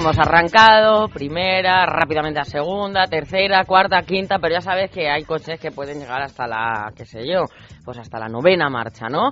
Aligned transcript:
Hemos 0.00 0.18
arrancado, 0.18 1.08
primera, 1.08 1.84
rápidamente 1.84 2.40
a 2.40 2.44
segunda, 2.44 3.04
tercera, 3.06 3.66
cuarta, 3.66 4.00
quinta, 4.00 4.38
pero 4.38 4.54
ya 4.54 4.62
sabes 4.62 4.90
que 4.90 5.10
hay 5.10 5.24
coches 5.24 5.60
que 5.60 5.70
pueden 5.70 5.98
llegar 5.98 6.22
hasta 6.22 6.46
la, 6.46 6.90
qué 6.96 7.04
sé 7.04 7.28
yo, 7.28 7.44
pues 7.84 7.98
hasta 7.98 8.18
la 8.18 8.28
novena 8.28 8.70
marcha, 8.70 9.08
¿no? 9.08 9.30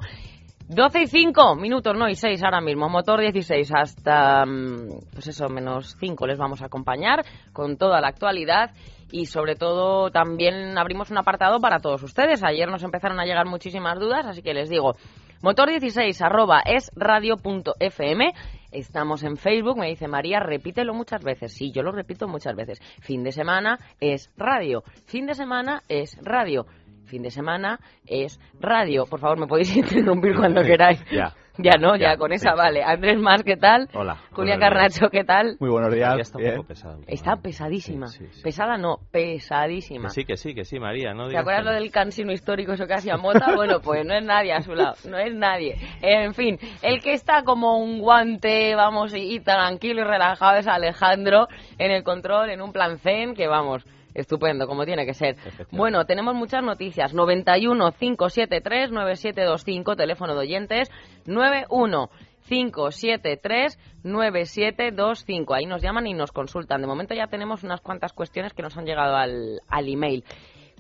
12 0.69 1.03
y 1.03 1.07
5 1.07 1.57
minutos, 1.57 1.97
no, 1.97 2.07
y 2.07 2.15
6 2.15 2.43
ahora 2.43 2.61
mismo. 2.61 2.91
Motor 2.91 3.23
16 3.23 3.73
hasta, 3.75 4.45
mm, 4.45 5.09
pues 5.15 5.29
eso, 5.29 5.49
menos 5.49 5.97
5 5.99 6.27
les 6.27 6.37
vamos 6.37 6.61
a 6.61 6.67
acompañar 6.67 7.25
con 7.55 7.79
toda 7.79 8.03
la 8.03 8.09
actualidad 8.09 8.73
y 9.11 9.25
sobre 9.25 9.55
todo 9.55 10.11
también 10.11 10.77
abrimos 10.77 11.11
un 11.11 11.17
apartado 11.17 11.61
para 11.61 11.79
todos 11.79 12.03
ustedes. 12.03 12.45
Ayer 12.45 12.69
nos 12.71 12.83
empezaron 12.83 13.19
a 13.21 13.25
llegar 13.25 13.47
muchísimas 13.47 13.99
dudas, 13.99 14.27
así 14.27 14.43
que 14.43 14.53
les 14.53 14.69
digo, 14.69 14.97
motor16 15.41 16.21
arroba 16.21 16.61
es 16.61 16.91
radio.fm 16.95 18.35
Estamos 18.71 19.23
en 19.23 19.37
Facebook, 19.37 19.79
me 19.79 19.89
dice 19.89 20.09
María, 20.09 20.41
repítelo 20.41 20.93
muchas 20.93 21.23
veces. 21.23 21.53
Sí, 21.53 21.73
yo 21.73 21.83
lo 21.83 21.93
repito 21.93 22.29
muchas 22.29 22.55
veces. 22.55 22.81
Fin 23.01 23.25
de 23.25 23.33
semana 23.33 23.79
es 24.01 24.31
radio. 24.37 24.83
Fin 25.07 25.27
de 25.27 25.35
semana 25.35 25.83
es 25.89 26.19
radio. 26.23 26.67
Fin 27.09 27.23
de 27.23 27.31
semana 27.31 27.81
es 28.07 28.39
radio. 28.61 29.07
Por 29.07 29.19
favor, 29.19 29.39
me 29.41 29.47
podéis 29.47 29.75
interrumpir 29.77 30.37
cuando 30.37 30.63
queráis. 30.63 31.03
Ya. 31.11 31.33
Ya 31.61 31.73
no, 31.77 31.97
ya, 31.97 32.17
con 32.17 32.33
esa 32.33 32.55
vale. 32.55 32.85
Andrés 32.85 33.19
Más, 33.19 33.43
¿qué 33.43 33.57
tal? 33.57 33.89
Hola. 33.93 34.19
Julia 34.31 34.61
Carnacho, 34.61 35.09
¿qué 35.11 35.25
tal? 35.25 35.57
Muy 35.59 35.71
buenos 35.71 35.93
días. 35.93 36.17
está 36.21 36.39
un 36.39 36.45
poco 36.51 36.69
pesada. 36.69 36.99
Está 37.09 37.35
pesadísima. 37.35 38.07
Pesada 38.45 38.77
no, 38.79 38.99
pesadísima. 39.11 40.05
Que 40.05 40.15
sí, 40.15 40.25
que 40.25 40.37
sí, 40.37 40.55
que 40.55 40.65
sí, 40.65 40.79
María. 40.79 41.15
No 41.15 41.27
¿Te 41.27 41.37
acuerdas 41.37 41.65
lo 41.65 41.73
del 41.73 41.91
cansino 41.91 42.31
histórico, 42.31 42.75
eso 42.75 42.87
que 42.87 42.95
hacía 42.95 43.17
Mota? 43.17 43.47
bueno, 43.57 43.81
pues 43.81 44.07
no 44.07 44.15
es 44.15 44.25
nadie 44.25 44.53
a 44.53 44.61
su 44.61 44.73
lado, 44.73 44.95
no 45.11 45.19
es 45.19 45.35
nadie. 45.35 45.75
En 46.01 46.33
fin, 46.33 46.61
el 46.81 47.01
que 47.01 47.15
está 47.15 47.43
como 47.43 47.79
un 47.79 47.99
guante, 47.99 48.77
vamos, 48.77 49.13
y, 49.13 49.35
y 49.35 49.41
tranquilo 49.41 50.03
y 50.03 50.05
relajado 50.05 50.59
es 50.59 50.69
Alejandro 50.69 51.49
en 51.77 51.91
el 51.91 52.05
control, 52.05 52.51
en 52.51 52.63
un 52.63 52.73
plan 52.73 52.99
zen, 52.99 53.35
que 53.35 53.49
vamos, 53.49 53.85
Estupendo, 54.21 54.67
como 54.67 54.85
tiene 54.85 55.07
que 55.07 55.15
ser. 55.15 55.37
Bueno, 55.71 56.05
tenemos 56.05 56.35
muchas 56.35 56.63
noticias. 56.63 57.15
91 57.15 57.93
573 57.93 58.91
9725, 58.91 59.97
teléfono 59.97 60.35
de 60.35 60.41
oyentes. 60.41 60.91
91 61.27 62.11
573 62.49 63.79
9725. 64.05 65.55
Ahí 65.55 65.67
nos 65.67 65.83
llaman 65.83 66.07
y 66.07 66.15
nos 66.15 66.33
consultan. 66.33 66.81
De 66.81 66.87
momento 66.87 67.15
ya 67.15 67.27
tenemos 67.27 67.63
unas 67.63 67.81
cuantas 67.81 68.13
cuestiones 68.13 68.53
que 68.53 68.63
nos 68.63 68.77
han 68.77 68.87
llegado 68.87 69.17
al, 69.17 69.61
al 69.69 69.89
email. 69.89 70.25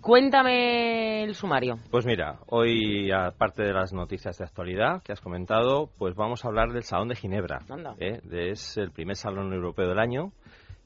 Cuéntame 0.00 1.24
el 1.24 1.34
sumario. 1.34 1.78
Pues 1.90 2.06
mira, 2.06 2.38
hoy, 2.46 3.10
aparte 3.10 3.64
de 3.64 3.72
las 3.72 3.92
noticias 3.92 4.38
de 4.38 4.44
actualidad 4.44 5.02
que 5.02 5.12
has 5.12 5.20
comentado, 5.20 5.90
pues 5.98 6.14
vamos 6.14 6.44
a 6.44 6.48
hablar 6.48 6.72
del 6.72 6.84
Salón 6.84 7.08
de 7.08 7.16
Ginebra. 7.16 7.60
¿eh? 7.98 8.20
Es 8.30 8.76
el 8.76 8.92
primer 8.92 9.16
salón 9.16 9.52
europeo 9.52 9.88
del 9.88 9.98
año 9.98 10.32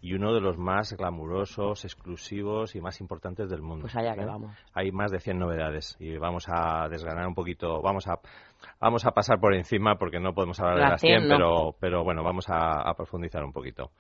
y 0.03 0.15
uno 0.15 0.35
de 0.35 0.41
los 0.41 0.59
más 0.59 0.93
glamurosos, 0.95 1.85
exclusivos 1.85 2.75
y 2.75 2.81
más 2.81 3.01
importantes 3.01 3.49
del 3.49 3.63
mundo. 3.63 3.83
Pues 3.83 3.95
allá 3.95 4.17
que 4.17 4.25
vamos. 4.25 4.53
Hay 4.75 4.91
más 4.91 5.13
de 5.13 5.21
100 5.21 5.39
novedades 5.39 5.97
y 6.01 6.19
vamos 6.19 6.47
a 6.49 6.89
desgranar 6.89 7.29
un 7.29 7.35
poquito, 7.35 7.81
vamos 7.81 8.09
a 8.09 8.19
vamos 8.81 9.07
a 9.07 9.13
pasar 9.13 9.39
por 9.39 9.55
encima 9.55 9.95
porque 9.95 10.19
no 10.19 10.35
podemos 10.35 10.59
hablar 10.59 10.77
de 10.77 10.91
las 10.91 11.01
100, 11.01 11.29
pero 11.29 11.77
pero 11.79 12.03
bueno, 12.03 12.25
vamos 12.25 12.47
a, 12.49 12.93
profundizar 12.97 13.45
un 13.45 13.53
poquito 13.53 13.93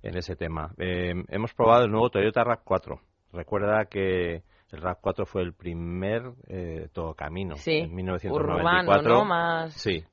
en 0.00 0.16
ese 0.16 0.36
tema. 0.36 0.70
Eh, 0.78 1.12
hemos 1.28 1.52
probado 1.54 1.84
el 1.84 1.90
nuevo 1.90 2.08
Toyota 2.08 2.44
RAV4. 2.44 3.00
Recuerda 3.32 3.86
que 3.86 4.42
el 4.70 4.80
RAV4 4.80 5.26
fue 5.26 5.42
el 5.42 5.54
primer 5.54 6.22
eh, 6.46 6.88
todo 6.92 7.14
camino 7.14 7.56
sí, 7.56 7.78
en 7.78 7.94
1994. 7.96 9.02
Urbano, 9.02 9.18
¿no? 9.18 9.24
Más... 9.24 9.74
Sí, 9.74 10.04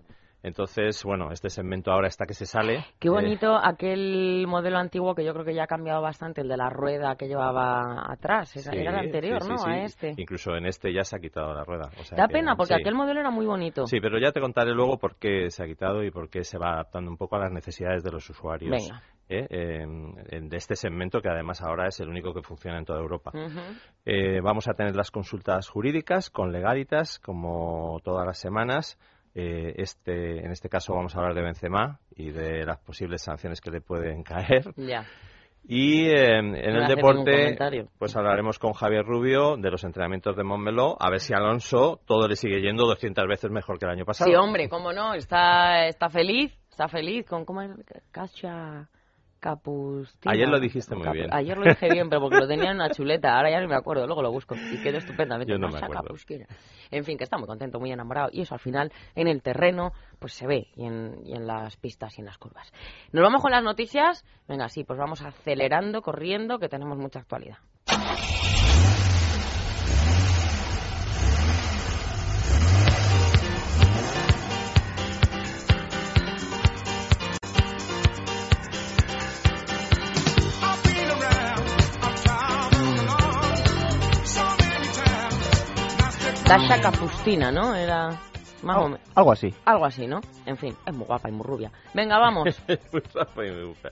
entonces, 0.45 1.03
bueno, 1.03 1.31
este 1.31 1.50
segmento 1.50 1.91
ahora 1.91 2.07
está 2.07 2.28
que 2.28 2.35
se 2.35 2.45
sale. 2.45 2.85
Qué 3.00 3.09
bonito 3.09 3.56
aquel 3.56 4.45
modelo 4.47 4.78
antiguo 4.78 5.16
que 5.16 5.25
yo 5.25 5.33
creo 5.33 5.44
que 5.44 5.56
ya 5.56 5.63
ha 5.63 5.67
cambiado 5.67 6.03
bastante, 6.03 6.41
el 6.41 6.47
de 6.47 6.56
la 6.56 6.69
rueda 6.69 7.16
que 7.16 7.28
llevaba 7.28 8.11
atrás. 8.11 8.55
Era, 8.55 8.91
el 8.91 9.07
anterior, 9.07 9.44
¿no? 9.47 9.55
A 9.66 9.79
este. 9.79 10.13
Incluso 10.17 10.55
en 10.55 10.67
este 10.67 10.94
ya 10.94 11.03
se 11.03 11.16
ha 11.16 11.19
quitado 11.19 11.51
la 11.51 11.63
rueda. 11.63 11.89
da 12.16 12.28
pena, 12.28 12.55
porque 12.55 12.75
aquel 12.75 12.94
modelo 12.94 13.22
era 13.22 13.31
muy 13.31 13.47
bonito. 13.47 13.88
Sí, 13.88 14.00
pero 14.00 14.19
ya 14.19 14.31
te 14.31 14.39
contaré 14.39 14.72
luego 14.75 15.00
por 15.00 15.16
qué 15.16 15.50
se 15.50 15.63
ha 15.63 15.66
quitado 15.66 16.03
y 16.03 16.11
por 16.11 16.29
qué 16.29 16.44
se 16.44 16.59
va 16.59 16.73
adaptando 16.73 17.09
un 17.09 17.17
poco 17.17 17.38
a 17.38 17.39
las 17.39 17.51
necesidades 17.51 18.03
de 18.03 18.11
los 18.11 18.29
usuarios. 18.29 18.69
Venga. 18.69 19.01
¿eh? 19.28 19.84
de 20.29 20.57
este 20.57 20.75
segmento 20.75 21.22
que 21.22 21.29
además 21.29 21.61
ahora 21.63 21.88
es 21.88 22.00
el 22.00 22.09
único 22.09 22.35
que 22.35 22.44
funciona 22.44 22.78
en 22.78 22.85
toda 22.85 23.00
Europa. 23.00 23.31
Eh, 24.05 24.39
vamos 24.41 24.67
a 24.67 24.75
tener 24.75 24.95
las 24.95 25.09
consultas 25.09 25.67
jurídicas 25.69 26.29
con 26.29 26.51
legalitas 26.51 27.17
como 27.17 28.00
todas 28.03 28.28
las 28.28 28.38
semanas 28.38 29.00
eh, 29.35 29.73
este, 29.78 30.46
en 30.46 30.51
este 30.51 30.69
caso 30.69 30.96
vamos 30.96 31.13
a 31.13 31.19
hablar 31.19 31.35
de 31.35 31.41
Benzema 31.41 32.00
y 32.16 32.31
de 32.31 32.66
las 32.66 32.79
posibles 32.79 33.22
sanciones 33.22 33.59
que 33.59 33.69
le 33.69 33.81
pueden 33.81 34.23
caer. 34.23 34.73
Y 35.68 36.09
em, 36.09 36.56
en 36.56 36.75
el 36.75 36.88
deporte, 36.88 37.57
pues 37.97 38.16
hablaremos 38.16 38.59
con 38.59 38.73
Javier 38.73 39.03
Rubio 39.03 39.57
de 39.57 39.72
los 39.72 39.84
entrenamientos 39.84 40.38
de 40.38 40.44
Montmeló, 40.44 40.96
a 41.00 41.09
ver 41.09 41.19
si 41.19 41.34
Alonso 41.34 42.00
todo 42.06 42.28
le 42.28 42.35
sigue 42.35 42.62
yendo 42.62 42.85
200 42.85 43.28
veces 43.28 43.51
mejor 43.51 43.78
que 43.78 43.85
el 43.85 43.91
año 43.91 44.06
pasado. 44.06 44.29
Sí, 44.29 44.35
hombre, 44.35 44.69
cómo 44.69 44.94
no, 44.94 45.16
está, 45.16 45.88
está 45.88 46.09
feliz, 46.09 46.56
está 46.69 46.88
feliz 46.88 47.25
con, 47.25 47.46
¿cómo 47.46 47.62
es? 47.62 47.72
Cacha... 48.12 48.88
Ayer 50.25 50.47
lo 50.47 50.59
dijiste 50.59 50.95
muy 50.95 51.09
bien. 51.11 51.33
Ayer 51.33 51.57
lo 51.57 51.66
dije 51.66 51.89
bien, 51.89 52.09
pero 52.09 52.22
porque 52.22 52.38
lo 52.38 52.47
tenía 52.47 52.72
en 52.72 52.78
una 52.78 52.89
chuleta. 52.91 53.35
Ahora 53.35 53.51
ya 53.51 53.61
no 53.61 53.67
me 53.67 53.75
acuerdo, 53.75 54.06
luego 54.06 54.22
lo 54.22 54.31
busco. 54.31 54.56
Y 54.56 54.81
quedó 54.81 54.97
estupendamente. 54.97 55.51
Yo 55.51 55.59
no 55.59 55.69
me 55.69 55.78
acuerdo. 55.78 56.16
En 56.91 57.03
fin, 57.03 57.17
que 57.17 57.23
está 57.23 57.38
muy 57.38 57.47
contento, 57.47 57.79
muy 57.79 57.91
enamorado. 57.91 58.29
Y 58.31 58.41
eso 58.41 58.55
al 58.55 58.59
final, 58.59 58.91
en 59.16 59.28
el 59.28 59.41
terreno, 59.41 59.91
pues 60.19 60.34
se 60.34 60.47
ve. 60.47 60.67
Y 60.75 60.85
en, 60.85 61.19
y 61.25 61.34
en 61.34 61.47
las 61.47 61.78
pistas 61.78 62.17
y 62.17 62.22
en 62.22 62.25
las 62.25 62.38
curvas. 62.38 62.72
Nos 63.11 63.23
vamos 63.23 63.41
con 63.41 63.51
las 63.51 63.63
noticias. 63.63 64.25
Venga, 64.47 64.69
sí, 64.69 64.84
pues 64.84 65.00
vamos 65.00 65.22
acelerando, 65.22 66.01
corriendo, 66.01 66.59
que 66.59 66.69
tenemos 66.69 66.97
mucha 66.97 67.19
actualidad. 67.19 67.57
Dasha 86.47 86.79
Capustina, 86.79 87.51
¿no? 87.51 87.73
Era 87.73 88.19
más 88.61 88.78
o 88.78 88.83
menos. 88.89 89.00
Algo 89.16 89.31
así. 89.31 89.53
Algo 89.66 89.85
así, 89.85 90.07
¿no? 90.07 90.22
En 90.45 90.57
fin, 90.57 90.75
es 90.85 90.94
muy 90.94 91.06
guapa 91.06 91.29
y 91.29 91.31
muy 91.31 91.45
rubia. 91.45 91.72
Venga, 91.94 92.17
vamos. 92.19 92.45
muy 92.67 93.01
guapa 93.13 93.45
y 93.45 93.51
muy 93.51 93.63
guapa. 93.63 93.89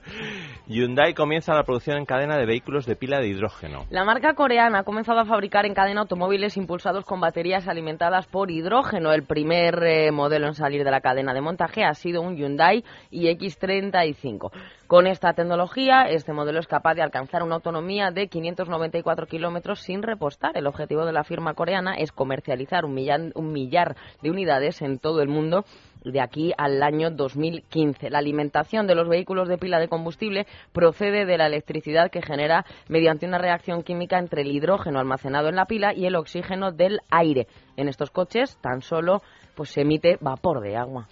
Hyundai 0.66 1.14
comienza 1.14 1.54
la 1.54 1.64
producción 1.64 1.96
en 1.98 2.04
cadena 2.04 2.36
de 2.36 2.46
vehículos 2.46 2.86
de 2.86 2.96
pila 2.96 3.18
de 3.20 3.28
hidrógeno. 3.28 3.86
La 3.90 4.04
marca 4.04 4.34
coreana 4.34 4.80
ha 4.80 4.84
comenzado 4.84 5.20
a 5.20 5.24
fabricar 5.24 5.66
en 5.66 5.74
cadena 5.74 6.02
automóviles 6.02 6.56
impulsados 6.56 7.04
con 7.04 7.20
baterías 7.20 7.68
alimentadas 7.68 8.26
por 8.26 8.50
hidrógeno. 8.50 9.12
El 9.12 9.24
primer 9.24 9.82
eh, 9.84 10.12
modelo 10.12 10.46
en 10.46 10.54
salir 10.54 10.84
de 10.84 10.90
la 10.90 11.00
cadena 11.00 11.34
de 11.34 11.40
montaje 11.40 11.84
ha 11.84 11.94
sido 11.94 12.22
un 12.22 12.36
Hyundai 12.36 12.84
iX35. 13.10 14.50
Con 14.86 15.06
esta 15.06 15.32
tecnología, 15.32 16.02
este 16.02 16.34
modelo 16.34 16.60
es 16.60 16.66
capaz 16.66 16.94
de 16.94 17.00
alcanzar 17.00 17.42
una 17.42 17.54
autonomía 17.54 18.10
de 18.10 18.28
594 18.28 19.26
kilómetros 19.26 19.80
sin 19.80 20.02
repostar. 20.02 20.58
El 20.58 20.66
objetivo 20.66 21.06
de 21.06 21.12
la 21.12 21.24
firma 21.24 21.54
coreana 21.54 21.94
es 21.94 22.12
comercializar 22.12 22.84
un 22.84 22.92
millar 22.92 23.96
de 24.20 24.30
unidades 24.30 24.82
en 24.82 24.98
todo 24.98 25.22
el 25.22 25.28
mundo 25.28 25.64
de 26.04 26.20
aquí 26.20 26.52
al 26.58 26.82
año 26.82 27.10
2015. 27.10 28.10
La 28.10 28.18
alimentación 28.18 28.86
de 28.86 28.94
los 28.94 29.08
vehículos 29.08 29.48
de 29.48 29.56
pila 29.56 29.78
de 29.78 29.88
combustible 29.88 30.46
procede 30.74 31.24
de 31.24 31.38
la 31.38 31.46
electricidad 31.46 32.10
que 32.10 32.20
genera 32.20 32.66
mediante 32.88 33.26
una 33.26 33.38
reacción 33.38 33.82
química 33.84 34.18
entre 34.18 34.42
el 34.42 34.52
hidrógeno 34.52 34.98
almacenado 34.98 35.48
en 35.48 35.56
la 35.56 35.64
pila 35.64 35.94
y 35.94 36.04
el 36.04 36.14
oxígeno 36.14 36.72
del 36.72 37.00
aire. 37.10 37.46
En 37.78 37.88
estos 37.88 38.10
coches 38.10 38.58
tan 38.60 38.82
solo 38.82 39.22
pues, 39.54 39.70
se 39.70 39.80
emite 39.80 40.18
vapor 40.20 40.60
de 40.60 40.76
agua. 40.76 41.08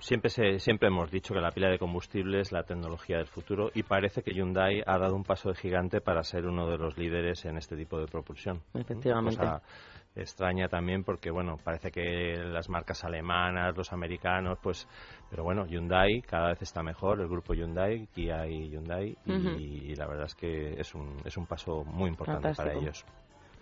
Siempre, 0.00 0.58
siempre 0.58 0.88
hemos 0.88 1.10
dicho 1.10 1.34
que 1.34 1.40
la 1.40 1.50
pila 1.50 1.68
de 1.68 1.78
combustible 1.78 2.40
es 2.40 2.52
la 2.52 2.62
tecnología 2.62 3.18
del 3.18 3.26
futuro 3.26 3.70
y 3.74 3.82
parece 3.82 4.22
que 4.22 4.32
Hyundai 4.32 4.82
ha 4.86 4.98
dado 4.98 5.16
un 5.16 5.24
paso 5.24 5.48
de 5.48 5.56
gigante 5.56 6.00
para 6.00 6.22
ser 6.22 6.46
uno 6.46 6.68
de 6.68 6.78
los 6.78 6.96
líderes 6.96 7.44
en 7.44 7.56
este 7.56 7.76
tipo 7.76 7.98
de 7.98 8.06
propulsión. 8.06 8.62
Efectivamente 8.74 9.44
extraña 10.20 10.68
también 10.68 11.04
porque, 11.04 11.30
bueno, 11.30 11.56
parece 11.62 11.90
que 11.90 12.36
las 12.36 12.68
marcas 12.68 13.04
alemanas, 13.04 13.76
los 13.76 13.92
americanos, 13.92 14.58
pues, 14.62 14.86
pero 15.30 15.44
bueno, 15.44 15.66
Hyundai 15.66 16.20
cada 16.22 16.48
vez 16.48 16.62
está 16.62 16.82
mejor, 16.82 17.20
el 17.20 17.28
grupo 17.28 17.54
Hyundai, 17.54 18.06
Kia 18.08 18.46
y 18.46 18.70
Hyundai, 18.70 19.16
y, 19.26 19.94
la 19.94 20.06
verdad 20.06 20.26
es 20.26 20.34
que 20.34 20.80
es 20.80 20.94
un, 20.94 21.16
es 21.24 21.36
un 21.36 21.46
paso 21.46 21.84
muy 21.84 22.08
importante 22.08 22.52
para 22.54 22.74
ellos. 22.74 23.04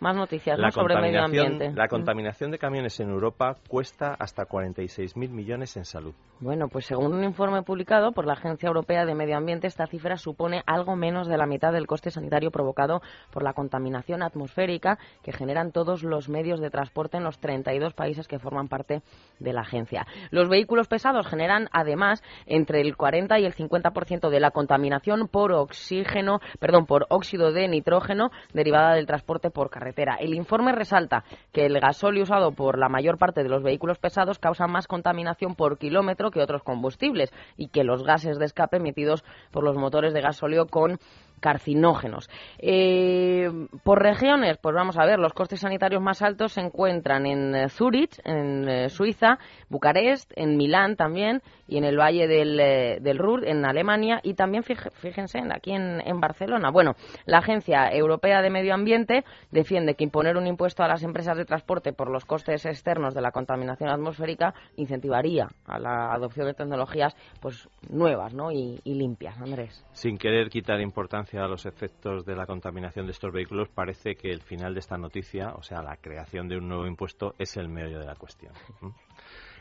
Más 0.01 0.15
noticias 0.15 0.59
sobre 0.75 1.01
medio 1.01 1.23
ambiente. 1.23 1.73
La 1.75 1.89
contaminación 1.89 2.51
de 2.51 2.59
camiones 2.59 3.01
en 3.01 3.09
Europa 3.09 3.57
cuesta 3.67 4.15
hasta 4.19 4.45
46.000 4.45 5.31
millones 5.31 5.77
en 5.79 5.87
salud. 5.87 6.15
Bueno, 6.39 6.69
pues 6.69 6.85
según 6.85 7.15
un 7.15 7.25
informe 7.25 7.63
publicado 7.63 8.13
por 8.13 8.27
la 8.27 8.35
Agencia 8.35 8.67
Europea 8.67 9.07
de 9.07 9.15
Medio 9.15 9.39
Ambiente, 9.39 9.67
esta 9.67 9.87
cifra 9.87 10.19
supone 10.19 10.63
algo 10.67 10.95
menos 10.95 11.29
de 11.29 11.39
la 11.39 11.47
mitad 11.47 11.73
del 11.73 11.87
coste 11.87 12.11
sanitario 12.11 12.51
provocado 12.51 13.01
por 13.31 13.43
la 13.43 13.55
contaminación 13.55 14.23
atmosférica 14.23 14.99
que 15.23 15.33
generan 15.33 15.73
todos 15.73 16.03
los 16.03 16.29
medios 16.29 16.61
de 16.61 16.69
transporte 16.69 17.17
en 17.17 17.25
los 17.25 17.39
32 17.39 17.95
países 17.95 18.29
que 18.29 18.39
forman 18.39 18.69
parte 18.69 19.01
de 19.39 19.53
la 19.55 19.63
agencia. 19.63 20.07
Los 20.31 20.51
vehículos 20.51 20.89
pesados 20.89 21.27
generan 21.27 21.69
además 21.73 22.23
entre 22.45 22.83
el 22.83 22.97
40 22.99 23.39
y 23.39 23.47
el 23.47 23.55
50% 23.55 24.29
de 24.29 24.41
la 24.41 24.51
contaminación 24.51 25.29
por 25.29 25.53
oxígeno, 25.53 26.41
perdón, 26.61 26.85
por 26.85 27.07
óxido 27.09 27.51
de 27.51 27.67
nitrógeno 27.67 28.31
derivada 28.53 28.95
del 28.95 29.07
transporte 29.07 29.49
por 29.51 29.71
carretera 29.71 29.86
el 30.19 30.35
informe 30.35 30.73
resalta 30.73 31.25
que 31.53 31.67
el 31.67 31.79
gasóleo 31.81 32.23
usado 32.23 32.53
por 32.53 32.79
la 32.79 32.89
mayor 32.89 33.19
parte 33.19 33.43
de 33.43 33.49
los 33.49 33.63
vehículos 33.63 33.99
pesados 33.99 34.39
causa 34.39 34.67
más 34.67 34.87
contaminación 34.87 35.55
por 35.55 35.79
kilómetro 35.79 36.31
que 36.31 36.41
otros 36.41 36.63
combustibles 36.63 37.33
y 37.57 37.69
que 37.69 37.85
los 37.85 38.03
gases 38.03 38.39
de 38.39 38.47
escape 38.47 38.79
emitidos 38.79 39.25
por 39.51 39.65
los 39.65 39.77
motores 39.77 40.13
de 40.13 40.21
gasóleo 40.21 40.67
con 40.67 40.99
carcinógenos. 41.41 42.29
Eh, 42.59 43.51
por 43.85 44.03
regiones, 44.03 44.59
pues 44.59 44.75
vamos 44.75 44.97
a 44.99 45.05
ver, 45.05 45.19
los 45.19 45.33
costes 45.33 45.61
sanitarios 45.61 46.03
más 46.03 46.23
altos 46.23 46.53
se 46.53 46.61
encuentran 46.61 47.27
en 47.27 47.55
eh, 47.55 47.69
Zurich, 47.69 48.21
en 48.25 48.69
eh, 48.69 48.89
Suiza, 48.89 49.39
Bucarest, 49.69 50.33
en 50.37 50.57
Milán 50.57 50.97
también 50.97 51.43
y 51.69 51.79
en 51.79 51.85
el 51.85 51.99
Valle 51.99 52.27
del, 52.27 52.57
del 53.03 53.19
Ruhr, 53.19 53.47
en 53.47 53.65
Alemania 53.65 54.21
y 54.23 54.35
también, 54.35 54.63
fíjense, 54.63 55.41
aquí 55.53 55.73
en, 55.73 56.01
en, 56.01 56.21
Barcelona. 56.21 56.71
Bueno, 56.71 56.95
la 57.25 57.39
Agencia 57.39 57.91
Europea 57.93 58.41
de 58.41 58.51
Medio 58.51 58.73
Ambiente 58.73 59.25
defiende 59.51 59.95
que 59.95 60.05
imponer 60.05 60.37
un 60.37 60.47
impuesto 60.47 60.85
a 60.85 60.89
las 60.89 61.03
empresas 61.03 61.37
de 61.37 61.45
transporte 61.45 61.93
por 61.93 62.11
los 62.11 62.25
costes 62.25 62.65
externos 62.67 63.15
de 63.15 63.21
la 63.21 63.33
contaminación 63.33 63.91
atmosférica 63.91 64.55
incentivaría 64.77 65.49
a 65.67 65.79
la 65.79 66.13
adopción 66.13 66.47
de 66.47 66.55
tecnologías 66.55 67.17
pues 67.41 67.69
nuevas 67.89 68.33
¿no? 68.33 68.53
y, 68.53 68.81
y 68.85 68.95
limpias. 68.95 69.37
Andrés. 69.41 69.85
Sin 69.93 70.19
querer 70.19 70.49
quitar 70.49 70.81
importancia 70.81 71.26
a 71.35 71.49
los 71.49 71.67
efectos 71.67 72.25
de 72.25 72.37
la 72.37 72.47
contaminación 72.47 73.07
de 73.07 73.13
estos 73.13 73.33
vehículos, 73.33 73.69
parece 73.69 74.17
que 74.17 74.31
el 74.31 74.41
final 74.43 74.75
de 74.75 74.81
esta 74.81 74.97
noticia, 74.97 75.55
o 75.55 75.63
sea, 75.63 75.83
la 75.83 75.97
creación 75.97 76.49
de 76.49 76.57
un 76.57 76.69
nuevo 76.69 76.87
impuesto, 76.87 77.35
es 77.39 77.57
el 77.57 77.69
meollo 77.69 77.99
de 77.99 78.07
la 78.07 78.15
cuestión. 78.15 78.53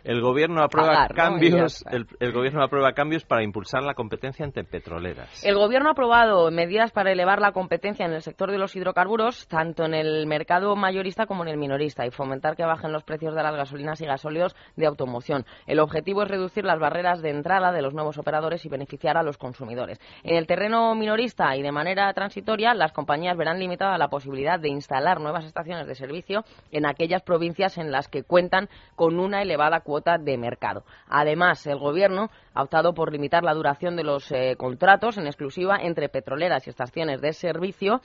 El 0.05 0.21
gobierno 0.21 0.61
aprueba 0.61 1.07
cambios. 1.07 1.83
El, 1.89 2.31
gobierno 2.31 2.63
aprueba 2.63 2.93
cambios 2.93 3.23
para 3.23 3.41
impulsar 3.41 3.81
la 3.81 3.95
competencia 3.95 4.45
entre 4.45 4.63
petroleras. 4.63 5.43
El 5.43 5.55
gobierno 5.55 5.89
ha 5.89 5.93
aprobado 5.93 6.51
medidas 6.51 6.91
para 6.91 7.11
elevar 7.11 7.41
la 7.41 7.53
competencia 7.53 8.05
en 8.05 8.13
el 8.13 8.21
sector 8.21 8.51
de 8.51 8.59
los 8.59 8.75
hidrocarburos, 8.75 9.47
tanto 9.47 9.83
en 9.83 9.95
el 9.95 10.27
mercado 10.27 10.75
mayorista 10.75 11.25
como 11.25 11.41
en 11.41 11.49
el 11.49 11.57
minorista, 11.57 12.05
y 12.05 12.11
fomentar 12.11 12.55
que 12.55 12.63
bajen 12.63 12.91
los 12.91 13.03
precios 13.03 13.33
de 13.33 13.41
las 13.41 13.55
gasolinas 13.55 13.99
y 13.99 14.05
gasóleos 14.05 14.55
de 14.75 14.85
automoción. 14.85 15.43
El 15.65 15.79
objetivo 15.79 16.21
es 16.21 16.29
reducir 16.29 16.65
las 16.65 16.77
barreras 16.77 17.23
de 17.23 17.31
entrada 17.31 17.71
de 17.71 17.81
los 17.81 17.95
nuevos 17.95 18.19
operadores 18.19 18.63
y 18.63 18.69
beneficiar 18.69 19.17
a 19.17 19.23
los 19.23 19.39
consumidores. 19.39 19.99
En 20.23 20.35
el 20.35 20.45
terreno 20.45 20.93
minorista 20.93 21.55
y 21.55 21.63
de 21.63 21.71
manera 21.71 22.13
transitoria, 22.13 22.75
las 22.75 22.93
compañías 22.93 23.37
verán 23.37 23.57
limitada 23.57 23.97
la 23.97 24.09
posibilidad 24.09 24.59
de 24.59 24.69
instalar 24.69 25.19
nuevas 25.19 25.45
estaciones 25.45 25.87
de 25.87 25.95
servicio 25.95 26.43
en 26.71 26.85
aquellas 26.85 27.23
provincias 27.23 27.79
en 27.79 27.91
las 27.91 28.07
que 28.07 28.21
cuentan 28.21 28.69
con 28.95 29.19
una 29.19 29.41
elevada 29.41 29.79
cuota 29.79 29.94
de 30.03 30.37
mercado. 30.37 30.83
Además, 31.07 31.65
el 31.67 31.79
Gobierno 31.79 32.29
ha 32.53 32.63
optado 32.63 32.93
por 32.93 33.11
limitar 33.11 33.43
la 33.43 33.53
duración 33.53 33.95
de 33.95 34.03
los 34.03 34.31
eh, 34.31 34.55
contratos 34.57 35.17
en 35.17 35.25
exclusiva 35.25 35.77
entre 35.81 36.09
petroleras 36.09 36.67
y 36.67 36.69
estaciones 36.69 37.21
de 37.21 37.33
servicio 37.33 38.01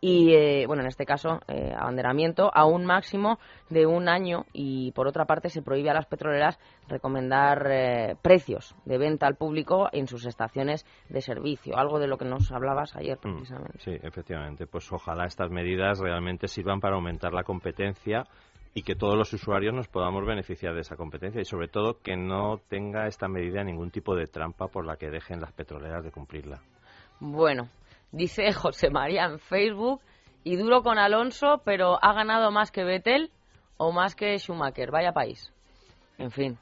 y, 0.00 0.32
eh, 0.32 0.64
bueno, 0.68 0.82
en 0.82 0.88
este 0.88 1.04
caso, 1.04 1.40
eh, 1.48 1.72
abanderamiento 1.76 2.52
a 2.54 2.66
un 2.66 2.84
máximo 2.84 3.40
de 3.68 3.84
un 3.86 4.08
año 4.08 4.44
y, 4.52 4.92
por 4.92 5.08
otra 5.08 5.24
parte, 5.24 5.48
se 5.48 5.60
prohíbe 5.60 5.90
a 5.90 5.94
las 5.94 6.06
petroleras 6.06 6.56
recomendar 6.86 8.16
precios 8.22 8.76
de 8.84 8.96
venta 8.96 9.26
al 9.26 9.34
público 9.34 9.88
en 9.90 10.06
sus 10.06 10.24
estaciones 10.24 10.86
de 11.08 11.20
servicio, 11.20 11.76
algo 11.76 11.98
de 11.98 12.06
lo 12.06 12.16
que 12.16 12.26
nos 12.26 12.52
hablabas 12.52 12.94
ayer 12.94 13.18
mm, 13.18 13.20
precisamente. 13.20 13.78
sí, 13.78 13.98
efectivamente. 14.00 14.68
Pues 14.68 14.92
ojalá 14.92 15.26
estas 15.26 15.50
medidas 15.50 15.98
realmente 15.98 16.46
sirvan 16.46 16.78
para 16.78 16.94
aumentar 16.94 17.32
la 17.32 17.42
competencia 17.42 18.24
y 18.74 18.82
que 18.82 18.94
todos 18.94 19.16
los 19.16 19.32
usuarios 19.32 19.74
nos 19.74 19.88
podamos 19.88 20.24
beneficiar 20.26 20.74
de 20.74 20.80
esa 20.80 20.96
competencia 20.96 21.40
y 21.40 21.44
sobre 21.44 21.68
todo 21.68 21.98
que 22.02 22.16
no 22.16 22.60
tenga 22.68 23.06
esta 23.06 23.28
medida 23.28 23.64
ningún 23.64 23.90
tipo 23.90 24.14
de 24.14 24.26
trampa 24.26 24.68
por 24.68 24.86
la 24.86 24.96
que 24.96 25.10
dejen 25.10 25.40
las 25.40 25.52
petroleras 25.52 26.04
de 26.04 26.10
cumplirla. 26.10 26.60
Bueno, 27.20 27.68
dice 28.12 28.52
José 28.54 28.90
María 28.90 29.24
en 29.24 29.38
Facebook 29.38 30.00
y 30.44 30.56
duro 30.56 30.82
con 30.82 30.98
Alonso, 30.98 31.62
pero 31.64 31.98
ha 32.02 32.12
ganado 32.12 32.50
más 32.50 32.70
que 32.70 32.84
Vettel 32.84 33.30
o 33.76 33.92
más 33.92 34.14
que 34.14 34.38
Schumacher. 34.38 34.90
Vaya 34.90 35.12
país. 35.12 35.52
En 36.18 36.30
fin. 36.30 36.58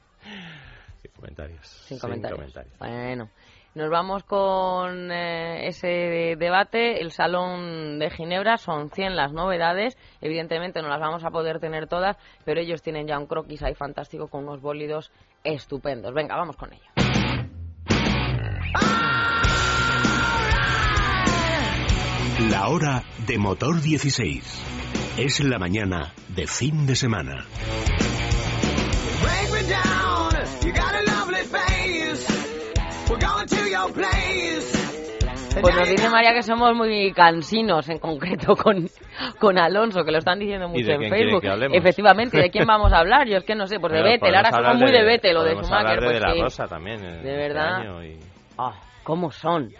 Sin 1.07 1.15
comentarios. 1.15 1.67
Sin 1.67 1.99
comentarios. 1.99 2.53
Bueno. 2.79 3.29
Nos 3.77 3.91
vamos 3.91 4.23
con 4.23 5.11
eh, 5.11 5.67
ese 5.67 6.35
debate. 6.35 6.99
El 6.99 7.11
Salón 7.11 7.99
de 7.99 8.09
Ginebra 8.09 8.57
son 8.57 8.89
100 8.89 9.15
las 9.15 9.33
novedades. 9.33 9.95
Evidentemente 10.19 10.81
no 10.81 10.87
las 10.87 10.99
vamos 10.99 11.23
a 11.23 11.29
poder 11.29 11.59
tener 11.59 11.85
todas, 11.87 12.17
pero 12.43 12.59
ellos 12.59 12.81
tienen 12.81 13.05
ya 13.05 13.19
un 13.19 13.27
croquis 13.27 13.61
ahí 13.61 13.75
fantástico 13.75 14.29
con 14.29 14.45
unos 14.45 14.61
bólidos 14.61 15.11
estupendos. 15.43 16.11
Venga, 16.15 16.35
vamos 16.35 16.57
con 16.57 16.73
ello. 16.73 16.87
La 22.49 22.69
hora 22.69 23.03
de 23.27 23.37
motor 23.37 23.79
16. 23.79 24.63
Es 25.19 25.39
la 25.43 25.59
mañana 25.59 26.13
de 26.29 26.47
fin 26.47 26.87
de 26.87 26.95
semana. 26.95 27.45
Pues 35.61 35.75
nos 35.75 35.89
dice 35.89 36.09
María 36.09 36.33
que 36.33 36.43
somos 36.43 36.75
muy 36.75 37.11
cansinos, 37.13 37.87
en 37.89 37.99
concreto 37.99 38.55
con, 38.55 38.87
con 39.39 39.57
Alonso, 39.57 40.03
que 40.03 40.11
lo 40.11 40.19
están 40.19 40.39
diciendo 40.39 40.67
mucho 40.67 40.91
en 40.91 41.09
Facebook. 41.09 41.43
Efectivamente, 41.73 42.39
¿de 42.39 42.49
quién 42.49 42.65
vamos 42.65 42.91
a 42.93 42.99
hablar? 42.99 43.27
Yo 43.27 43.37
es 43.37 43.43
que 43.43 43.55
no 43.55 43.67
sé, 43.67 43.79
pues 43.79 43.93
de 43.93 44.03
Vettel, 44.03 44.35
ahora 44.35 44.51
somos 44.51 44.75
muy 44.77 44.91
de 44.91 45.03
Vettel 45.03 45.37
o 45.37 45.43
de 45.43 45.55
Schumacher. 45.55 45.99
Pues 45.99 46.13
de, 46.13 46.19
la 46.19 46.43
Rosa 46.43 46.67
también. 46.67 47.03
Eh, 47.03 47.21
de 47.23 47.35
verdad. 47.35 47.83
Ah, 48.57 48.73
¿Cómo 49.03 49.31
son? 49.31 49.71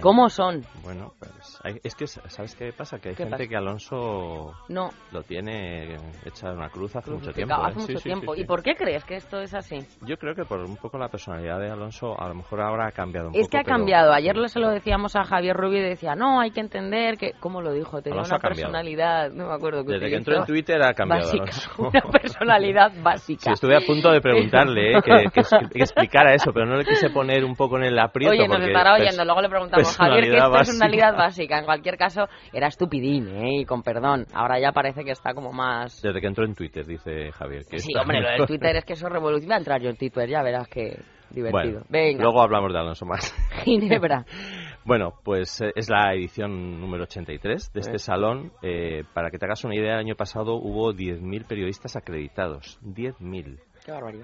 ¿Cómo 0.00 0.28
son? 0.28 0.62
Bueno, 0.82 1.12
pues 1.18 1.60
es 1.82 1.94
que, 1.94 2.06
¿sabes 2.06 2.54
qué 2.54 2.72
pasa? 2.72 2.98
Que 2.98 3.10
hay 3.10 3.14
gente 3.14 3.48
que 3.48 3.56
Alonso 3.56 4.52
no. 4.68 4.90
lo 5.12 5.22
tiene 5.22 5.96
hecha 6.24 6.52
una 6.52 6.68
cruz 6.68 6.96
hace 6.96 7.10
mucho 7.10 7.32
tiempo. 7.32 7.54
Hace 7.54 7.78
¿eh? 7.78 7.82
mucho 7.82 8.00
tiempo. 8.00 8.34
¿Y 8.34 8.44
por 8.44 8.62
qué 8.62 8.74
crees 8.74 9.04
que 9.04 9.16
esto 9.16 9.40
es 9.40 9.54
así? 9.54 9.78
Yo 10.02 10.16
creo 10.16 10.34
que 10.34 10.44
por 10.44 10.60
un 10.60 10.76
poco 10.76 10.98
la 10.98 11.08
personalidad 11.08 11.58
de 11.60 11.70
Alonso, 11.70 12.18
a 12.20 12.28
lo 12.28 12.34
mejor 12.34 12.60
ahora 12.60 12.88
ha 12.88 12.92
cambiado 12.92 13.28
un 13.28 13.34
es 13.34 13.46
poco. 13.46 13.46
Es 13.46 13.50
que 13.50 13.58
ha 13.58 13.64
cambiado. 13.64 14.12
Ayer 14.12 14.36
se 14.48 14.58
lo 14.58 14.70
decíamos 14.70 15.16
a 15.16 15.24
Javier 15.24 15.56
Rubio 15.56 15.78
y 15.78 15.88
decía, 15.88 16.14
no, 16.14 16.40
hay 16.40 16.50
que 16.50 16.60
entender 16.60 17.16
que. 17.16 17.32
¿Cómo 17.40 17.60
lo 17.60 17.72
dijo? 17.72 18.02
Tenía 18.02 18.22
una 18.22 18.38
personalidad, 18.38 19.30
no 19.30 19.48
me 19.48 19.54
acuerdo. 19.54 19.84
Que 19.84 19.94
Desde 19.94 20.10
que 20.10 20.16
entró 20.16 20.36
en 20.36 20.44
Twitter 20.44 20.82
ha 20.82 20.94
cambiado. 20.94 21.30
Alonso. 21.30 21.70
Una 21.78 22.00
personalidad 22.00 22.92
básica. 23.02 23.42
Sí, 23.42 23.50
estuve 23.52 23.76
a 23.76 23.80
punto 23.80 24.10
de 24.10 24.20
preguntarle 24.20 24.98
¿eh? 24.98 25.02
que, 25.02 25.80
explicara 25.80 26.34
eso, 26.34 26.52
pero 26.52 26.66
no 26.66 26.76
le 26.76 26.84
quise 26.84 27.10
poner 27.10 27.44
un 27.44 27.54
poco 27.54 27.78
en 27.78 27.84
el 27.84 27.98
aprieto. 27.98 28.32
Oye, 28.32 28.48
nos 28.48 28.60
estará 28.60 28.94
oyendo, 28.94 29.24
luego 29.24 29.40
le 29.40 29.48
preguntamos, 29.48 29.71
Javier, 29.72 30.24
¿qué 30.24 30.50
personalidad 30.50 31.16
básica. 31.16 31.58
En 31.58 31.64
cualquier 31.64 31.96
caso, 31.96 32.28
era 32.52 32.68
estupidín, 32.68 33.28
¿eh? 33.28 33.60
Y 33.60 33.64
con 33.64 33.82
perdón. 33.82 34.26
Ahora 34.34 34.60
ya 34.60 34.72
parece 34.72 35.04
que 35.04 35.12
está 35.12 35.34
como 35.34 35.52
más... 35.52 36.00
Desde 36.02 36.20
que 36.20 36.26
entró 36.26 36.44
en 36.44 36.54
Twitter, 36.54 36.86
dice 36.86 37.32
Javier. 37.32 37.64
Que 37.68 37.78
sí, 37.78 37.92
hombre, 37.96 38.20
lo 38.20 38.28
del 38.28 38.46
Twitter 38.46 38.76
es 38.76 38.84
que 38.84 38.94
eso 38.94 39.08
revoluciona. 39.08 39.56
entrar 39.56 39.80
yo 39.80 39.90
en 39.90 39.96
Twitter, 39.96 40.28
ya 40.28 40.42
verás 40.42 40.68
que 40.68 40.98
divertido. 41.32 41.82
Venga. 41.88 42.22
Luego 42.22 42.42
hablamos 42.42 42.72
de 42.72 42.78
Alonso 42.78 43.06
más. 43.06 43.34
Ginebra. 43.64 44.24
bueno, 44.84 45.14
pues 45.24 45.60
eh, 45.60 45.72
es 45.74 45.90
la 45.90 46.14
edición 46.14 46.80
número 46.80 47.04
83 47.04 47.72
de 47.72 47.80
este 47.80 47.98
salón. 47.98 48.52
Eh, 48.62 49.04
para 49.14 49.30
que 49.30 49.38
te 49.38 49.46
hagas 49.46 49.64
una 49.64 49.74
idea, 49.74 49.94
el 49.94 50.00
año 50.00 50.14
pasado 50.14 50.54
hubo 50.54 50.92
10.000 50.92 51.46
periodistas 51.46 51.96
acreditados. 51.96 52.78
10.000. 52.82 53.58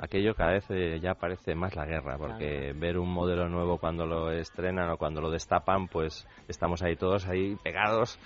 Aquello 0.00 0.34
cada 0.34 0.52
vez 0.52 0.64
eh, 0.70 1.00
ya 1.00 1.14
parece 1.14 1.54
más 1.54 1.74
la 1.74 1.84
guerra, 1.84 2.16
porque 2.16 2.72
ver 2.74 2.98
un 2.98 3.12
modelo 3.12 3.48
nuevo 3.48 3.78
cuando 3.78 4.06
lo 4.06 4.30
estrenan 4.30 4.90
o 4.90 4.96
cuando 4.96 5.20
lo 5.20 5.30
destapan, 5.30 5.88
pues 5.88 6.26
estamos 6.46 6.82
ahí 6.82 6.96
todos 6.96 7.26
ahí 7.26 7.56
pegados. 7.62 8.18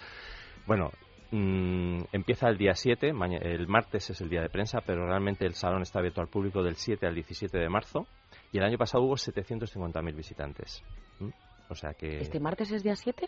Bueno, 0.67 0.91
mm, 1.31 2.03
empieza 2.13 2.49
el 2.49 2.59
día 2.59 2.75
7, 2.75 3.13
el 3.41 3.67
martes 3.67 4.11
es 4.11 4.21
el 4.21 4.29
día 4.29 4.43
de 4.43 4.51
prensa, 4.51 4.81
pero 4.85 5.07
realmente 5.07 5.47
el 5.47 5.55
salón 5.55 5.83
está 5.83 6.01
abierto 6.01 6.21
al 6.21 6.29
público 6.29 6.63
del 6.63 6.77
7 6.77 7.07
al 7.07 7.15
17 7.15 7.59
de 7.59 7.69
marzo 7.69 8.07
y 8.53 8.59
el 8.59 8.65
año 8.65 8.79
pasado 8.79 9.05
hubo 9.05 9.15
750.000 9.15 10.15
visitantes. 10.15 10.83
O 11.69 11.75
sea 11.75 11.95
que... 11.95 12.19
¿Este 12.19 12.39
martes 12.39 12.71
es 12.71 12.83
día 12.83 12.95
7? 12.95 13.27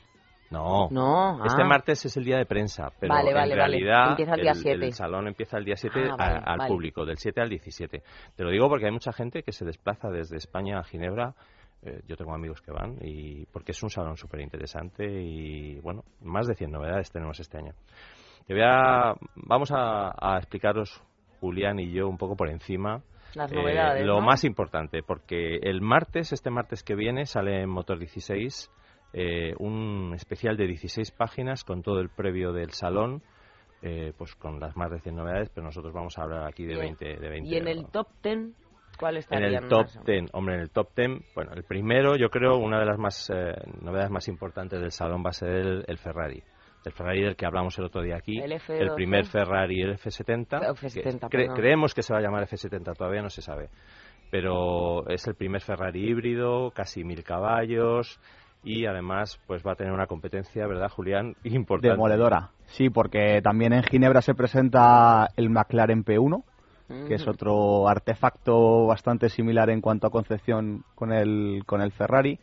No, 0.50 0.88
no 0.90 1.44
este 1.44 1.62
ah. 1.62 1.66
martes 1.66 2.04
es 2.04 2.16
el 2.16 2.24
día 2.24 2.38
de 2.38 2.46
prensa, 2.46 2.92
pero 3.00 3.12
vale, 3.12 3.32
vale, 3.32 3.52
en 3.52 3.58
realidad 3.58 4.10
empieza 4.10 4.34
el, 4.34 4.42
día 4.42 4.54
7. 4.54 4.84
el, 4.84 4.92
salón 4.92 5.26
empieza 5.26 5.58
el 5.58 5.64
día 5.64 5.76
7 5.76 6.10
ah, 6.18 6.42
al 6.44 6.68
público, 6.68 7.04
del 7.04 7.16
7 7.16 7.40
al 7.40 7.48
17. 7.48 8.02
Te 8.36 8.44
lo 8.44 8.50
digo 8.50 8.68
porque 8.68 8.86
hay 8.86 8.92
mucha 8.92 9.12
gente 9.12 9.42
que 9.42 9.52
se 9.52 9.64
desplaza 9.64 10.10
desde 10.10 10.36
España 10.36 10.78
a 10.78 10.84
Ginebra. 10.84 11.34
Eh, 11.82 12.02
yo 12.06 12.16
tengo 12.16 12.34
amigos 12.34 12.60
que 12.62 12.72
van 12.72 12.98
y 13.02 13.46
porque 13.46 13.72
es 13.72 13.82
un 13.82 13.90
salón 13.90 14.16
súper 14.16 14.40
interesante 14.40 15.04
y 15.04 15.80
bueno, 15.80 16.04
más 16.20 16.46
de 16.46 16.54
100 16.54 16.70
novedades 16.70 17.10
tenemos 17.10 17.40
este 17.40 17.58
año. 17.58 17.72
Te 18.46 18.54
voy 18.54 18.62
a, 18.64 19.14
vamos 19.34 19.72
a, 19.72 20.12
a 20.18 20.36
explicaros, 20.36 21.02
Julián 21.40 21.78
y 21.80 21.90
yo, 21.90 22.08
un 22.08 22.18
poco 22.18 22.36
por 22.36 22.48
encima 22.48 23.02
las 23.34 23.52
novedades, 23.52 24.02
eh, 24.02 24.06
lo 24.06 24.20
más 24.20 24.44
importante, 24.44 25.02
porque 25.02 25.56
el 25.62 25.80
martes, 25.80 26.32
este 26.32 26.50
martes 26.50 26.82
que 26.82 26.94
viene, 26.94 27.26
sale 27.26 27.62
en 27.62 27.68
Motor 27.68 27.98
16 27.98 28.70
eh, 29.16 29.54
un 29.60 30.12
especial 30.16 30.56
de 30.56 30.66
16 30.66 31.12
páginas 31.12 31.62
con 31.62 31.82
todo 31.82 32.00
el 32.00 32.08
previo 32.08 32.52
del 32.52 32.72
salón, 32.72 33.22
eh, 33.80 34.12
pues 34.18 34.34
con 34.34 34.58
las 34.58 34.76
más 34.76 34.90
de 34.90 34.98
100 34.98 35.14
novedades, 35.14 35.50
pero 35.54 35.64
nosotros 35.64 35.92
vamos 35.92 36.18
a 36.18 36.22
hablar 36.22 36.48
aquí 36.48 36.64
de 36.64 36.76
20. 36.76 37.16
De 37.18 37.28
20 37.28 37.48
¿Y 37.48 37.56
en 37.56 37.68
el 37.68 37.86
top 37.86 38.08
10? 38.24 38.38
¿Cuál 38.98 39.18
estaría 39.18 39.46
en 39.46 39.54
el 39.54 39.68
top 39.68 39.86
10, 40.04 40.30
hombre, 40.32 40.56
en 40.56 40.60
el 40.62 40.70
top 40.70 40.88
10, 40.96 41.34
bueno, 41.34 41.52
el 41.54 41.62
primero, 41.62 42.16
yo 42.16 42.28
creo, 42.28 42.56
una 42.56 42.80
de 42.80 42.86
las 42.86 42.98
más 42.98 43.30
eh, 43.30 43.54
novedades 43.82 44.10
más 44.10 44.26
importantes 44.26 44.80
del 44.80 44.90
salón 44.90 45.22
va 45.24 45.30
a 45.30 45.32
ser 45.32 45.84
el, 45.86 45.98
Ferrari 45.98 46.42
el 46.84 46.92
Ferrari 46.92 47.22
del 47.22 47.36
que 47.36 47.46
hablamos 47.46 47.78
el 47.78 47.84
otro 47.84 48.02
día 48.02 48.16
aquí, 48.16 48.40
el, 48.40 48.92
primer 48.94 49.26
Ferrari, 49.26 49.80
el 49.80 49.96
F70. 49.96 50.74
F70 50.76 51.54
creemos 51.54 51.94
que 51.94 52.02
se 52.02 52.12
va 52.12 52.18
a 52.18 52.22
llamar 52.22 52.46
F70, 52.46 52.96
todavía 52.96 53.22
no 53.22 53.30
se 53.30 53.42
sabe. 53.42 53.70
Pero 54.30 55.08
es 55.08 55.26
el 55.26 55.34
primer 55.34 55.60
Ferrari 55.62 56.10
híbrido, 56.10 56.72
casi 56.72 57.04
mil 57.04 57.22
caballos, 57.22 58.20
y 58.64 58.86
además 58.86 59.38
pues 59.46 59.62
va 59.64 59.72
a 59.72 59.74
tener 59.76 59.92
una 59.92 60.06
competencia, 60.06 60.66
¿verdad, 60.66 60.88
Julián? 60.88 61.36
Importante. 61.44 61.90
Demoledora. 61.90 62.50
Sí, 62.66 62.90
porque 62.90 63.40
también 63.42 63.72
en 63.72 63.82
Ginebra 63.82 64.22
se 64.22 64.34
presenta 64.34 65.28
el 65.36 65.50
McLaren 65.50 66.04
P1, 66.04 66.42
que 67.08 67.14
es 67.14 67.26
otro 67.26 67.88
artefacto 67.88 68.86
bastante 68.86 69.28
similar 69.28 69.70
en 69.70 69.80
cuanto 69.80 70.06
a 70.06 70.10
concepción 70.10 70.84
con 70.94 71.12
el, 71.12 71.62
con 71.66 71.80
el 71.80 71.92
Ferrari. 71.92 72.38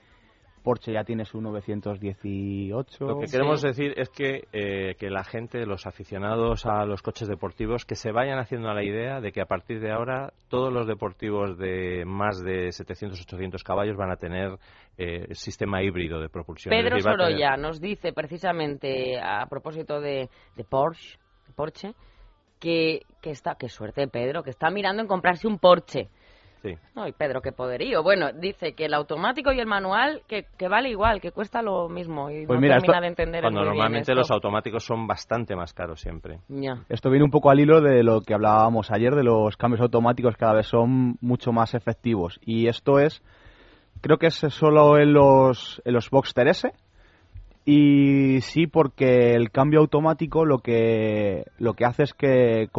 Porsche 0.64 0.94
ya 0.94 1.04
tiene 1.04 1.26
su 1.26 1.42
918. 1.42 3.06
Lo 3.06 3.20
que 3.20 3.26
queremos 3.26 3.62
decir 3.62 3.94
es 3.98 4.10
que, 4.10 4.48
eh, 4.54 4.96
que 5.00 5.10
la 5.10 5.24
gente, 5.24 5.66
los 5.66 5.88
aficionados 5.88 6.66
a 6.66 6.86
los 6.86 7.02
coches 7.02 7.28
deportivos, 7.28 7.86
que 7.86 7.96
se 7.96 8.12
vayan 8.12 8.40
haciendo 8.40 8.74
la 8.74 8.84
idea 8.84 9.22
de 9.22 9.32
que 9.32 9.42
a 9.42 9.46
partir 9.46 9.80
de 9.80 9.92
ahora 9.92 10.34
todos 10.50 10.72
los 10.72 10.88
deportivos 10.88 11.58
de 11.58 12.04
más 12.06 12.42
de 12.44 12.68
700-800 12.70 13.64
caballos 13.64 13.98
van 13.98 14.12
a 14.12 14.18
tener 14.18 14.58
eh, 14.98 15.34
sistema 15.34 15.82
híbrido 15.82 16.20
de 16.20 16.30
propulsión. 16.30 16.72
Pedro 16.72 17.00
Sorolla 17.00 17.58
nos 17.58 17.82
dice 17.82 18.14
precisamente 18.14 19.20
a 19.20 19.46
propósito 19.48 20.00
de, 20.00 20.30
de 20.56 20.64
Porsche, 20.64 21.18
Porsche 21.56 21.94
que, 22.60 23.02
que 23.22 23.32
está, 23.32 23.56
qué 23.56 23.68
suerte 23.68 24.08
Pedro, 24.08 24.44
que 24.44 24.52
está 24.52 24.70
mirando 24.70 25.02
en 25.02 25.08
comprarse 25.08 25.48
un 25.48 25.58
Porsche 25.58 26.10
Sí. 26.62 26.78
y 27.08 27.12
Pedro, 27.14 27.42
qué 27.42 27.52
poderío. 27.52 28.04
Bueno, 28.04 28.32
dice 28.34 28.74
que 28.74 28.86
el 28.86 28.94
automático 28.94 29.52
y 29.52 29.60
el 29.60 29.66
manual 29.66 30.22
que, 30.28 30.46
que 30.58 30.68
vale 30.68 30.90
igual, 30.90 31.20
que 31.20 31.32
cuesta 31.32 31.64
lo 31.64 31.90
mismo. 31.90 32.30
Y 32.30 32.46
pues 32.46 32.58
no 32.58 32.62
mira, 32.62 32.76
termina 32.76 33.02
de 33.02 33.08
entender 33.08 33.42
Cuando 33.42 33.66
normalmente 33.66 34.14
los 34.14 34.30
automáticos 34.30 34.84
son 34.84 35.08
bastante 35.08 35.56
más 35.56 35.74
caros 35.74 36.00
siempre. 36.00 36.40
Esto 36.88 37.10
viene 37.10 37.26
un 37.26 37.32
poco 37.32 37.50
al 37.50 37.60
hilo 37.60 37.82
de 37.82 38.04
lo 38.04 38.22
que 38.22 38.36
hablábamos 38.36 38.92
ayer, 38.92 39.16
de 39.16 39.24
los 39.24 39.58
cambios 39.58 39.82
automáticos 39.82 40.38
cada 40.38 40.54
vez 40.54 40.68
son 40.68 41.18
mucho 41.20 41.52
más 41.52 41.74
efectivos. 41.74 42.40
Y 42.46 42.68
esto 42.68 43.00
es, 43.00 43.24
creo 44.02 44.18
que 44.18 44.28
es 44.28 44.36
solo 44.36 45.00
en 45.00 45.14
los, 45.14 45.82
en 45.84 45.94
los 45.94 46.12
Boxster 46.12 46.48
S. 46.48 46.72
Y 47.66 48.42
sí, 48.42 48.68
porque 48.68 49.34
el 49.34 49.52
cambio 49.52 49.80
automático 49.80 50.46
lo 50.46 50.60
que, 50.60 51.46
lo 51.58 51.74
que 51.74 51.86
hace 51.86 52.04
es 52.04 52.14
que 52.14 52.70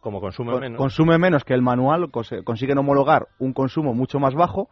como 0.00 0.20
consume 0.20 0.58
menos. 0.58 0.78
Consume 0.78 1.18
menos 1.18 1.44
que 1.44 1.54
el 1.54 1.62
manual, 1.62 2.10
consiguen 2.10 2.78
homologar 2.78 3.28
un 3.38 3.52
consumo 3.52 3.94
mucho 3.94 4.18
más 4.18 4.34
bajo, 4.34 4.68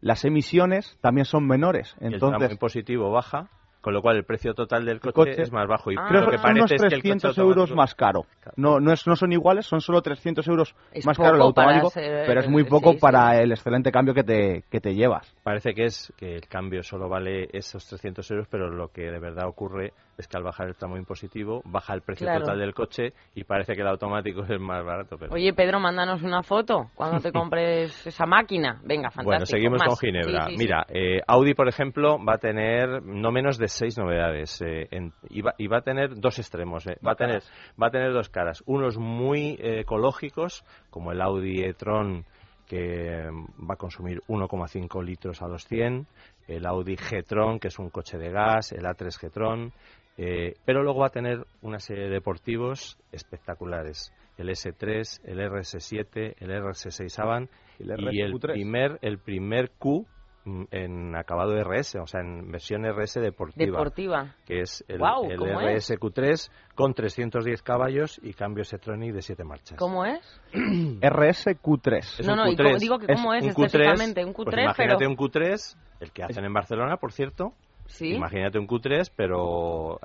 las 0.00 0.24
emisiones 0.24 0.98
también 1.00 1.24
son 1.24 1.46
menores. 1.46 1.96
Entonces, 2.00 2.50
el 2.50 2.58
positivo 2.58 3.10
baja 3.10 3.48
con 3.82 3.92
lo 3.92 4.00
cual 4.00 4.16
el 4.16 4.24
precio 4.24 4.54
total 4.54 4.86
del 4.86 5.00
coche, 5.00 5.42
es 5.42 5.52
más 5.52 5.66
bajo 5.66 5.90
y 5.90 5.96
ah. 5.98 6.06
creo 6.08 6.30
que, 6.30 6.38
son 6.38 6.52
unos 6.52 6.70
300 6.70 7.36
euros 7.38 7.74
más 7.74 7.94
caro. 7.94 8.24
No, 8.56 8.80
no, 8.80 8.92
es, 8.92 9.06
no 9.06 9.16
son 9.16 9.32
iguales, 9.32 9.66
son 9.66 9.80
solo 9.80 10.00
300 10.00 10.46
euros 10.48 10.74
más 11.04 11.18
caro 11.18 11.34
el 11.34 11.42
automático, 11.42 11.90
pero 11.94 12.40
es 12.40 12.48
muy 12.48 12.64
poco 12.64 12.96
para 12.96 13.40
el 13.40 13.50
excelente 13.50 13.90
cambio 13.90 14.14
que 14.14 14.22
te, 14.22 14.64
que 14.70 14.80
te 14.80 14.94
llevas. 14.94 15.34
Parece 15.42 15.74
que 15.74 15.84
es 15.84 16.12
que 16.16 16.36
el 16.36 16.46
cambio 16.46 16.82
solo 16.82 17.08
vale 17.08 17.48
esos 17.52 17.84
300 17.86 18.30
euros, 18.30 18.46
pero 18.48 18.70
lo 18.70 18.88
que 18.88 19.10
de 19.10 19.18
verdad 19.18 19.48
ocurre 19.48 19.92
es 20.16 20.28
que 20.28 20.36
al 20.36 20.44
bajar 20.44 20.68
el 20.68 20.76
tramo 20.76 20.96
impositivo 20.96 21.62
baja 21.64 21.94
el 21.94 22.02
precio 22.02 22.28
total 22.32 22.58
del 22.58 22.74
coche 22.74 23.12
y 23.34 23.44
parece 23.44 23.74
que 23.74 23.80
el 23.80 23.88
automático 23.88 24.42
es 24.48 24.60
más 24.60 24.84
barato. 24.84 25.16
Pero... 25.18 25.32
Oye, 25.34 25.52
Pedro, 25.52 25.80
mándanos 25.80 26.22
una 26.22 26.42
foto 26.42 26.90
cuando 26.94 27.20
te 27.20 27.32
compres 27.32 28.06
esa 28.06 28.26
máquina. 28.26 28.80
Venga, 28.84 29.10
fantástico. 29.10 29.24
Bueno, 29.24 29.46
seguimos 29.46 29.82
con 29.82 29.96
Ginebra. 29.96 30.46
Mira, 30.56 30.86
eh, 30.88 31.20
Audi, 31.26 31.54
por 31.54 31.68
ejemplo, 31.68 32.18
va 32.24 32.34
a 32.34 32.38
tener 32.38 33.02
no 33.02 33.32
menos 33.32 33.58
de 33.58 33.68
seis 33.72 33.98
novedades 33.98 34.60
eh, 34.62 34.88
y, 35.28 35.42
va, 35.42 35.78
a 35.78 35.82
tener 35.82 36.14
dos 36.20 36.38
extremos. 36.38 36.86
Eh. 36.86 36.96
Va, 37.06 37.12
a 37.12 37.16
tener, 37.16 37.42
va 37.80 37.88
a 37.88 37.90
tener 37.90 38.12
dos 38.12 38.28
caras. 38.28 38.62
Unos 38.66 38.98
muy 38.98 39.58
ecológicos, 39.60 40.64
como 40.90 41.12
el 41.12 41.20
Audi 41.20 41.62
e-tron 41.62 42.24
que 42.72 43.30
mm, 43.30 43.68
va 43.68 43.74
a 43.74 43.76
consumir 43.76 44.22
1,5 44.28 45.04
litros 45.04 45.42
a 45.42 45.48
los 45.48 45.66
100, 45.66 46.06
el 46.48 46.66
Audi 46.66 46.96
g-tron, 46.96 47.58
que 47.58 47.68
es 47.68 47.78
un 47.78 47.90
coche 47.90 48.16
de 48.16 48.30
gas, 48.30 48.72
el 48.72 48.84
A3 48.84 49.10
g-tron, 49.20 49.72
eh, 50.16 50.54
pero 50.64 50.82
luego 50.82 51.00
va 51.00 51.08
a 51.08 51.10
tener 51.10 51.44
una 51.62 51.78
serie 51.78 52.04
de 52.04 52.10
deportivos 52.10 52.98
espectaculares. 53.12 54.12
El 54.38 54.48
S3, 54.48 55.20
el 55.24 55.38
RS7, 55.38 56.34
el 56.38 56.50
RS6 56.50 57.18
Avant 57.18 57.50
y 57.78 58.20
el 58.20 58.38
primer, 58.38 58.98
el 59.02 59.18
primer 59.18 59.70
Q 59.72 60.06
en 60.44 61.14
acabado 61.16 61.54
RS, 61.62 61.96
o 61.96 62.06
sea, 62.06 62.20
en 62.20 62.50
versión 62.50 62.84
RS 62.84 63.20
deportiva. 63.20 63.78
Deportiva. 63.78 64.34
Que 64.44 64.60
es 64.60 64.84
el, 64.88 65.00
RSQ3 65.00 66.50
con 66.74 66.94
310 66.94 67.62
caballos 67.62 68.20
y 68.22 68.32
cambio 68.32 68.62
S-Tronic 68.62 69.12
de 69.14 69.22
7 69.22 69.44
marchas. 69.44 69.78
¿Cómo 69.78 70.04
es? 70.04 70.20
RSQ3. 70.52 72.26
no, 72.26 72.36
no, 72.36 72.44
digo 72.78 72.98
que 72.98 73.06
cómo 73.06 73.34
es, 73.34 73.44
un 73.44 73.50
específicamente. 73.50 74.24
un 74.24 74.34
Q3, 74.34 74.44
pues 74.44 74.64
imagínate 74.64 75.06
un 75.06 75.16
Q3, 75.16 75.76
el 76.00 76.12
que 76.12 76.22
hacen 76.24 76.44
en 76.44 76.52
Barcelona, 76.52 76.96
por 76.96 77.12
cierto, 77.12 77.54
Imagínate 78.00 78.58
un 78.58 78.66
Q3, 78.66 79.12
pero 79.14 80.00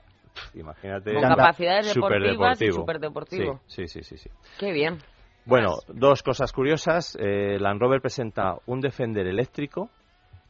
imagínate 0.53 1.13
con 1.13 1.23
capacidades 1.23 1.93
deportivas 1.93 2.61
y 2.61 2.71
super 2.71 2.99
deportivo. 2.99 3.61
Sí, 3.65 3.87
sí, 3.87 4.03
sí, 4.03 4.17
sí, 4.17 4.29
Qué 4.59 4.71
bien. 4.71 4.97
Bueno, 5.45 5.77
dos 5.87 6.23
cosas 6.23 6.51
curiosas. 6.51 7.17
Eh, 7.19 7.57
Land 7.59 7.79
Rover 7.79 8.01
presenta 8.01 8.57
un 8.65 8.81
Defender 8.81 9.27
eléctrico 9.27 9.89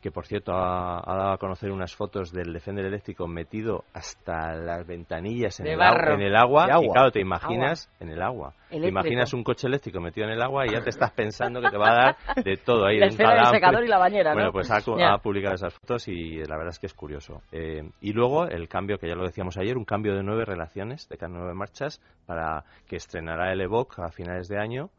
que 0.02 0.12
por 0.12 0.26
cierto 0.26 0.54
ha, 0.54 1.02
dado 1.06 1.32
a 1.32 1.38
conocer 1.38 1.72
unas 1.72 1.96
fotos 1.96 2.32
del 2.32 2.54
Defender 2.54 2.86
eléctrico 2.86 3.28
metido 3.28 3.84
hasta 3.94 4.54
las 4.56 4.86
ventanillas 4.86 5.60
en, 5.60 5.68
el, 5.68 5.74
en 5.74 6.22
el, 6.22 6.36
agua. 6.36 6.68
Y 6.82 6.90
claro, 6.90 7.12
te 7.12 7.20
imaginas 7.20 7.90
en 8.00 8.10
el 8.10 8.22
agua. 8.22 8.54
Te 8.70 8.88
imaginas 8.88 9.34
un 9.34 9.44
coche 9.44 9.68
eléctrico 9.68 10.00
metido 10.00 10.28
en 10.28 10.34
el 10.34 10.42
agua 10.42 10.66
y 10.66 10.72
ya 10.72 10.82
te 10.82 10.90
estás 10.90 11.12
pensando 11.12 11.62
que 11.62 11.70
te 11.70 11.78
va 11.78 11.90
a 11.90 11.96
dar 11.96 12.44
de 12.44 12.58
todo 12.58 12.86
ahí. 12.86 13.00
La 13.00 13.08
esfera 13.08 13.36
del 13.36 13.46
secador 13.48 13.84
y 13.84 13.88
la 13.88 13.98
bañera, 13.98 14.34
Bueno, 14.34 14.52
pues 14.52 14.70
ha, 14.70 14.82
publicado 15.18 15.56
esas 15.56 15.74
fotos 15.74 16.08
y 16.08 16.44
la 16.44 16.58
verdad 16.58 16.70
es 16.70 16.80
que 16.80 16.88
es 16.88 16.94
curioso. 16.94 17.42
Eh, 17.52 17.90
y 18.02 18.14
luego 18.14 18.46
el 18.46 18.68
cambio, 18.68 18.98
que 18.98 19.08
ya 19.08 19.16
lo 19.16 19.24
decíamos 19.24 19.58
ayer, 19.58 19.78
un 19.78 19.86
cambio 19.86 20.16
de 20.16 20.24
nueve 20.24 20.46
relaciones, 20.46 21.08
de 21.10 21.18
cada 21.18 21.32
nueve 21.34 21.54
marchas, 21.54 22.02
para 22.26 22.64
que 22.88 22.98
estrenará 22.98 23.52
el 23.52 23.62
Evoque 23.62 24.02
a 24.02 24.10
finales 24.10 24.48
de 24.48 24.60
año 24.60 24.90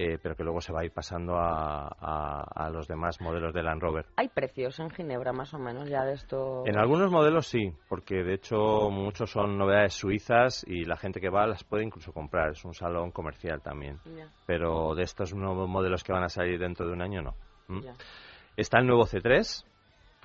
eh, 0.00 0.16
pero 0.22 0.36
que 0.36 0.44
luego 0.44 0.60
se 0.60 0.72
va 0.72 0.82
a 0.82 0.84
ir 0.84 0.92
pasando 0.92 1.36
a, 1.36 1.88
a, 1.88 2.70
los 2.70 2.86
demás 2.86 3.20
modelos 3.20 3.52
de 3.52 3.64
Land 3.64 3.82
Rover. 3.82 4.06
¿Hay 4.14 4.28
precios 4.28 4.78
en 4.78 4.90
Ginebra 4.90 5.32
más 5.32 5.52
o 5.54 5.58
menos 5.58 5.88
ya 5.88 6.04
de 6.04 6.12
esto? 6.12 6.62
En 6.66 6.78
algunos 6.78 7.10
modelos 7.10 7.48
sí, 7.48 7.72
porque 7.88 8.22
de 8.22 8.34
hecho 8.34 8.90
muchos 8.92 9.32
son 9.32 9.58
novedades 9.58 9.94
suizas 9.94 10.64
y 10.68 10.84
la 10.84 10.96
gente 10.96 11.20
que 11.20 11.30
va 11.30 11.48
las 11.48 11.64
puede 11.64 11.82
incluso 11.82 12.12
comprar, 12.12 12.50
es 12.50 12.64
un 12.64 12.74
salón 12.74 13.10
comercial 13.10 13.60
también. 13.60 13.98
Pero 14.46 14.94
de 14.94 15.02
estos 15.02 15.34
nuevos 15.34 15.68
modelos 15.68 16.04
que 16.04 16.12
van 16.12 16.22
a 16.22 16.28
salir 16.28 16.60
dentro 16.60 16.86
de 16.86 16.92
un 16.92 17.02
año 17.02 17.20
no. 17.20 17.34
¿Mm? 17.66 17.80
Está 18.56 18.78
el 18.78 18.86
nuevo 18.86 19.04
C3, 19.04 19.64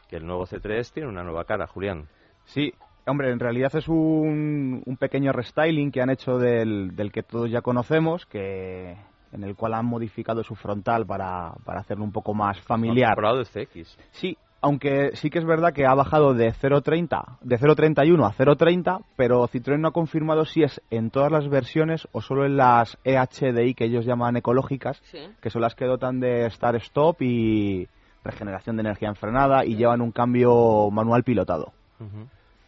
que 0.07 0.17
el 0.17 0.27
nuevo 0.27 0.45
C3 0.45 0.93
tiene 0.93 1.09
una 1.09 1.23
nueva 1.23 1.45
cara, 1.45 1.65
Julián. 1.65 2.07
Sí, 2.45 2.73
Hombre, 3.05 3.31
en 3.31 3.39
realidad 3.39 3.75
es 3.75 3.89
un, 3.89 4.81
un 4.85 4.97
pequeño 4.97 5.33
restyling 5.33 5.91
que 5.91 6.01
han 6.01 6.09
hecho 6.09 6.37
del, 6.37 6.95
del, 6.95 7.11
que 7.11 7.21
todos 7.21 7.51
ya 7.51 7.61
conocemos, 7.61 8.25
que 8.25 8.95
en 9.33 9.43
el 9.43 9.55
cual 9.55 9.73
han 9.73 9.85
modificado 9.85 10.43
su 10.43 10.55
frontal 10.55 11.05
para, 11.05 11.53
para 11.65 11.81
hacerlo 11.81 12.03
un 12.03 12.11
poco 12.11 12.33
más 12.33 12.59
familiar. 12.61 13.15
De 13.17 13.65
CX. 13.65 13.97
Sí, 14.11 14.37
aunque 14.63 15.11
sí 15.15 15.29
que 15.29 15.39
es 15.39 15.45
verdad 15.45 15.73
que 15.73 15.85
ha 15.85 15.93
bajado 15.93 16.33
de 16.33 16.53
0.30, 16.53 17.37
de 17.41 17.59
0.31 17.59 18.25
a 18.25 18.31
0.30, 18.31 19.03
pero 19.17 19.45
Citroën 19.49 19.77
no 19.77 19.89
ha 19.89 19.91
confirmado 19.91 20.45
si 20.45 20.63
es 20.63 20.81
en 20.89 21.09
todas 21.09 21.31
las 21.31 21.49
versiones 21.49 22.07
o 22.13 22.21
solo 22.21 22.45
en 22.45 22.55
las 22.55 22.97
EHDI 23.03 23.73
que 23.73 23.85
ellos 23.85 24.05
llaman 24.05 24.37
ecológicas, 24.37 25.01
que 25.41 25.49
son 25.49 25.61
las 25.61 25.75
que 25.75 25.85
dotan 25.85 26.21
de 26.21 26.49
start-stop 26.49 27.21
y 27.21 27.89
regeneración 28.23 28.77
de 28.77 28.81
energía 28.83 29.09
en 29.09 29.15
frenada 29.15 29.65
y 29.65 29.75
llevan 29.75 30.01
un 30.01 30.13
cambio 30.13 30.89
manual 30.89 31.23
pilotado 31.23 31.73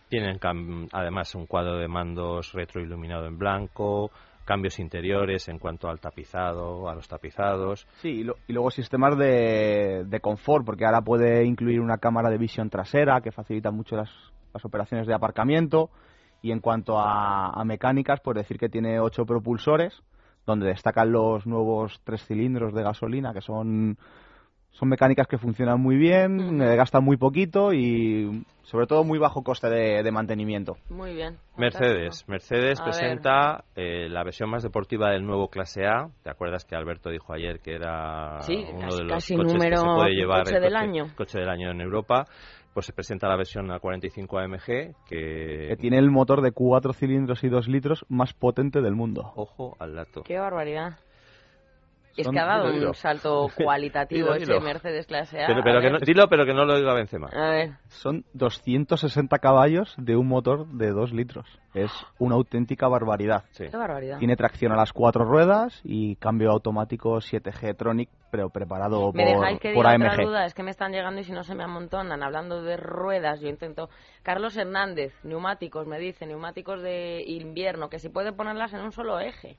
Tienen 0.10 0.38
además 0.91 1.34
un 1.34 1.45
cuadro 1.45 1.77
de 1.77 1.88
mandos 1.88 2.51
retroiluminado 2.51 3.25
en 3.25 3.38
blanco, 3.38 4.12
cambios 4.46 4.80
interiores 4.80 5.48
en 5.50 5.60
cuanto 5.60 5.90
al 5.90 6.00
tapizado, 6.00 6.88
a 6.88 6.96
los 6.96 7.08
tapizados. 7.08 7.88
Sí, 8.02 8.25
y, 8.48 8.54
luego 8.54 8.72
sistemas 8.72 9.18
de, 9.18 10.06
de, 10.06 10.20
confort, 10.22 10.66
porque 10.66 10.86
ahora 10.86 11.02
puede 11.02 11.44
incluir 11.46 11.82
una 11.82 11.98
cámara 11.98 12.30
de 12.30 12.38
visión 12.38 12.70
trasera 12.70 13.22
que 13.22 13.32
facilita 13.32 13.72
mucho 13.72 13.96
las, 13.96 14.10
las 14.54 14.64
operaciones 14.64 15.08
de 15.08 15.14
aparcamiento. 15.14 15.90
Y 16.42 16.52
en 16.52 16.60
cuanto 16.60 17.00
a, 17.00 17.50
a 17.50 17.66
mecánicas, 17.66 18.22
pues 18.22 18.36
decir 18.36 18.60
que 18.60 18.70
tiene 18.70 19.00
ocho 19.00 19.25
propulsores, 19.25 20.04
donde 20.46 20.68
destacan 20.68 21.12
los 21.12 21.48
nuevos 21.48 22.00
tres 22.04 22.24
cilindros 22.25 22.74
de 22.74 22.84
gasolina, 22.84 23.34
que 23.34 23.42
son 23.42 23.98
son 24.75 24.89
mecánicas 24.89 25.27
que 25.27 25.38
funcionan 25.38 25.79
muy 25.79 25.96
bien, 25.96 26.62
eh, 26.62 26.75
gastan 26.75 27.03
muy 27.03 27.15
poquito 27.15 27.74
y 27.74 28.46
sobre 28.63 28.88
todo 28.88 29.05
muy 29.05 29.17
bajo 29.17 29.41
coste 29.41 29.70
de, 29.70 30.12
mantenimiento. 30.12 30.75
Muy 30.89 31.13
bien. 31.13 31.38
Mercedes. 31.58 32.27
Mercedes 32.27 32.82
presenta 32.82 33.63
eh, 33.75 34.10
la 34.10 34.24
versión 34.24 34.50
más 34.50 34.63
deportiva 34.63 35.12
del 35.12 35.25
nuevo 35.25 35.48
Clase 35.48 35.86
A. 35.86 36.10
¿Te 36.24 36.29
acuerdas 36.29 36.65
que 36.65 36.75
Alberto 36.75 37.10
dijo 37.10 37.34
ayer 37.34 37.60
que 37.62 37.75
era 37.75 38.39
uno 38.48 38.96
de 38.96 39.03
los 39.05 39.27
coches 39.27 39.38
que 39.53 39.77
se 39.77 39.86
puede 39.86 40.13
llevar 40.13 40.44
coche 40.44 40.60
del 40.60 40.75
año? 40.75 41.05
coche 41.15 41.39
del 41.39 41.50
año 41.50 41.72
en 41.72 41.79
Europa? 41.79 42.25
Pues 42.74 42.88
se 42.88 42.91
presenta 42.91 43.29
la 43.29 43.38
versión 43.38 43.67
A45 43.67 44.44
AMG 44.44 44.96
que... 45.08 45.67
que 45.70 45.77
tiene 45.79 45.98
el 45.98 46.12
motor 46.12 46.41
de 46.41 46.51
cuatro 46.51 46.91
cilindros 46.91 47.46
y 47.46 47.48
dos 47.48 47.70
litros 47.70 48.05
más 48.10 48.34
potente 48.34 48.82
del 48.82 48.96
mundo. 48.96 49.32
Ojo 49.36 49.77
al 49.79 49.96
dato. 49.96 50.24
Qué 50.24 50.38
barbaridad 50.38 50.98
es 52.17 52.27
que 52.27 52.39
ha 52.39 52.45
dado 52.45 52.74
un 52.74 52.93
salto 52.93 53.48
cualitativo 53.55 54.34
ese 54.34 54.60
Mercedes 54.60 55.05
clase 55.05 55.43
A. 55.43 55.48
Pero, 55.48 55.81
que 55.81 55.89
no, 55.89 56.00
dilo, 56.00 56.27
pero 56.29 56.45
que 56.45 56.53
no 56.53 56.65
lo 56.65 56.77
diga 56.77 56.93
Benzema. 56.93 57.27
A 57.27 57.50
ver. 57.50 57.72
Son 57.88 58.25
260 58.34 59.38
caballos 59.39 59.93
de 59.98 60.15
un 60.15 60.27
motor 60.27 60.67
de 60.67 60.91
2 60.91 61.13
litros. 61.13 61.45
Es 61.74 61.91
una 62.19 62.36
auténtica 62.36 62.88
barbaridad. 62.88 63.43
Qué 63.57 63.69
barbaridad. 63.69 64.19
Tiene 64.19 64.38
tracción 64.38 64.72
a 64.72 64.77
las 64.77 64.93
cuatro 64.93 65.25
ruedas 65.25 65.81
y 65.84 66.15
cambio 66.15 66.51
automático 66.51 67.17
7G 67.17 67.75
Tronic, 67.75 68.10
pero 68.31 68.50
preparado 68.50 69.12
¿Me 69.12 69.25
por, 69.25 69.34
dejáis 69.34 69.60
que 69.60 69.74
por 69.74 69.86
diga 69.86 69.95
AMG. 69.95 70.13
Otra 70.13 70.25
duda? 70.25 70.45
Es 70.45 70.53
que 70.53 70.63
me 70.63 70.72
están 70.72 70.93
llegando 70.93 71.19
y 71.19 71.25
si 71.25 71.34
no 71.34 71.43
se 71.43 71.53
me 71.53 71.63
amontonan. 71.63 72.24
Hablando 72.24 72.62
de 72.62 72.77
ruedas, 72.77 73.41
yo 73.41 73.50
intento... 73.50 73.89
Carlos 74.24 74.55
Hernández, 74.55 75.13
neumáticos, 75.24 75.86
me 75.86 76.00
dice, 76.00 76.25
neumáticos 76.25 76.81
de 76.81 77.24
invierno, 77.27 77.89
que 77.89 78.00
si 78.00 78.10
puede 78.10 78.31
ponerlas 78.31 78.74
en 78.74 78.81
un 78.81 78.91
solo 78.91 79.19
eje. 79.19 79.57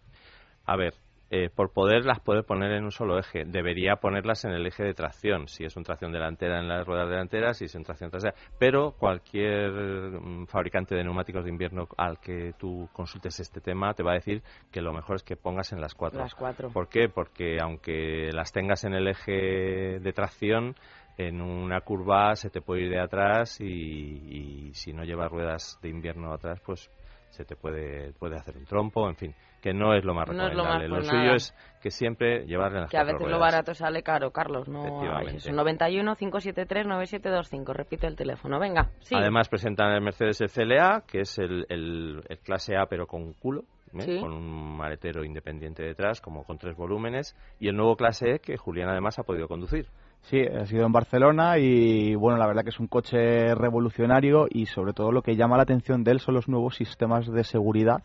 A 0.64 0.76
ver, 0.76 0.94
eh, 1.28 1.50
por 1.52 1.72
poder 1.72 2.04
las 2.04 2.20
puede 2.20 2.44
poner 2.44 2.70
en 2.72 2.84
un 2.84 2.92
solo 2.92 3.18
eje. 3.18 3.44
Debería 3.44 3.96
ponerlas 3.96 4.44
en 4.44 4.52
el 4.52 4.64
eje 4.64 4.84
de 4.84 4.94
tracción, 4.94 5.48
si 5.48 5.64
es 5.64 5.76
una 5.76 5.84
tracción 5.84 6.12
delantera 6.12 6.60
en 6.60 6.68
las 6.68 6.86
ruedas 6.86 7.08
delanteras, 7.08 7.58
si 7.58 7.64
es 7.64 7.74
una 7.74 7.84
tracción 7.84 8.10
trasera. 8.10 8.34
Pero 8.60 8.92
cualquier 8.92 9.70
mm, 9.72 10.46
fabricante 10.46 10.94
de 10.94 11.02
neumáticos 11.02 11.44
de 11.44 11.50
invierno 11.50 11.88
al 11.96 12.20
que 12.20 12.52
tú 12.56 12.88
consultes 12.92 13.40
este 13.40 13.60
tema 13.60 13.92
te 13.94 14.04
va 14.04 14.12
a 14.12 14.14
decir 14.14 14.42
que 14.70 14.80
lo 14.80 14.92
mejor 14.92 15.16
es 15.16 15.24
que 15.24 15.36
pongas 15.36 15.72
en 15.72 15.80
las 15.80 15.94
cuatro. 15.94 16.20
Las 16.20 16.34
cuatro. 16.34 16.70
¿Por 16.70 16.88
qué? 16.88 17.08
Porque 17.08 17.58
aunque 17.60 18.30
las 18.32 18.52
tengas 18.52 18.84
en 18.84 18.94
el 18.94 19.08
eje 19.08 19.98
de 19.98 20.12
tracción, 20.12 20.76
en 21.18 21.40
una 21.40 21.80
curva 21.80 22.36
se 22.36 22.50
te 22.50 22.60
puede 22.60 22.82
ir 22.82 22.90
de 22.90 23.00
atrás 23.00 23.60
y, 23.60 23.64
y 23.64 24.74
si 24.74 24.92
no 24.92 25.02
llevas 25.02 25.30
ruedas 25.30 25.78
de 25.82 25.88
invierno 25.88 26.32
atrás, 26.32 26.60
pues 26.64 26.88
se 27.36 27.44
te 27.44 27.54
puede, 27.54 28.12
puede 28.14 28.36
hacer 28.36 28.56
un 28.56 28.64
trompo, 28.64 29.08
en 29.08 29.16
fin 29.16 29.34
que 29.66 29.74
no 29.74 29.94
es 29.94 30.04
lo 30.04 30.14
más 30.14 30.28
recomendable. 30.28 30.86
lo, 30.86 31.02
suyo 31.02 31.34
es 31.34 31.52
que 31.82 31.90
siempre 31.90 32.46
llevarle 32.46 32.82
las 32.82 32.90
Que 32.90 32.98
a 32.98 33.02
veces 33.02 33.26
lo 33.26 33.40
barato 33.40 33.74
sale 33.74 34.00
caro, 34.04 34.30
Carlos. 34.30 34.68
No 34.68 35.02
eso. 35.22 35.50
91 35.50 36.14
573 36.14 36.86
9725. 36.86 37.72
Repite 37.72 38.06
el 38.06 38.14
teléfono. 38.14 38.60
Venga, 38.60 38.90
sí. 39.00 39.16
Además 39.16 39.48
presentan 39.48 39.90
el 39.92 40.02
Mercedes 40.02 40.40
el 40.40 40.50
CLA, 40.50 41.02
que 41.04 41.22
es 41.22 41.36
el, 41.38 41.66
el, 41.68 42.22
clase 42.44 42.76
A 42.76 42.86
pero 42.86 43.08
con 43.08 43.32
culo. 43.32 43.64
¿eh? 43.98 44.20
con 44.20 44.32
un 44.32 44.76
maletero 44.76 45.24
independiente 45.24 45.82
detrás, 45.82 46.20
como 46.20 46.44
con 46.44 46.58
tres 46.58 46.76
volúmenes, 46.76 47.34
y 47.58 47.68
el 47.68 47.76
nuevo 47.76 47.96
clase 47.96 48.34
E 48.34 48.38
que 48.38 48.56
Julián 48.56 48.88
además 48.88 49.18
ha 49.18 49.24
podido 49.24 49.48
conducir. 49.48 49.88
Sí, 50.26 50.40
ha 50.40 50.66
sido 50.66 50.84
en 50.84 50.92
Barcelona 50.92 51.58
y 51.58 52.16
bueno, 52.16 52.36
la 52.36 52.48
verdad 52.48 52.64
que 52.64 52.70
es 52.70 52.80
un 52.80 52.88
coche 52.88 53.54
revolucionario 53.54 54.48
y 54.50 54.66
sobre 54.66 54.92
todo 54.92 55.12
lo 55.12 55.22
que 55.22 55.36
llama 55.36 55.56
la 55.56 55.62
atención 55.62 56.02
de 56.02 56.10
él 56.10 56.20
son 56.20 56.34
los 56.34 56.48
nuevos 56.48 56.74
sistemas 56.74 57.30
de 57.30 57.44
seguridad 57.44 58.02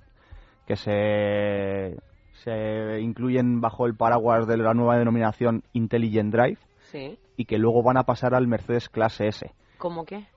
que 0.68 0.76
se, 0.76 1.98
se 2.44 3.02
incluyen 3.02 3.60
bajo 3.60 3.88
el 3.88 3.96
paraguas 3.96 4.46
de 4.46 4.58
la 4.58 4.76
nueva 4.76 5.00
denominación 5.00 5.64
Intelligent 5.74 6.32
Drive 6.32 6.60
y 7.38 7.46
que 7.46 7.58
luego 7.58 7.82
van 7.82 7.98
a 7.98 8.04
pasar 8.04 8.36
al 8.36 8.48
Mercedes 8.48 8.88
Clase 8.88 9.28
S. 9.28 9.52
¿Cómo 9.80 10.06
qué? 10.06 10.28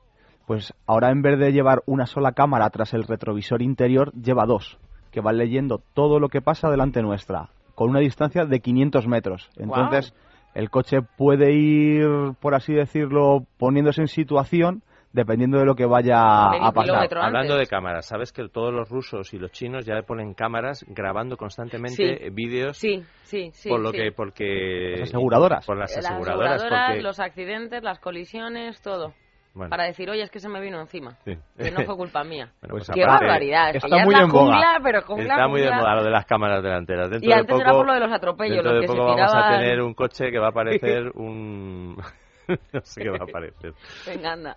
Pues 0.47 0.73
ahora 0.87 1.11
en 1.11 1.21
vez 1.21 1.39
de 1.39 1.53
llevar 1.53 1.83
una 1.85 2.07
sola 2.07 2.33
cámara 2.33 2.71
tras 2.71 2.95
el 2.95 3.03
retrovisor 3.03 3.61
interior, 3.61 4.11
lleva 4.15 4.47
dos, 4.47 4.79
que 5.11 5.21
van 5.21 5.37
leyendo 5.37 5.83
todo 5.93 6.19
lo 6.19 6.31
que 6.31 6.41
pasa 6.41 6.71
delante 6.71 7.03
nuestra, 7.03 7.51
con 7.75 7.91
una 7.91 8.01
distancia 8.01 8.47
de 8.47 8.61
500 8.61 9.07
metros. 9.07 9.51
Entonces, 9.57 10.15
el 10.55 10.71
coche 10.71 10.99
puede 11.03 11.53
ir, 11.53 12.07
por 12.41 12.55
así 12.55 12.73
decirlo, 12.73 13.47
poniéndose 13.59 14.03
en 14.03 14.09
situación 14.09 14.83
dependiendo 15.15 15.59
de 15.59 15.65
lo 15.65 15.77
que 15.77 15.87
vaya 15.87 16.19
a 16.19 16.73
pasar. 16.73 17.09
Hablando 17.19 17.57
de 17.57 17.67
cámaras, 17.69 18.07
sabes 18.07 18.33
que 18.33 18.49
todos 18.49 18.75
los 18.75 18.89
rusos 18.89 19.33
y 19.33 19.39
los 19.39 19.53
chinos 19.53 19.87
ya 19.87 20.03
ponen 20.03 20.35
cámaras 20.35 20.85
grabando 20.89 21.37
constantemente 21.37 22.31
vídeos. 22.33 22.77
Sí, 22.77 23.01
sí, 23.23 23.51
sí. 23.53 23.69
Por 23.69 23.81
lo 23.81 23.93
que, 23.93 24.11
porque 24.11 24.97
las 24.99 25.11
aseguradoras. 25.11 25.65
Por 25.65 25.79
las 25.79 25.97
aseguradoras, 25.97 27.01
los 27.01 27.21
accidentes, 27.21 27.85
las 27.85 28.01
colisiones, 28.01 28.83
todo. 28.83 29.15
Para 29.55 29.85
decir, 29.85 30.11
oye, 30.11 30.23
es 30.23 30.31
que 30.31 30.41
se 30.41 30.49
me 30.49 30.61
vino 30.61 30.81
encima. 30.81 31.17
Que 31.25 31.71
no 31.71 31.85
fue 31.85 31.97
culpa 31.97 32.25
mía. 32.25 32.51
pues 32.69 32.91
Qué 32.93 33.05
barbaridad. 33.05 33.77
está 33.77 34.05
muy 34.05 34.15
en 34.15 34.29
boga. 34.29 34.81
pero 34.83 34.99
está 34.99 35.49
muy 35.49 35.61
de 35.61 35.71
moda 35.71 35.95
lo 35.95 36.05
de 36.05 36.11
las 36.11 36.27
cámaras 36.27 36.63
delanteras. 36.63 37.11
Dentro 37.11 37.29
y 37.29 37.33
antes 37.33 37.47
de 37.47 37.53
poco, 37.53 37.63
era 37.63 37.73
por 37.73 37.87
lo 37.87 37.95
de 37.95 38.01
los 38.01 38.13
atropellos. 38.13 38.57
Dentro 38.57 38.75
de 38.75 38.81
que 38.81 38.87
poco 38.89 39.05
vamos 39.05 39.35
a 39.35 39.51
tener 39.51 39.81
un 39.81 39.95
coche 39.95 40.31
que 40.31 40.39
va 40.39 40.49
a 40.49 40.53
parecer 40.53 41.13
un... 41.15 41.97
no 42.73 42.81
sé 42.83 43.03
qué 43.03 43.11
va 43.11 43.25
a 43.25 43.27
parecer. 43.27 43.73
Venga, 44.07 44.33
anda. 44.33 44.57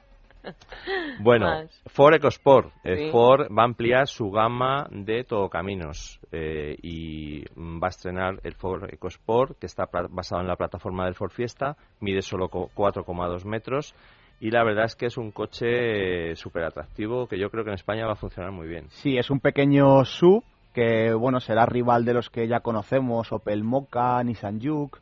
Bueno, 1.19 1.67
Ford 1.87 2.15
EcoSport. 2.15 2.71
Eh, 2.83 3.11
Ford 3.11 3.47
va 3.55 3.63
a 3.63 3.65
ampliar 3.65 4.07
su 4.07 4.31
gama 4.31 4.87
de 4.89 5.23
todocaminos 5.23 6.19
eh, 6.31 6.75
y 6.81 7.43
va 7.55 7.87
a 7.87 7.89
estrenar 7.89 8.39
el 8.43 8.53
Ford 8.55 8.85
EcoSport, 8.91 9.59
que 9.59 9.65
está 9.65 9.85
basado 10.09 10.41
en 10.41 10.47
la 10.47 10.55
plataforma 10.55 11.05
del 11.05 11.15
Ford 11.15 11.31
Fiesta, 11.31 11.75
mide 11.99 12.21
solo 12.21 12.49
4,2 12.49 13.45
metros 13.45 13.93
y 14.39 14.51
la 14.51 14.63
verdad 14.63 14.85
es 14.85 14.95
que 14.95 15.07
es 15.07 15.17
un 15.17 15.31
coche 15.31 16.35
súper 16.35 16.63
atractivo 16.63 17.27
que 17.27 17.39
yo 17.39 17.49
creo 17.49 17.63
que 17.63 17.71
en 17.71 17.75
España 17.75 18.05
va 18.05 18.13
a 18.13 18.17
funcionar 18.17 18.51
muy 18.51 18.67
bien. 18.67 18.85
Sí, 18.89 19.17
es 19.17 19.29
un 19.29 19.39
pequeño 19.39 20.05
sub 20.05 20.43
que 20.73 21.13
bueno 21.13 21.39
será 21.39 21.65
rival 21.65 22.05
de 22.05 22.13
los 22.13 22.29
que 22.29 22.47
ya 22.47 22.59
conocemos, 22.59 23.31
Opel 23.31 23.63
Mokka, 23.63 24.23
Nissan 24.23 24.61
Juke. 24.61 24.99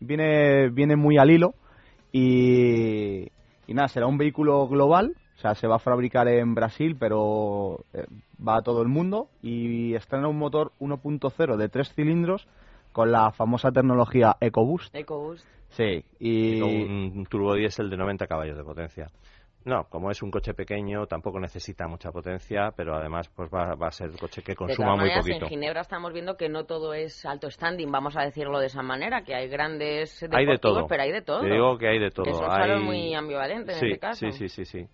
Viene, 0.00 0.70
viene 0.70 0.96
muy 0.96 1.18
al 1.18 1.30
hilo 1.30 1.54
y, 2.12 3.24
y 3.66 3.74
nada, 3.74 3.88
será 3.88 4.06
un 4.06 4.16
vehículo 4.16 4.66
global, 4.68 5.16
o 5.36 5.40
sea, 5.40 5.54
se 5.54 5.66
va 5.66 5.76
a 5.76 5.80
fabricar 5.80 6.28
en 6.28 6.54
Brasil, 6.54 6.96
pero 6.98 7.84
eh, 7.92 8.06
va 8.46 8.56
a 8.56 8.62
todo 8.62 8.80
el 8.80 8.88
mundo 8.88 9.28
y 9.42 9.94
estrena 9.94 10.28
un 10.28 10.38
motor 10.38 10.72
1.0 10.80 11.56
de 11.56 11.68
tres 11.68 11.92
cilindros 11.94 12.46
con 12.98 13.12
la 13.12 13.30
famosa 13.30 13.70
tecnología 13.70 14.34
EcoBoost. 14.40 14.92
EcoBoost. 14.92 15.46
Sí, 15.68 16.04
y... 16.18 16.60
un 16.60 17.24
turbo 17.30 17.54
diésel 17.54 17.90
de 17.90 17.96
90 17.96 18.26
caballos 18.26 18.56
de 18.56 18.64
potencia. 18.64 19.06
No, 19.64 19.84
como 19.84 20.10
es 20.10 20.20
un 20.20 20.32
coche 20.32 20.52
pequeño, 20.52 21.06
tampoco 21.06 21.38
necesita 21.38 21.86
mucha 21.86 22.10
potencia, 22.10 22.72
pero 22.76 22.96
además 22.96 23.28
pues 23.28 23.48
va, 23.54 23.74
a 23.80 23.90
ser 23.92 24.10
un 24.10 24.16
coche 24.16 24.42
que 24.42 24.56
consuma 24.56 24.96
muy 24.96 25.10
poquito. 25.14 25.44
En 25.44 25.48
Ginebra 25.48 25.82
estamos 25.82 26.12
viendo 26.12 26.36
que 26.36 26.48
no 26.48 26.64
todo 26.64 26.92
es 26.92 27.24
alto 27.24 27.48
standing, 27.48 27.88
vamos 27.88 28.16
a 28.16 28.22
decirlo 28.22 28.58
de 28.58 28.66
esa 28.66 28.82
manera, 28.82 29.22
que 29.22 29.36
hay 29.36 29.46
grandes 29.46 30.20
hay 30.32 30.46
de 30.46 30.58
todo. 30.58 30.88
pero 30.88 31.04
hay 31.04 31.12
de 31.12 31.22
todo. 31.22 31.42
Te 31.42 31.52
digo 31.52 31.78
que 31.78 31.86
hay 31.86 32.00
de 32.00 32.10
todo. 32.10 32.24
Que 32.24 32.32
hay... 32.50 32.82
muy 32.82 33.14
ambivalente 33.14 33.78
en 33.78 33.84
este 33.86 33.98
caso. 34.00 34.26
Sí, 34.26 34.32
sí, 34.32 34.48
sí, 34.48 34.64
sí. 34.64 34.88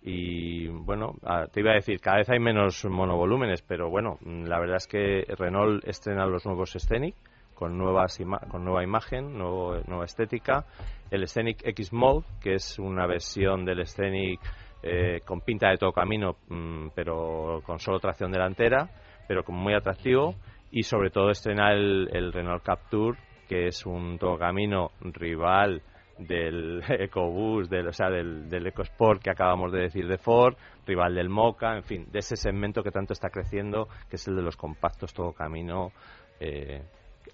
Y 0.00 0.68
bueno, 0.68 1.12
ah, 1.24 1.44
te 1.52 1.60
iba 1.60 1.72
a 1.72 1.74
decir, 1.74 2.00
cada 2.00 2.16
vez 2.16 2.30
hay 2.30 2.38
menos 2.38 2.86
monovolúmenes, 2.86 3.60
pero 3.60 3.90
bueno, 3.90 4.16
la 4.22 4.58
verdad 4.58 4.76
es 4.76 4.86
que 4.86 5.24
Renault 5.36 5.86
estrena 5.86 6.24
los 6.24 6.46
nuevos 6.46 6.70
Scenic 6.70 7.14
con, 7.60 7.76
nuevas 7.76 8.18
con 8.48 8.64
nueva 8.64 8.82
imagen, 8.82 9.36
nueva 9.36 10.04
estética. 10.06 10.64
El 11.10 11.28
Scenic 11.28 11.60
X 11.62 11.92
Mode, 11.92 12.24
que 12.40 12.54
es 12.54 12.78
una 12.78 13.06
versión 13.06 13.66
del 13.66 13.86
Scenic 13.86 14.40
eh, 14.82 15.20
con 15.26 15.42
pinta 15.42 15.68
de 15.68 15.76
todo 15.76 15.92
camino, 15.92 16.36
mm, 16.48 16.88
pero 16.94 17.60
con 17.66 17.78
solo 17.78 18.00
tracción 18.00 18.32
delantera, 18.32 18.88
pero 19.28 19.44
como 19.44 19.60
muy 19.60 19.74
atractivo. 19.74 20.36
Y 20.70 20.84
sobre 20.84 21.10
todo 21.10 21.30
estrena 21.30 21.72
el, 21.72 22.32
Renault 22.32 22.62
Capture, 22.62 23.18
que 23.46 23.66
es 23.66 23.84
un 23.84 24.16
todo 24.18 24.38
camino 24.38 24.92
rival 25.00 25.82
del 26.16 26.82
EcoBoost, 26.88 27.70
del, 27.70 27.88
o 27.88 27.92
sea, 27.92 28.08
del, 28.08 28.48
del, 28.48 28.68
EcoSport 28.68 29.20
que 29.22 29.30
acabamos 29.30 29.70
de 29.70 29.80
decir 29.80 30.06
de 30.06 30.16
Ford, 30.16 30.56
rival 30.86 31.14
del 31.14 31.28
Mocha, 31.28 31.76
en 31.76 31.82
fin, 31.82 32.06
de 32.10 32.20
ese 32.20 32.36
segmento 32.36 32.82
que 32.82 32.90
tanto 32.90 33.12
está 33.12 33.28
creciendo, 33.28 33.86
que 34.08 34.16
es 34.16 34.26
el 34.28 34.36
de 34.36 34.42
los 34.42 34.56
compactos 34.56 35.12
todo 35.12 35.32
camino 35.32 35.92
eh, 36.40 36.82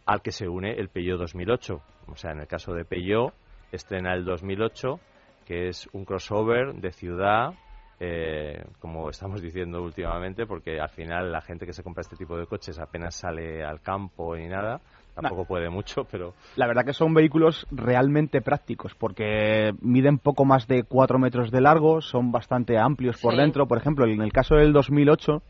al 0.05 0.23
que 0.23 0.33
se 0.33 0.49
une 0.49 0.73
el 0.73 0.89
Peugeot 0.89 1.19
2008. 1.19 1.81
O 2.09 2.17
sea, 2.17 2.33
en 2.33 2.41
el 2.41 2.47
caso 2.47 2.73
de 2.73 2.85
Peugeot, 2.85 3.33
estrena 3.73 4.15
el 4.15 4.25
2008, 4.25 5.01
que 5.45 5.69
es 5.69 5.89
un 5.93 6.05
crossover 6.05 6.75
de 6.75 6.93
ciudad 6.93 7.55
eh, 7.99 8.63
como 8.79 9.09
estamos 9.09 9.41
diciendo 9.41 9.83
últimamente, 9.83 10.47
porque 10.47 10.79
al 10.79 10.91
final 10.91 11.33
la 11.33 11.41
gente 11.41 11.65
que 11.65 11.73
se 11.73 11.83
compra 11.83 12.03
este 12.03 12.17
tipo 12.17 12.37
de 12.37 12.47
coches 12.47 12.79
apenas 12.79 13.15
sale 13.15 13.65
al 13.65 13.81
campo 13.81 14.37
ni 14.37 14.49
nada, 14.49 14.83
tampoco 15.15 15.47
puede 15.47 15.71
mucho, 15.71 16.05
pero... 16.05 16.35
La 16.57 16.67
verdad 16.67 16.85
que 16.85 16.93
son 16.93 17.15
vehículos 17.15 17.67
realmente 17.71 18.43
prácticos, 18.43 18.95
porque 18.95 19.73
miden 19.81 20.19
poco 20.19 20.45
más 20.45 20.67
de 20.67 20.83
4 20.83 21.19
metros 21.19 21.51
de 21.51 21.63
largo, 21.63 22.03
son 22.03 22.33
bastante 22.33 22.77
amplios 22.77 23.19
por 23.19 23.35
dentro. 23.35 23.67
Por 23.67 23.79
ejemplo, 23.79 24.05
en 24.05 24.21
el 24.21 24.33
caso 24.33 24.57
del 24.57 24.75
2008 24.75 25.43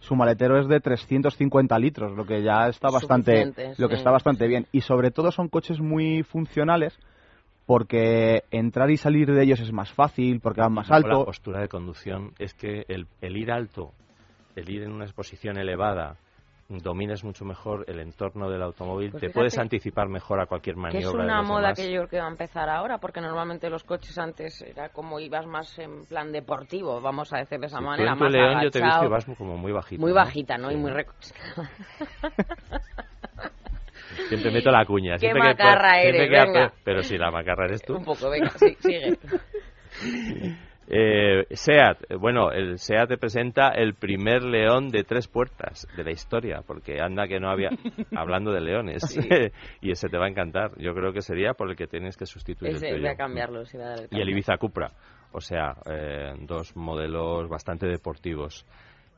su 0.00 0.14
maletero 0.14 0.58
es 0.58 0.68
de 0.68 0.80
350 0.80 1.78
litros, 1.78 2.16
lo 2.16 2.24
que 2.24 2.42
ya 2.42 2.68
está 2.68 2.88
bastante, 2.90 3.52
lo 3.78 3.88
que 3.88 3.96
está 3.96 4.10
bastante 4.10 4.46
bien. 4.46 4.66
Y 4.72 4.82
sobre 4.82 5.10
todo 5.10 5.30
son 5.32 5.48
coches 5.48 5.80
muy 5.80 6.22
funcionales 6.22 6.98
porque 7.66 8.44
entrar 8.50 8.90
y 8.90 8.96
salir 8.96 9.30
de 9.30 9.42
ellos 9.42 9.60
es 9.60 9.72
más 9.72 9.92
fácil, 9.92 10.40
porque 10.40 10.62
van 10.62 10.72
más 10.72 10.90
alto. 10.90 11.18
La 11.18 11.24
postura 11.24 11.60
de 11.60 11.68
conducción 11.68 12.32
es 12.38 12.54
que 12.54 12.86
el, 12.88 13.06
el 13.20 13.36
ir 13.36 13.50
alto, 13.50 13.92
el 14.56 14.70
ir 14.70 14.84
en 14.84 14.92
una 14.92 15.04
exposición 15.04 15.58
elevada, 15.58 16.16
domines 16.68 17.24
mucho 17.24 17.46
mejor 17.46 17.84
el 17.88 17.98
entorno 17.98 18.50
del 18.50 18.62
automóvil, 18.62 19.10
pues 19.12 19.22
te 19.22 19.30
puedes 19.30 19.58
anticipar 19.58 20.08
mejor 20.08 20.40
a 20.40 20.46
cualquier 20.46 20.76
maniobra. 20.76 21.00
Que 21.00 21.06
es 21.06 21.14
una 21.14 21.42
moda 21.42 21.72
que 21.72 21.90
yo 21.90 22.00
creo 22.00 22.08
que 22.08 22.18
va 22.18 22.26
a 22.26 22.30
empezar 22.30 22.68
ahora, 22.68 22.98
porque 22.98 23.22
normalmente 23.22 23.70
los 23.70 23.84
coches 23.84 24.18
antes 24.18 24.60
era 24.62 24.90
como 24.90 25.18
ibas 25.18 25.46
más 25.46 25.78
en 25.78 26.04
plan 26.04 26.30
deportivo, 26.30 27.00
vamos 27.00 27.32
a 27.32 27.38
decir 27.38 27.58
de 27.58 27.66
esa 27.66 27.80
manera. 27.80 28.14
Más 28.14 28.30
León 28.30 28.60
yo 28.62 28.70
te 28.70 28.80
he 28.80 28.82
visto 28.82 29.04
y 29.04 29.08
vas 29.08 29.24
como 29.24 29.56
muy 29.56 29.72
bajita. 29.72 30.00
Muy 30.00 30.12
bajita, 30.12 30.58
¿no? 30.58 30.70
Y 30.70 30.76
muy 30.76 30.92
Siempre 34.28 34.50
meto 34.50 34.70
la 34.70 34.84
cuña. 34.84 35.16
Qué 35.16 35.32
macarra 35.32 36.02
eres, 36.02 36.30
venga. 36.30 36.72
Pero 36.84 37.02
si 37.02 37.16
la 37.16 37.30
macarra 37.30 37.64
eres 37.66 37.82
tú. 37.86 37.96
Un 37.96 38.04
poco, 38.04 38.28
venga, 38.28 38.50
sí, 38.50 38.76
sigue. 38.80 39.18
Eh, 40.90 41.44
SEAT, 41.50 42.14
bueno, 42.18 42.50
el 42.50 42.78
SEAT 42.78 43.10
te 43.10 43.18
presenta 43.18 43.68
el 43.68 43.92
primer 43.92 44.42
león 44.42 44.88
de 44.88 45.04
tres 45.04 45.28
puertas 45.28 45.86
de 45.94 46.02
la 46.02 46.12
historia, 46.12 46.62
porque 46.66 47.02
anda 47.02 47.28
que 47.28 47.38
no 47.38 47.50
había, 47.50 47.68
hablando 48.16 48.52
de 48.52 48.62
leones, 48.62 49.02
y 49.82 49.90
ese 49.90 50.08
te 50.08 50.16
va 50.16 50.24
a 50.24 50.28
encantar. 50.30 50.70
Yo 50.78 50.94
creo 50.94 51.12
que 51.12 51.20
sería 51.20 51.52
por 51.52 51.68
el 51.68 51.76
que 51.76 51.86
tienes 51.86 52.16
que 52.16 52.24
sustituir 52.24 52.76
ese, 52.76 52.88
el 52.88 53.00
Voy 53.00 53.10
a 53.10 53.16
cambiarlo, 53.16 53.60
a 53.60 53.96
Y 54.10 54.20
el 54.20 54.30
Ibiza 54.30 54.56
Cupra, 54.56 54.92
o 55.32 55.42
sea, 55.42 55.76
eh, 55.84 56.32
dos 56.40 56.74
modelos 56.74 57.50
bastante 57.50 57.86
deportivos. 57.86 58.64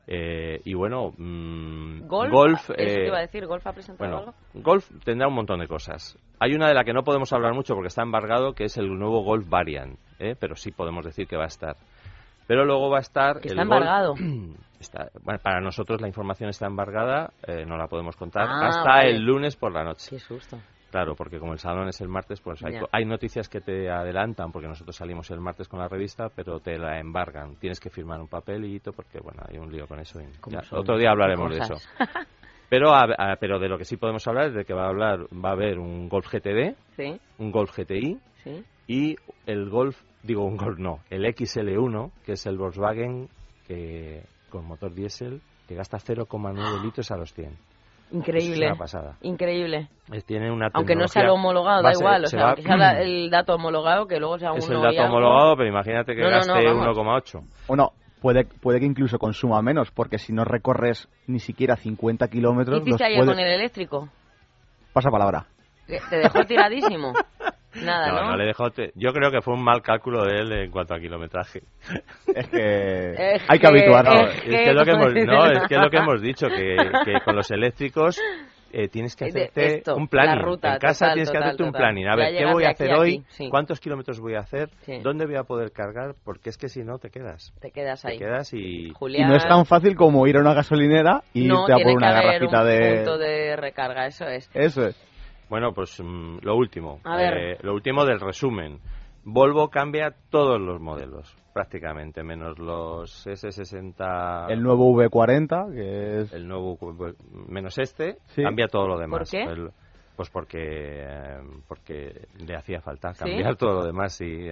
Eh, 0.07 0.59
y 0.65 0.73
bueno, 0.73 1.13
mm, 1.15 2.07
Golf, 2.07 2.69
eh, 2.75 3.05
iba 3.07 3.19
a 3.19 3.21
decir, 3.21 3.45
Golf 3.45 3.65
ha 3.65 3.71
presentado 3.71 4.17
algo? 4.17 4.33
Golf 4.55 4.89
tendrá 5.05 5.27
un 5.27 5.35
montón 5.35 5.59
de 5.59 5.67
cosas. 5.67 6.17
Hay 6.39 6.53
una 6.53 6.67
de 6.67 6.73
la 6.73 6.83
que 6.83 6.91
no 6.91 7.03
podemos 7.03 7.31
hablar 7.31 7.53
mucho 7.53 7.75
porque 7.75 7.87
está 7.87 8.01
embargado, 8.01 8.53
que 8.53 8.65
es 8.65 8.77
el 8.77 8.87
nuevo 8.87 9.23
Golf 9.23 9.47
Variant, 9.47 9.97
¿eh? 10.21 10.35
pero 10.39 10.55
sí 10.55 10.71
podemos 10.71 11.03
decir 11.03 11.27
que 11.27 11.35
va 11.35 11.45
a 11.45 11.47
estar. 11.47 11.75
Pero 12.47 12.65
luego 12.65 12.89
va 12.89 12.97
a 12.97 13.01
estar. 13.01 13.39
Que 13.39 13.49
está 13.49 13.61
embargado. 13.61 14.13
bueno, 15.23 15.39
para 15.41 15.61
nosotros 15.61 16.01
la 16.01 16.07
información 16.07 16.49
está 16.49 16.67
embargada, 16.67 17.31
no 17.67 17.77
la 17.77 17.87
podemos 17.87 18.15
contar 18.15 18.47
ah, 18.47 18.67
hasta 18.67 19.01
el 19.07 19.23
lunes 19.23 19.55
por 19.55 19.71
la 19.71 19.83
noche. 19.83 20.09
Qué 20.09 20.19
susto. 20.19 20.57
Claro, 20.91 21.15
porque 21.15 21.39
como 21.39 21.53
el 21.53 21.59
salón 21.59 21.87
es 21.87 22.01
el 22.01 22.09
martes, 22.09 22.41
pues 22.41 22.61
hay, 22.65 22.75
hay, 22.91 23.05
noticias 23.05 23.47
que 23.47 23.61
te 23.61 23.89
adelantan, 23.89 24.51
porque 24.51 24.67
nosotros 24.67 24.93
salimos 24.93 25.31
el 25.31 25.39
martes 25.39 25.69
con 25.69 25.79
la 25.79 25.87
revista, 25.87 26.27
pero 26.35 26.59
te 26.59 26.77
la 26.77 26.99
embargan. 26.99 27.55
Tienes 27.55 27.79
que 27.79 27.89
firmar 27.89 28.19
un 28.19 28.27
papelito, 28.27 28.91
porque 28.91 29.19
bueno, 29.21 29.41
hay 29.47 29.57
un 29.57 29.71
lío 29.71 29.87
con 29.87 30.01
eso. 30.01 30.19
otro 30.71 30.97
día 30.97 31.11
hablaremos 31.11 31.49
de 31.49 31.59
eso. 31.59 31.75
Pero, 32.71 32.89
pero 33.41 33.59
de 33.59 33.67
lo 33.67 33.77
que 33.77 33.83
sí 33.83 33.97
podemos 33.97 34.25
hablar 34.27 34.47
es 34.47 34.53
de 34.53 34.63
que 34.63 34.73
va 34.73 34.85
a 34.85 34.89
hablar, 34.89 35.27
va 35.33 35.49
a 35.49 35.51
haber 35.51 35.77
un 35.77 36.07
Golf 36.07 36.27
GTD, 36.31 36.73
un 37.37 37.51
Golf 37.51 37.77
GTI 37.77 38.17
y 38.87 39.15
el 39.45 39.69
Golf, 39.69 40.01
digo 40.23 40.43
un 40.43 40.57
Golf 40.57 40.79
no, 40.79 40.99
el 41.09 41.25
XL1, 41.25 42.11
que 42.25 42.33
es 42.33 42.45
el 42.45 42.57
Volkswagen 42.57 43.29
que 43.67 44.23
con 44.49 44.65
motor 44.65 44.93
diésel 44.93 45.41
que 45.67 45.75
gasta 45.75 45.97
0,9 45.97 46.81
litros 46.83 47.11
a 47.11 47.17
los 47.17 47.33
100. 47.33 47.57
Increíble. 48.11 48.73
Increíble. 49.21 49.87
tiene 50.25 50.51
una 50.51 50.69
Aunque 50.73 50.95
no 50.95 51.07
sea 51.07 51.23
lo 51.23 51.35
homologado, 51.35 51.81
da 51.81 51.93
igual. 51.93 52.25
O 52.25 52.27
sea, 52.27 52.49
aunque 52.49 52.63
sea 52.63 52.91
el 53.01 53.29
dato 53.29 53.55
homologado, 53.55 54.05
que 54.05 54.19
luego 54.19 54.37
sea 54.37 54.51
uno. 54.51 54.59
Es 54.59 54.69
el 54.69 54.81
dato 54.81 55.03
homologado, 55.03 55.55
pero 55.55 55.69
imagínate 55.69 56.13
que 56.13 56.21
gaste 56.21 56.51
1,8. 56.51 57.43
O 57.67 57.75
no, 57.77 57.93
puede, 58.21 58.43
puede 58.43 58.81
que 58.81 58.85
incluso 58.85 59.17
consuma 59.17 59.61
menos, 59.61 59.91
porque 59.91 60.17
si 60.17 60.33
no 60.33 60.43
recorres 60.43 61.07
ni 61.27 61.39
siquiera 61.39 61.77
50 61.77 62.27
kilómetros. 62.27 62.81
¿Qué 62.83 62.89
hiciste 62.89 63.05
ayer 63.05 63.25
con 63.25 63.39
el 63.39 63.47
eléctrico? 63.47 64.09
Pasa 64.91 65.09
palabra. 65.09 65.47
Te 65.87 66.17
dejó 66.17 66.43
tiradísimo. 66.45 67.13
Nada, 67.75 68.11
¿no? 68.11 68.31
No, 68.31 68.37
le 68.37 68.45
dejó. 68.45 68.69
Yo 68.95 69.13
creo 69.13 69.31
que 69.31 69.41
fue 69.41 69.53
un 69.53 69.63
mal 69.63 69.81
cálculo 69.81 70.25
de 70.25 70.39
él 70.39 70.51
en 70.51 70.71
cuanto 70.71 70.93
a 70.93 70.99
kilometraje. 70.99 71.61
Es 72.35 72.47
que 72.47 73.39
hay 73.47 73.59
que, 73.59 73.67
habituarnos. 73.67 74.35
Es, 74.35 74.43
que, 74.43 74.73
lo 74.73 74.83
que 74.83 74.91
hemos, 74.91 75.13
no, 75.13 75.45
es 75.51 75.67
que 75.67 75.75
lo 75.75 75.89
que 75.89 75.97
hemos 75.97 76.21
dicho, 76.21 76.47
que, 76.47 76.75
que 77.05 77.21
con 77.23 77.35
los 77.35 77.49
eléctricos 77.51 78.19
eh, 78.73 78.87
tienes 78.87 79.15
que 79.15 79.25
hacerte 79.25 79.83
un 79.91 80.07
planning. 80.07 80.45
en 80.61 80.77
casa 80.79 81.13
tienes 81.13 81.29
que 81.29 81.37
hacerte 81.37 81.63
un 81.63 81.71
planning. 81.71 82.07
A 82.07 82.15
ver, 82.15 82.37
¿qué 82.37 82.45
voy 82.45 82.63
a 82.63 82.69
hacer 82.69 82.93
hoy? 82.93 83.23
¿Cuántos 83.49 83.79
kilómetros 83.79 84.19
voy 84.19 84.35
a 84.35 84.39
hacer? 84.39 84.69
¿Dónde 85.03 85.25
voy 85.25 85.35
a 85.35 85.43
poder 85.43 85.71
cargar? 85.71 86.15
Porque 86.23 86.49
es 86.49 86.57
que 86.57 86.69
si 86.69 86.81
no, 86.81 86.97
te 86.97 87.09
quedas. 87.09 87.53
Te 87.59 87.71
quedas 87.71 88.05
ahí. 88.05 88.17
Te 88.17 88.25
quedas 88.25 88.53
y... 88.53 88.87
y 88.87 89.23
no 89.23 89.35
es 89.35 89.47
tan 89.47 89.65
fácil 89.65 89.95
como 89.95 90.25
ir 90.27 90.37
a 90.37 90.39
una 90.39 90.53
gasolinera 90.53 91.21
y 91.33 91.45
irte 91.45 91.73
a 91.73 91.77
por 91.77 91.93
una 91.93 92.11
garrafita 92.11 92.63
de... 92.63 92.95
punto 92.97 93.17
de 93.17 93.55
recarga, 93.55 94.07
eso 94.07 94.25
es. 94.25 94.49
Eso 94.53 94.87
es. 94.87 95.10
Bueno, 95.51 95.73
pues 95.73 95.99
mm, 96.01 96.37
lo 96.43 96.55
último. 96.55 97.01
Eh, 97.19 97.57
lo 97.61 97.73
último 97.73 98.05
del 98.05 98.21
resumen. 98.21 98.79
Volvo 99.25 99.69
cambia 99.69 100.15
todos 100.29 100.61
los 100.61 100.79
modelos, 100.79 101.35
prácticamente, 101.53 102.23
menos 102.23 102.57
los 102.57 103.27
S60. 103.27 104.49
El 104.49 104.63
nuevo 104.63 104.93
V40, 104.93 105.73
que 105.73 106.21
es. 106.21 106.33
El 106.33 106.47
nuevo. 106.47 106.77
menos 107.49 107.77
este, 107.79 108.19
cambia 108.33 108.67
todo 108.67 108.87
lo 108.87 108.97
demás. 108.97 109.29
¿Por 109.29 109.29
qué? 109.29 109.71
Pues 110.15 110.29
porque, 110.29 111.05
porque 111.67 112.27
le 112.37 112.55
hacía 112.55 112.81
falta 112.81 113.13
cambiar 113.13 113.55
todo 113.55 113.73
lo 113.73 113.85
demás. 113.85 114.19
Y 114.21 114.49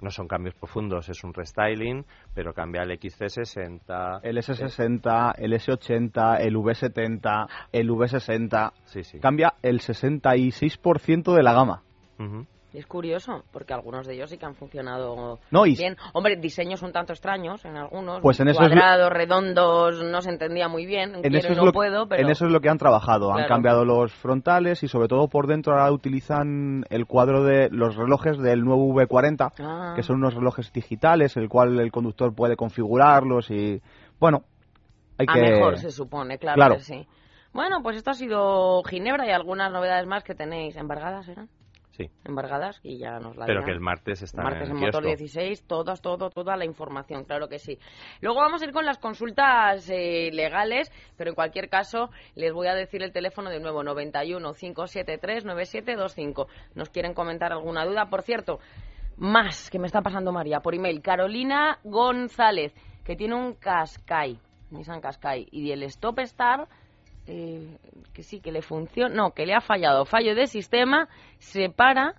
no 0.00 0.10
son 0.10 0.28
cambios 0.28 0.54
profundos, 0.54 1.08
es 1.08 1.22
un 1.24 1.34
restyling, 1.34 2.04
pero 2.34 2.52
cambia 2.52 2.82
el 2.82 2.90
XC60. 2.98 4.20
El 4.22 4.36
S60, 4.38 5.34
el 5.38 5.52
S80, 5.52 6.40
el 6.40 6.56
V70, 6.56 7.48
el 7.72 7.90
V60. 7.90 8.72
Sí, 8.84 9.04
sí. 9.04 9.20
Cambia 9.20 9.54
el 9.62 9.80
66% 9.80 11.34
de 11.34 11.42
la 11.42 11.52
gama. 11.52 11.82
Es 12.74 12.86
curioso, 12.86 13.44
porque 13.52 13.74
algunos 13.74 14.06
de 14.06 14.14
ellos 14.14 14.30
sí 14.30 14.38
que 14.38 14.46
han 14.46 14.54
funcionado 14.54 15.38
no, 15.50 15.62
bien. 15.64 15.96
Hombre, 16.14 16.36
diseños 16.36 16.80
un 16.82 16.90
tanto 16.90 17.12
extraños 17.12 17.62
en 17.66 17.76
algunos. 17.76 18.22
Pues 18.22 18.40
en 18.40 18.50
cuadrados, 18.54 19.10
redondos, 19.10 20.02
no 20.02 20.22
se 20.22 20.30
entendía 20.30 20.68
muy 20.68 20.86
bien. 20.86 21.16
En, 21.22 21.34
eso, 21.34 21.48
es 21.48 21.58
lo, 21.58 21.70
puedo, 21.70 22.06
en 22.10 22.30
eso 22.30 22.46
es 22.46 22.52
lo 22.52 22.60
que 22.60 22.70
han 22.70 22.78
trabajado. 22.78 23.32
Han 23.34 23.46
cambiado 23.46 23.84
los 23.84 24.12
frontales 24.14 24.82
y 24.82 24.88
sobre 24.88 25.08
todo 25.08 25.28
por 25.28 25.46
dentro 25.46 25.74
ahora 25.74 25.92
utilizan 25.92 26.84
el 26.88 27.04
cuadro 27.04 27.44
de 27.44 27.68
los 27.70 27.94
relojes 27.94 28.38
del 28.38 28.64
nuevo 28.64 28.88
V40, 28.94 29.52
ah. 29.58 29.92
que 29.94 30.02
son 30.02 30.16
unos 30.16 30.34
relojes 30.34 30.72
digitales, 30.72 31.36
el 31.36 31.50
cual 31.50 31.78
el 31.78 31.92
conductor 31.92 32.34
puede 32.34 32.56
configurarlos 32.56 33.50
y, 33.50 33.82
bueno, 34.18 34.44
hay 35.18 35.26
A 35.28 35.34
que... 35.34 35.40
mejor 35.42 35.76
se 35.76 35.90
supone, 35.90 36.38
claro, 36.38 36.76
que 36.76 36.80
sí. 36.80 37.06
Bueno, 37.52 37.82
pues 37.82 37.98
esto 37.98 38.12
ha 38.12 38.14
sido 38.14 38.82
Ginebra 38.84 39.26
y 39.26 39.30
algunas 39.30 39.70
novedades 39.70 40.06
más 40.06 40.24
que 40.24 40.34
tenéis 40.34 40.74
embargadas, 40.76 41.28
¿eran? 41.28 41.50
Sí. 42.04 42.10
embargadas 42.24 42.80
y 42.82 42.98
ya 42.98 43.18
nos 43.18 43.36
la 43.36 43.46
Pero 43.46 43.64
que 43.64 43.70
el 43.70 43.80
martes 43.80 44.22
está 44.22 44.42
martes 44.42 44.70
en, 44.70 44.76
Motor 44.76 45.04
16, 45.04 45.66
todas, 45.66 46.00
todo, 46.00 46.30
toda 46.30 46.56
la 46.56 46.64
información, 46.64 47.24
claro 47.24 47.48
que 47.48 47.58
sí. 47.58 47.78
Luego 48.20 48.40
vamos 48.40 48.62
a 48.62 48.64
ir 48.64 48.72
con 48.72 48.84
las 48.84 48.98
consultas 48.98 49.88
eh, 49.90 50.30
legales, 50.32 50.90
pero 51.16 51.30
en 51.30 51.34
cualquier 51.34 51.68
caso 51.68 52.10
les 52.34 52.52
voy 52.52 52.68
a 52.68 52.74
decir 52.74 53.02
el 53.02 53.12
teléfono 53.12 53.50
de 53.50 53.60
nuevo, 53.60 53.82
91 53.82 54.54
573 54.54 55.44
9725. 55.44 56.48
¿Nos 56.74 56.90
quieren 56.90 57.14
comentar 57.14 57.52
alguna 57.52 57.84
duda? 57.84 58.06
Por 58.06 58.22
cierto, 58.22 58.58
más 59.16 59.70
que 59.70 59.78
me 59.78 59.86
está 59.86 60.00
pasando 60.00 60.32
María 60.32 60.60
por 60.60 60.74
email, 60.74 61.02
Carolina 61.02 61.78
González, 61.84 62.74
que 63.04 63.16
tiene 63.16 63.34
un 63.34 63.54
Qashqai, 63.54 64.38
Nissan 64.70 65.00
Qashqai, 65.00 65.48
y 65.50 65.70
el 65.70 65.82
Stop 65.84 66.18
Star 66.20 66.68
eh, 67.26 67.78
que 68.12 68.22
sí, 68.22 68.40
que 68.40 68.52
le 68.52 68.62
funciona, 68.62 69.14
no, 69.14 69.32
que 69.32 69.46
le 69.46 69.54
ha 69.54 69.60
fallado, 69.60 70.04
fallo 70.04 70.34
de 70.34 70.46
sistema, 70.46 71.08
se 71.38 71.70
para 71.70 72.14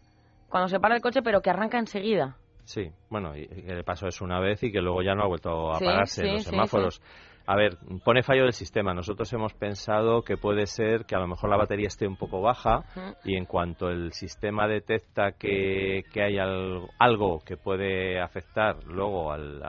cuando 0.50 0.68
se 0.68 0.80
para 0.80 0.96
el 0.96 1.02
coche, 1.02 1.22
pero 1.24 1.42
que 1.42 1.50
arranca 1.50 1.80
enseguida. 1.80 2.38
Sí, 2.63 2.92
bueno, 3.10 3.36
y, 3.36 3.48
que 3.48 3.74
le 3.74 3.84
pasó 3.84 4.08
eso 4.08 4.24
una 4.24 4.39
vez 4.39 4.62
y 4.63 4.72
que 4.72 4.82
luego 4.82 5.02
ya 5.02 5.16
no 5.16 5.24
ha 5.24 5.28
vuelto 5.28 5.74
a 5.74 5.80
pararse 5.80 6.22
en 6.26 6.34
los 6.34 6.44
semáforos. 6.44 7.02
A 7.45 7.58
ver, 7.58 7.77
pone 8.06 8.23
fallo 8.23 8.43
del 8.43 8.53
sistema. 8.53 8.93
Nosotros 8.93 9.32
hemos 9.34 9.53
pensado 9.53 10.21
que 10.21 10.38
puede 10.38 10.65
ser 10.65 11.06
que 11.06 11.15
a 11.15 11.19
lo 11.19 11.27
mejor 11.27 11.49
la 11.49 11.58
batería 11.58 11.88
esté 11.88 12.08
un 12.08 12.15
poco 12.15 12.41
baja 12.41 12.84
y 13.25 13.36
en 13.36 13.45
cuanto 13.45 13.89
el 13.89 14.13
sistema 14.13 14.65
detecta 14.65 15.34
que, 15.34 16.03
que 16.13 16.23
hay 16.23 16.38
algo 16.38 17.39
que 17.45 17.58
puede 17.58 18.21
afectar 18.21 18.82
luego 18.86 19.34
al, 19.34 19.62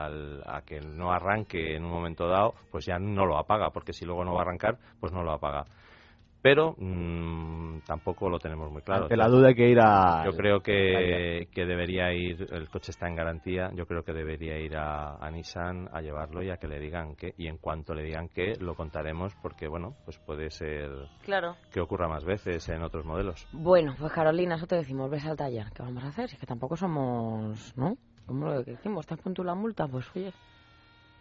a 0.45 0.61
que 0.61 0.79
no 0.79 1.11
arranque 1.11 1.75
en 1.75 1.83
un 1.83 1.91
momento 1.91 2.27
dado, 2.27 2.53
pues 2.71 2.85
ya 2.85 2.97
no 2.97 3.25
lo 3.25 3.37
apaga, 3.37 3.71
porque 3.71 3.91
si 3.91 4.05
luego 4.05 4.23
no 4.23 4.33
va 4.33 4.39
a 4.39 4.43
arrancar, 4.43 4.77
pues 5.01 5.11
no 5.11 5.23
lo 5.23 5.33
apaga. 5.33 5.65
Pero 6.45 6.75
mmm, 6.77 7.79
tampoco 7.87 8.29
lo 8.29 8.37
tenemos 8.37 8.71
muy 8.71 8.83
claro. 8.83 9.05
Ante 9.05 9.17
la 9.17 9.27
duda 9.27 9.47
hay 9.47 9.55
que 9.55 9.67
ir 9.67 9.79
a... 9.79 10.23
Yo 10.25 10.37
creo 10.37 10.59
que, 10.59 11.47
que, 11.51 11.65
debería 11.65 12.13
ir, 12.13 12.47
el 12.51 12.69
coche 12.69 12.91
está 12.91 13.07
en 13.07 13.15
garantía, 13.15 13.71
yo 13.73 13.87
creo 13.87 14.03
que 14.03 14.13
debería 14.13 14.59
ir 14.59 14.77
a, 14.77 15.15
a, 15.15 15.31
Nissan 15.31 15.89
a 15.91 16.01
llevarlo 16.01 16.43
y 16.43 16.51
a 16.51 16.57
que 16.57 16.67
le 16.67 16.79
digan 16.79 17.15
que, 17.15 17.33
y 17.39 17.47
en 17.47 17.57
cuanto 17.57 17.95
le 17.95 18.03
digan 18.03 18.29
que, 18.29 18.53
lo 18.59 18.75
contaremos 18.75 19.33
porque, 19.41 19.67
bueno, 19.67 19.95
pues 20.05 20.19
puede 20.19 20.51
ser 20.51 20.91
claro. 21.23 21.55
que 21.71 21.81
ocurra 21.81 22.07
más 22.07 22.23
veces 22.23 22.69
en 22.69 22.83
otros 22.83 23.05
modelos. 23.05 23.47
Bueno, 23.51 23.95
pues 23.97 24.13
Carolina, 24.13 24.53
eso 24.53 24.67
te 24.67 24.75
decimos, 24.75 25.09
ves 25.09 25.25
al 25.25 25.37
taller, 25.37 25.71
¿qué 25.73 25.81
vamos 25.81 26.03
a 26.03 26.09
hacer? 26.09 26.29
Si 26.29 26.35
es 26.35 26.39
que 26.39 26.45
tampoco 26.45 26.77
somos, 26.77 27.75
¿no? 27.75 27.97
¿Cómo 28.27 28.45
lo 28.45 28.61
decimos? 28.61 29.07
¿Estás 29.09 29.19
con 29.19 29.33
la 29.43 29.55
multa? 29.55 29.87
Pues 29.87 30.05
oye... 30.15 30.31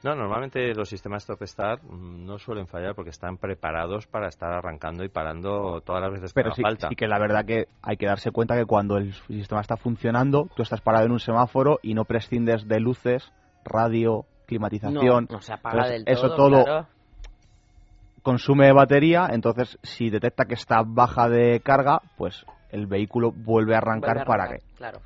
No, 0.04 0.14
normalmente 0.14 0.74
los 0.74 0.90
sistemas 0.90 1.22
Stop 1.22 1.42
Start 1.44 1.82
mm, 1.82 2.26
no 2.26 2.38
suelen 2.38 2.66
fallar 2.66 2.94
porque 2.94 3.08
están 3.08 3.38
preparados 3.38 4.06
para 4.06 4.28
estar 4.28 4.52
arrancando 4.52 5.02
y 5.02 5.08
parando 5.08 5.80
todas 5.80 6.02
las 6.02 6.12
veces 6.12 6.30
que 6.30 6.34
Pero 6.34 6.48
haga 6.48 6.56
sí, 6.56 6.62
falta. 6.62 6.88
sí 6.90 6.94
que 6.94 7.08
la 7.08 7.18
verdad 7.18 7.46
que 7.46 7.68
hay 7.80 7.96
que 7.96 8.04
darse 8.04 8.30
cuenta 8.30 8.54
que 8.54 8.66
cuando 8.66 8.98
el 8.98 9.14
sistema 9.14 9.62
está 9.62 9.78
funcionando, 9.78 10.50
tú 10.54 10.62
estás 10.62 10.82
parado 10.82 11.06
en 11.06 11.12
un 11.12 11.20
semáforo 11.20 11.78
y 11.82 11.94
no 11.94 12.04
prescindes 12.04 12.68
de 12.68 12.80
luces, 12.80 13.32
radio, 13.64 14.26
climatización. 14.46 15.26
No, 15.30 15.36
no 15.36 15.40
se 15.40 15.54
apaga 15.54 15.86
Entonces, 15.86 16.04
del 16.04 16.16
todo, 16.16 16.26
eso 16.26 16.36
todo 16.36 16.64
claro. 16.64 16.86
consume 18.22 18.72
batería, 18.74 19.28
entonces 19.30 19.78
si 19.82 20.10
detecta 20.10 20.44
que 20.44 20.54
está 20.54 20.82
baja 20.84 21.30
de 21.30 21.60
carga, 21.60 22.02
pues 22.18 22.44
el 22.68 22.86
vehículo 22.86 23.32
vuelve 23.32 23.74
a 23.74 23.78
arrancar, 23.78 24.16
Vuelve 24.16 24.22
a 24.22 24.26
para 24.26 24.44
arrancar, 24.44 24.68
que 24.68 24.76
Claro. 24.76 25.00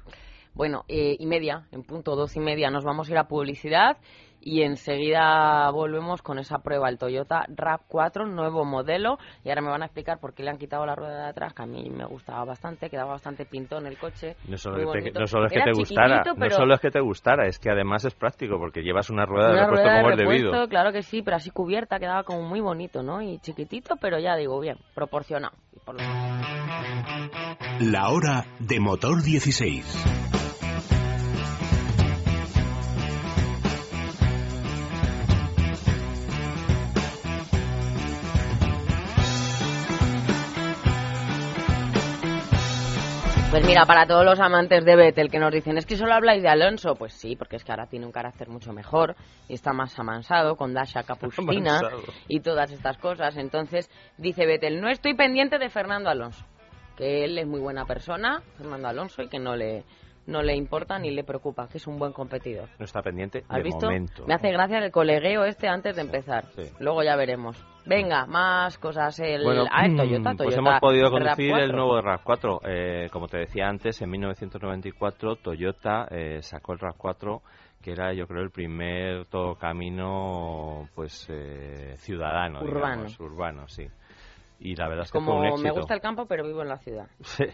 Bueno, 0.55 0.85
eh, 0.89 1.17
y 1.17 1.27
media, 1.27 1.69
en 1.71 1.85
punto 1.85 2.17
dos 2.17 2.35
y 2.35 2.41
media 2.41 2.69
nos 2.69 2.83
vamos 2.83 3.09
a 3.09 3.13
ir 3.13 3.19
a 3.19 3.29
publicidad 3.29 3.97
y 4.41 4.63
enseguida 4.63 5.71
volvemos 5.71 6.23
con 6.23 6.39
esa 6.39 6.59
prueba, 6.59 6.89
el 6.89 6.99
Toyota 6.99 7.45
RAV4, 7.49 8.27
nuevo 8.29 8.65
modelo. 8.65 9.19
Y 9.45 9.49
ahora 9.49 9.63
me 9.63 9.69
van 9.71 9.83
a 9.83 9.87
explicar 9.87 10.19
por 10.21 10.35
qué 10.35 10.43
le 10.43 10.51
han 10.51 10.59
quitado 10.59 10.87
la 10.87 10.95
rueda 10.95 11.25
de 11.25 11.29
atrás, 11.31 11.55
que 11.55 11.63
a 11.63 11.67
mí 11.67 11.89
me 11.91 12.05
gustaba 12.07 12.45
bastante, 12.45 12.89
quedaba 12.91 13.13
bastante 13.13 13.45
pintón 13.45 13.87
el 13.87 13.99
coche. 13.99 14.37
No 14.49 14.57
solo, 14.57 14.95
es 14.95 15.05
que- 15.05 15.11
no 15.19 15.27
solo 15.27 15.47
es 15.47 15.53
que 15.53 15.61
te 15.61 15.73
gustara, 15.73 16.09
chiquitito, 16.23 16.35
no 16.35 16.41
pero 16.41 16.57
solo 16.57 16.75
es 16.75 16.81
que 16.81 16.91
te 16.91 17.01
gustara, 17.01 17.47
es 17.47 17.59
que 17.59 17.71
además 17.71 18.05
es 18.05 18.15
práctico 18.15 18.59
porque 18.59 18.83
llevas 18.83 19.11
una 19.11 19.27
rueda 19.27 19.49
de 19.49 19.53
una 19.55 19.63
repuesto 19.67 19.83
rueda 19.85 19.97
de 19.97 20.03
como 20.03 20.11
es 20.13 20.19
repuesto, 20.19 20.47
debido. 20.51 20.69
claro 20.69 20.93
que 20.93 21.03
sí, 21.03 21.23
pero 21.23 21.37
así 21.37 21.51
cubierta 21.51 21.99
quedaba 21.99 22.23
como 22.25 22.43
muy 22.43 22.61
bonito, 22.61 23.03
¿no? 23.03 23.21
Y 23.23 23.39
chiquitito, 23.41 23.97
pero 24.01 24.19
ya 24.19 24.37
digo, 24.37 24.59
bien, 24.61 24.77
proporcionado. 24.95 25.55
Por 25.85 25.95
lo- 25.97 26.01
La 27.81 28.11
hora 28.11 28.45
de 28.59 28.81
motor 28.81 29.23
16. 29.23 30.05
Pues 43.51 43.65
mira, 43.67 43.87
para 43.87 44.07
todos 44.07 44.27
los 44.27 44.39
amantes 44.41 44.85
de 44.85 44.95
Vettel 44.95 45.31
que 45.31 45.39
nos 45.39 45.51
dicen, 45.51 45.79
es 45.79 45.87
que 45.87 45.97
solo 45.97 46.13
habláis 46.13 46.43
de 46.43 46.51
Alonso, 46.51 46.95
pues 46.97 47.15
sí, 47.15 47.35
porque 47.35 47.57
es 47.57 47.65
que 47.65 47.73
ahora 47.73 47.87
tiene 47.87 48.05
un 48.05 48.13
carácter 48.13 48.49
mucho 48.51 48.75
mejor 48.75 49.17
y 49.49 49.55
está 49.55 49.73
más 49.73 49.99
amansado 49.99 50.55
con 50.57 50.75
Dasha 50.75 51.03
Capustina 51.03 51.79
Amansado. 51.79 52.03
y 52.29 52.41
todas 52.41 52.71
estas 52.71 52.99
cosas. 52.99 53.39
Entonces 53.39 53.91
dice 54.19 54.45
Vettel, 54.45 54.83
no 54.83 54.91
estoy 54.91 55.15
pendiente 55.15 55.59
de 55.59 55.71
Fernando 55.71 56.11
Alonso, 56.11 56.45
que 56.97 57.25
él 57.25 57.39
es 57.39 57.47
muy 57.47 57.61
buena 57.61 57.87
persona, 57.87 58.43
Fernando 58.59 58.89
Alonso, 58.89 59.23
y 59.23 59.29
que 59.29 59.39
no 59.39 59.57
le, 59.57 59.83
no 60.27 60.43
le 60.43 60.55
importa 60.55 60.99
ni 60.99 61.11
le 61.11 61.25
preocupa, 61.25 61.69
que 61.69 61.79
es 61.79 61.87
un 61.87 61.99
buen 61.99 62.13
competidor. 62.13 62.69
No 62.79 62.85
está 62.85 63.01
pendiente 63.01 63.45
¿Has 63.49 63.57
de 63.57 63.63
visto? 63.63 63.87
momento. 63.87 64.27
Me 64.27 64.35
hace 64.35 64.53
gracia 64.53 64.77
el 64.79 64.93
colegueo 64.93 65.45
este 65.47 65.69
antes 65.69 65.97
de 65.97 66.03
empezar. 66.03 66.45
sí. 66.55 66.65
Luego 66.81 67.03
ya 67.03 67.17
veremos. 67.17 67.57
Venga, 67.89 68.27
más 68.27 68.77
cosas. 68.79 69.19
El, 69.21 69.43
Bueno, 69.45 69.65
ah, 69.71 69.87
el 69.87 69.97
Toyota, 69.97 70.35
pues 70.35 70.37
Toyota 70.55 70.59
hemos 70.59 70.81
podido 70.81 71.11
conducir 71.11 71.53
RAV4. 71.53 71.63
el 71.63 71.73
nuevo 71.73 71.99
RAV4. 72.03 72.61
Eh, 72.67 73.09
como 73.11 73.29
te 73.29 73.39
decía 73.39 73.67
antes, 73.67 74.01
en 74.03 74.11
1994 74.11 75.37
Toyota 75.37 76.07
eh, 76.11 76.43
sacó 76.43 76.75
el 76.75 76.81
RAV4, 76.81 77.41
que 77.83 77.93
era 77.93 78.13
yo 78.13 78.27
creo 78.27 78.43
el 78.43 78.51
primer 78.51 79.25
todo 79.27 79.55
camino 79.55 80.87
pues 80.95 81.27
eh, 81.31 81.95
ciudadano, 81.97 82.61
Urbano. 82.61 83.05
digamos, 83.05 83.21
urbano, 83.21 83.69
sí. 83.69 83.87
Y 84.61 84.75
la 84.75 84.89
verdad 84.89 85.05
es 85.05 85.13
que 85.13 85.21
fue 85.21 85.35
un 85.35 85.41
Como 85.41 85.49
éxito. 85.55 85.63
me 85.63 85.71
gusta 85.81 85.95
el 85.95 86.01
campo, 86.01 86.27
pero 86.27 86.45
vivo 86.45 86.61
en 86.63 86.69
la 86.69 86.79
ciudad. 86.79 87.07
Sí, 87.23 87.45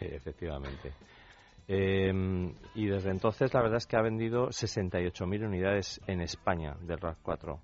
efectivamente. 0.00 0.92
Eh, 1.66 2.12
y 2.74 2.86
desde 2.86 3.10
entonces 3.10 3.52
la 3.54 3.62
verdad 3.62 3.78
es 3.78 3.86
que 3.86 3.96
ha 3.96 4.02
vendido 4.02 4.48
68.000 4.48 5.46
unidades 5.46 6.00
en 6.06 6.20
España 6.20 6.74
del 6.82 7.00
RAV4. 7.00 7.58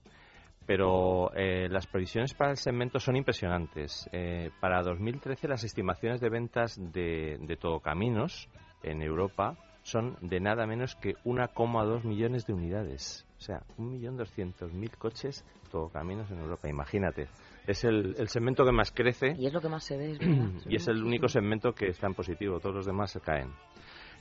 Pero 0.66 1.35
eh, 1.35 1.68
las 1.68 1.87
previsiones 1.87 2.35
para 2.35 2.53
el 2.53 2.57
segmento 2.57 3.01
son 3.01 3.16
impresionantes. 3.16 4.09
Eh, 4.12 4.51
para 4.61 4.83
2013 4.83 5.49
las 5.49 5.64
estimaciones 5.64 6.20
de 6.20 6.29
ventas 6.29 6.77
de, 6.79 7.38
de 7.40 7.57
todocaminos 7.57 8.49
en 8.83 9.03
Europa 9.03 9.57
son 9.83 10.16
de 10.20 10.40
nada 10.40 10.66
menos 10.66 10.94
que 10.96 11.14
1,2 11.25 12.05
millones 12.05 12.46
de 12.46 12.53
unidades. 12.53 13.27
O 13.38 13.40
sea, 13.40 13.62
1.200.000 13.79 14.96
coches 14.96 15.44
todocaminos 15.70 16.31
en 16.31 16.40
Europa. 16.40 16.68
Imagínate. 16.68 17.29
Es 17.66 17.85
el, 17.85 18.14
el 18.18 18.29
segmento 18.29 18.64
que 18.64 18.73
más 18.73 18.92
crece 18.92 19.35
Y 19.38 19.46
es 19.46 19.53
lo 19.53 19.61
que 19.61 19.68
más 19.68 19.85
se 19.85 19.96
ve, 19.96 20.12
es 20.12 20.18
verdad. 20.18 20.51
Se 20.62 20.68
y 20.70 20.77
es 20.77 20.88
el 20.88 21.03
único 21.03 21.29
segmento 21.29 21.73
que 21.73 21.88
está 21.88 22.07
en 22.07 22.14
positivo, 22.14 22.61
todos 22.61 22.75
los 22.75 22.87
demás 22.87 23.11
se 23.11 23.20
caen. 23.20 23.53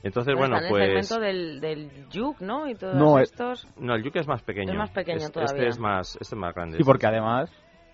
Entonces, 0.02 0.34
bueno, 0.36 0.58
en 0.58 0.68
pues... 0.68 0.82
el 0.88 1.02
segmento 1.04 1.20
del, 1.26 1.60
del 1.60 2.06
Juke, 2.12 2.40
¿no? 2.44 2.68
Y 2.68 2.74
todos 2.74 2.94
No, 2.94 3.18
eh, 3.18 3.22
estos... 3.22 3.66
No, 3.76 3.94
el 3.94 4.02
Yuke 4.02 4.16
es 4.20 4.28
más 4.28 4.42
pequeño. 4.42 4.72
Es 4.72 4.78
más 4.78 4.90
pequeño 4.90 5.18
Es- 5.18 5.32
todavía. 5.32 5.54
Este 5.54 5.68
es 5.68 5.78
más, 5.78 6.16
este 6.20 6.34
es 6.34 6.40
más 6.40 6.54
grande. 6.54 6.78
Sí, 6.78 6.84
porque 6.84 7.06
además 7.06 7.50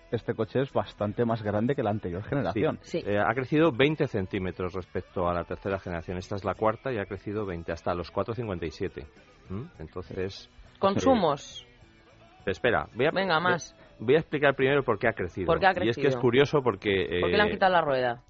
este 0.09 0.33
coche 0.33 0.61
es 0.61 0.71
bastante 0.71 1.25
más 1.25 1.43
grande 1.43 1.75
que 1.75 1.83
la 1.83 1.89
anterior 1.89 2.23
Sí. 2.23 2.29
generación. 2.29 2.79
Sí. 2.81 3.03
Eh, 3.05 3.17
ha 3.19 3.33
crecido 3.33 3.71
20 3.73 4.07
centímetros 4.07 4.73
respecto 4.73 5.27
a 5.27 5.33
la 5.33 5.43
tercera 5.43 5.79
generación. 5.79 6.17
Esta 6.17 6.35
es 6.37 6.45
la 6.45 6.53
cuarta 6.53 6.93
y 6.93 6.97
ha 6.97 7.05
crecido 7.05 7.45
20 7.45 7.71
hasta 7.73 7.93
los 7.93 8.09
4,57. 8.13 9.05
¿Mm? 9.49 9.63
Entonces, 9.79 10.49
Consumos. 10.79 11.67
espera, 12.45 12.87
voy 12.95 13.07
a, 13.07 13.11
Venga, 13.11 13.39
más. 13.41 13.75
Voy 13.99 14.15
a 14.15 14.19
explicar 14.19 14.55
primero 14.55 14.83
por 14.83 14.97
qué 14.99 15.07
ha 15.09 15.13
crecido. 15.13 15.47
¿Por 15.47 15.59
qué 15.59 15.65
ha 15.65 15.71
Y 15.83 15.89
es 15.89 15.95
que 15.95 16.01
es 16.01 16.07
crecido? 16.07 16.21
curioso 16.21 16.61
porque... 16.63 17.19
¿Por 17.19 17.29
qué 17.31 17.35
le 17.37 17.41
han 17.41 17.47
eh, 17.49 17.51
quitado 17.51 17.73
la 17.73 17.81
rueda? 17.81 18.21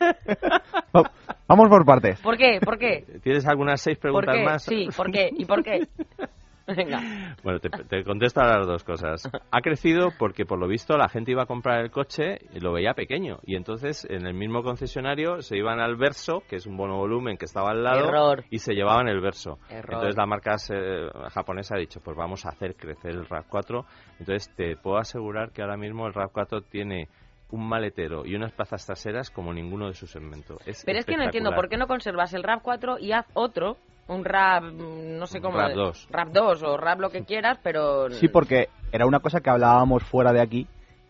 Va- 0.00 1.10
Vamos 1.48 1.68
por 1.68 1.84
partes. 1.84 2.20
¿Por 2.20 2.36
qué? 2.36 2.60
¿Por 2.64 2.78
qué? 2.78 3.04
¿Tienes 3.22 3.46
algunas 3.46 3.80
seis 3.80 3.98
¿Por 3.98 4.02
preguntas 4.24 4.36
qué? 4.36 4.44
más? 4.44 4.62
Sí, 4.64 4.88
¿por 4.96 5.10
qué? 5.10 5.30
¿Y 5.36 5.44
por 5.44 5.62
qué? 5.64 5.80
Venga. 6.68 7.34
Bueno, 7.42 7.58
te, 7.58 7.68
te 7.68 8.04
contesto 8.04 8.40
a 8.40 8.58
las 8.58 8.64
dos 8.68 8.84
cosas. 8.84 9.28
Ha 9.50 9.60
crecido 9.60 10.10
porque, 10.16 10.44
por 10.46 10.60
lo 10.60 10.68
visto, 10.68 10.96
la 10.96 11.08
gente 11.08 11.32
iba 11.32 11.42
a 11.42 11.46
comprar 11.46 11.80
el 11.80 11.90
coche 11.90 12.38
y 12.54 12.60
lo 12.60 12.72
veía 12.72 12.94
pequeño. 12.94 13.38
Y 13.42 13.56
entonces, 13.56 14.06
en 14.08 14.24
el 14.24 14.34
mismo 14.34 14.62
concesionario, 14.62 15.42
se 15.42 15.56
iban 15.56 15.80
al 15.80 15.96
Verso, 15.96 16.44
que 16.48 16.54
es 16.56 16.66
un 16.66 16.76
bono 16.76 16.96
volumen 16.96 17.36
que 17.38 17.46
estaba 17.46 17.70
al 17.72 17.82
lado, 17.82 18.06
Error. 18.06 18.44
y 18.50 18.60
se 18.60 18.74
llevaban 18.74 19.08
el 19.08 19.20
Verso. 19.20 19.58
Error. 19.68 19.94
Entonces, 19.94 20.16
la 20.16 20.26
marca 20.26 20.54
eh, 20.72 21.08
japonesa 21.32 21.74
ha 21.74 21.78
dicho, 21.80 21.98
pues 22.04 22.16
vamos 22.16 22.46
a 22.46 22.50
hacer 22.50 22.76
crecer 22.76 23.10
el 23.16 23.26
RAV4. 23.26 23.84
Entonces, 24.20 24.54
te 24.54 24.76
puedo 24.76 24.98
asegurar 24.98 25.50
que 25.50 25.62
ahora 25.62 25.76
mismo 25.76 26.06
el 26.06 26.12
RAV4 26.14 26.62
tiene 26.70 27.08
un 27.52 27.68
maletero 27.68 28.24
y 28.26 28.34
unas 28.34 28.52
plazas 28.52 28.84
traseras 28.84 29.30
como 29.30 29.52
ninguno 29.52 29.88
de 29.88 29.94
sus 29.94 30.10
segmentos. 30.10 30.58
Es 30.66 30.84
Pero 30.84 30.98
es 30.98 31.06
que 31.06 31.16
no 31.16 31.24
entiendo, 31.24 31.54
¿por 31.54 31.68
qué 31.68 31.76
no 31.76 31.86
conservas 31.86 32.32
el 32.34 32.42
RAV 32.42 32.62
4 32.62 32.98
y 32.98 33.12
haz 33.12 33.26
otro? 33.34 33.76
Un 34.08 34.24
RAV, 34.24 34.72
mm, 34.72 35.18
no 35.18 35.26
sé 35.26 35.40
cómo... 35.40 35.58
RAV 35.58 35.74
2. 35.74 36.08
RAV 36.10 36.32
2 36.32 36.62
o 36.64 36.76
RAV 36.76 37.00
lo 37.00 37.10
que 37.10 37.24
quieras, 37.24 37.58
pero... 37.62 38.10
Sí, 38.10 38.28
porque 38.28 38.68
era 38.92 39.06
una 39.06 39.20
cosa 39.20 39.40
que 39.40 39.50
hablábamos 39.50 40.02
fuera 40.02 40.32
de 40.32 40.40
aquí 40.40 40.66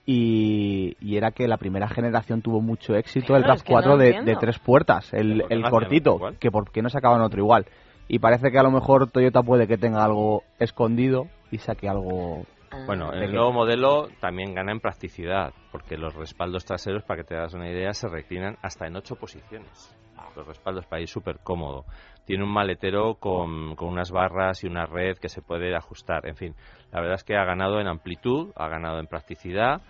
y, 0.06 0.96
y 1.00 1.16
era 1.16 1.30
que 1.30 1.46
la 1.46 1.56
primera 1.56 1.88
generación 1.88 2.42
tuvo 2.42 2.60
mucho 2.60 2.94
éxito 2.94 3.36
el 3.36 3.44
RAV4 3.44 3.86
no 3.86 3.96
de, 3.96 4.06
entiendo. 4.06 4.30
de 4.30 4.36
tres 4.36 4.58
puertas, 4.58 5.12
el, 5.12 5.40
¿Por 5.40 5.48
qué 5.48 5.54
no 5.54 5.54
el 5.54 5.64
hacían 5.64 5.70
cortito, 5.70 6.18
que 6.38 6.50
por 6.50 6.70
qué 6.70 6.82
no 6.82 6.88
sacaban 6.88 7.20
otro 7.22 7.40
igual. 7.40 7.66
Y 8.08 8.18
parece 8.18 8.50
que 8.50 8.58
a 8.58 8.64
lo 8.64 8.72
mejor 8.72 9.08
Toyota 9.08 9.42
puede 9.42 9.68
que 9.68 9.78
tenga 9.78 10.04
algo 10.04 10.42
escondido 10.58 11.28
y 11.50 11.58
saque 11.58 11.88
algo... 11.88 12.44
Ah. 12.70 12.84
Bueno, 12.86 13.12
el 13.12 13.32
nuevo 13.32 13.52
modelo 13.52 14.08
también 14.20 14.54
gana 14.54 14.72
en 14.72 14.80
practicidad, 14.80 15.52
porque 15.72 15.96
los 15.96 16.14
respaldos 16.14 16.64
traseros, 16.64 17.02
para 17.02 17.22
que 17.22 17.28
te 17.28 17.36
hagas 17.36 17.54
una 17.54 17.70
idea, 17.70 17.92
se 17.92 18.08
reclinan 18.08 18.56
hasta 18.62 18.86
en 18.86 18.96
ocho 18.96 19.16
posiciones. 19.16 19.96
Los 20.36 20.46
respaldos 20.46 20.86
para 20.86 21.02
ir 21.02 21.08
súper 21.08 21.38
cómodo. 21.42 21.84
Tiene 22.24 22.44
un 22.44 22.52
maletero 22.52 23.14
con, 23.14 23.74
con 23.74 23.88
unas 23.88 24.12
barras 24.12 24.62
y 24.62 24.68
una 24.68 24.86
red 24.86 25.16
que 25.18 25.28
se 25.28 25.42
puede 25.42 25.74
ajustar. 25.74 26.26
En 26.26 26.36
fin, 26.36 26.54
la 26.92 27.00
verdad 27.00 27.16
es 27.16 27.24
que 27.24 27.36
ha 27.36 27.44
ganado 27.44 27.80
en 27.80 27.88
amplitud, 27.88 28.52
ha 28.54 28.68
ganado 28.68 29.00
en 29.00 29.06
practicidad 29.06 29.82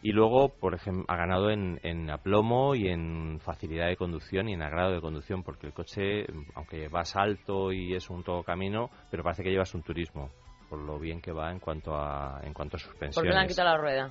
y 0.00 0.12
luego, 0.12 0.48
por 0.48 0.74
ejemplo, 0.74 1.04
ha 1.08 1.16
ganado 1.16 1.50
en, 1.50 1.78
en 1.82 2.10
aplomo 2.10 2.74
y 2.74 2.88
en 2.88 3.38
facilidad 3.40 3.88
de 3.88 3.96
conducción 3.96 4.48
y 4.48 4.54
en 4.54 4.62
agrado 4.62 4.92
de 4.92 5.00
conducción, 5.00 5.42
porque 5.42 5.66
el 5.66 5.74
coche, 5.74 6.26
aunque 6.54 6.88
vas 6.88 7.14
alto 7.14 7.72
y 7.72 7.94
es 7.94 8.08
un 8.08 8.24
todo 8.24 8.42
camino, 8.42 8.88
pero 9.10 9.22
parece 9.22 9.42
que 9.42 9.50
llevas 9.50 9.74
un 9.74 9.82
turismo 9.82 10.30
por 10.72 10.80
lo 10.80 10.98
bien 10.98 11.20
que 11.20 11.32
va 11.32 11.52
en 11.52 11.58
cuanto 11.58 11.94
a 11.94 12.40
en 12.44 12.54
cuanto 12.54 12.78
a 12.78 12.80
suspensiones. 12.80 13.14
¿Por 13.14 13.24
qué 13.24 13.28
le 13.28 13.36
han 13.36 13.46
quitado 13.46 13.68
la 13.68 13.76
rueda? 13.76 14.10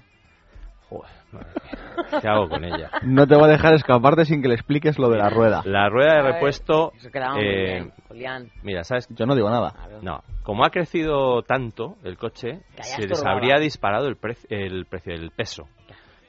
Joder, 0.89 1.09
madre 1.31 1.47
mía. 1.63 2.19
¿Qué 2.21 2.27
hago 2.27 2.49
con 2.49 2.63
ella? 2.63 2.91
No 3.01 3.25
te 3.25 3.35
va 3.35 3.45
a 3.47 3.49
dejar 3.49 3.73
escaparte 3.73 4.25
sin 4.25 4.43
que 4.43 4.47
le 4.47 4.53
expliques 4.53 4.99
lo 4.99 5.09
de 5.09 5.17
la 5.17 5.29
rueda. 5.31 5.63
La 5.65 5.89
rueda 5.89 6.17
de 6.17 6.21
repuesto, 6.33 6.91
eh, 7.39 7.63
bien, 7.65 7.91
Julián. 8.07 8.51
mira, 8.61 8.83
¿sabes? 8.83 9.07
Yo 9.09 9.25
no 9.25 9.33
digo 9.33 9.49
nada. 9.49 9.71
Claro. 9.71 10.01
No, 10.03 10.21
como 10.43 10.63
ha 10.63 10.69
crecido 10.69 11.41
tanto 11.41 11.95
el 12.03 12.15
coche, 12.17 12.59
se 12.83 13.07
les 13.07 13.25
habría 13.25 13.57
disparado 13.57 14.07
el, 14.07 14.19
preci- 14.21 14.45
el 14.49 14.85
precio, 14.85 15.15
el 15.15 15.31
peso. 15.31 15.67